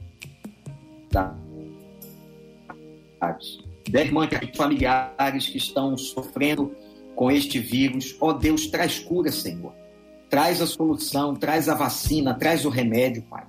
Da 3.89 4.01
irmã, 4.01 4.27
familiares 4.55 5.47
que 5.47 5.57
estão 5.57 5.97
sofrendo 5.97 6.75
com 7.15 7.31
este 7.31 7.59
vírus, 7.59 8.15
ó 8.19 8.29
oh, 8.29 8.33
Deus, 8.33 8.67
traz 8.67 8.99
cura, 8.99 9.31
Senhor. 9.31 9.73
Traz 10.29 10.61
a 10.61 10.67
solução, 10.67 11.35
traz 11.35 11.69
a 11.69 11.75
vacina, 11.75 12.33
traz 12.33 12.65
o 12.65 12.69
remédio, 12.69 13.21
Pai 13.23 13.45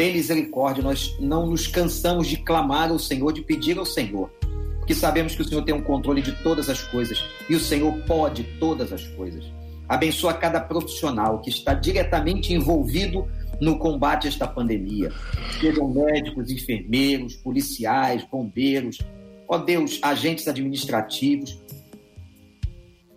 tem 0.00 0.14
misericórdia. 0.14 0.82
Nós 0.82 1.14
não 1.20 1.46
nos 1.46 1.66
cansamos 1.66 2.26
de 2.26 2.38
clamar 2.38 2.90
ao 2.90 2.98
Senhor, 2.98 3.34
de 3.34 3.42
pedir 3.42 3.76
ao 3.76 3.84
Senhor, 3.84 4.30
porque 4.78 4.94
sabemos 4.94 5.34
que 5.34 5.42
o 5.42 5.44
Senhor 5.44 5.62
tem 5.62 5.74
um 5.74 5.82
controle 5.82 6.22
de 6.22 6.32
todas 6.42 6.70
as 6.70 6.80
coisas 6.82 7.22
e 7.50 7.54
o 7.54 7.60
Senhor 7.60 7.92
pode 8.06 8.44
todas 8.58 8.94
as 8.94 9.06
coisas. 9.08 9.44
Abençoa 9.86 10.32
cada 10.32 10.58
profissional 10.58 11.40
que 11.42 11.50
está 11.50 11.74
diretamente 11.74 12.54
envolvido 12.54 13.28
no 13.60 13.78
combate 13.78 14.26
a 14.26 14.30
esta 14.30 14.46
pandemia. 14.46 15.12
Sejam 15.60 15.88
médicos, 15.88 16.50
enfermeiros, 16.50 17.36
policiais, 17.36 18.26
bombeiros, 18.30 18.98
ó 19.46 19.58
Deus, 19.58 19.98
agentes 20.02 20.48
administrativos, 20.48 21.58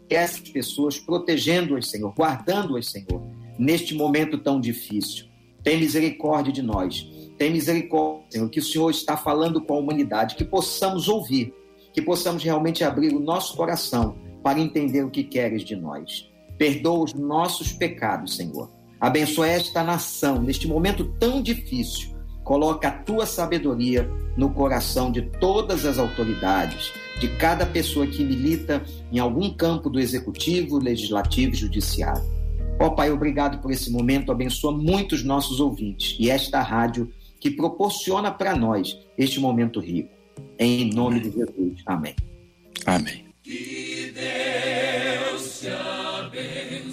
essas 0.09 0.49
pessoas 0.49 0.99
protegendo-as, 0.99 1.87
Senhor, 1.87 2.13
guardando-as, 2.13 2.87
Senhor, 2.87 3.21
neste 3.57 3.95
momento 3.95 4.37
tão 4.37 4.59
difícil. 4.59 5.25
Tem 5.63 5.79
misericórdia 5.79 6.51
de 6.51 6.61
nós. 6.61 7.07
Tem 7.37 7.51
misericórdia, 7.51 8.25
Senhor, 8.29 8.49
que 8.49 8.59
o 8.59 8.63
Senhor 8.63 8.91
está 8.91 9.17
falando 9.17 9.61
com 9.61 9.73
a 9.73 9.79
humanidade, 9.79 10.35
que 10.35 10.43
possamos 10.43 11.07
ouvir, 11.07 11.53
que 11.93 12.01
possamos 12.01 12.43
realmente 12.43 12.83
abrir 12.83 13.13
o 13.13 13.19
nosso 13.19 13.55
coração 13.55 14.15
para 14.43 14.59
entender 14.59 15.03
o 15.03 15.09
que 15.09 15.23
queres 15.23 15.63
de 15.63 15.75
nós. 15.75 16.29
Perdoa 16.57 17.05
os 17.05 17.13
nossos 17.13 17.71
pecados, 17.71 18.35
Senhor. 18.35 18.69
Abençoa 19.03 19.49
esta 19.49 19.83
nação 19.83 20.41
neste 20.41 20.65
momento 20.65 21.03
tão 21.19 21.41
difícil. 21.41 22.15
Coloca 22.41 22.87
a 22.87 22.91
tua 22.91 23.25
sabedoria 23.25 24.09
no 24.37 24.49
coração 24.51 25.11
de 25.11 25.23
todas 25.23 25.85
as 25.85 25.99
autoridades, 25.99 26.93
de 27.19 27.27
cada 27.35 27.65
pessoa 27.65 28.07
que 28.07 28.23
milita 28.23 28.81
em 29.11 29.19
algum 29.19 29.53
campo 29.53 29.89
do 29.89 29.99
executivo, 29.99 30.79
legislativo 30.79 31.51
e 31.51 31.57
judiciário. 31.57 32.23
Ó 32.79 32.85
oh, 32.85 32.91
Pai, 32.91 33.11
obrigado 33.11 33.57
por 33.61 33.71
esse 33.71 33.91
momento, 33.91 34.31
abençoa 34.31 34.71
muito 34.71 35.15
os 35.15 35.23
nossos 35.25 35.59
ouvintes 35.59 36.15
e 36.17 36.29
esta 36.29 36.61
rádio 36.61 37.11
que 37.41 37.51
proporciona 37.51 38.31
para 38.31 38.55
nós 38.55 38.97
este 39.17 39.37
momento 39.37 39.81
rico. 39.81 40.11
Em 40.57 40.89
nome 40.93 41.19
de 41.19 41.29
Jesus. 41.29 41.81
Amém. 41.85 42.15
Amém. 42.85 43.25
Que 43.43 44.13
Deus 44.15 45.59
te 45.59 45.67
abençoe. 45.67 46.92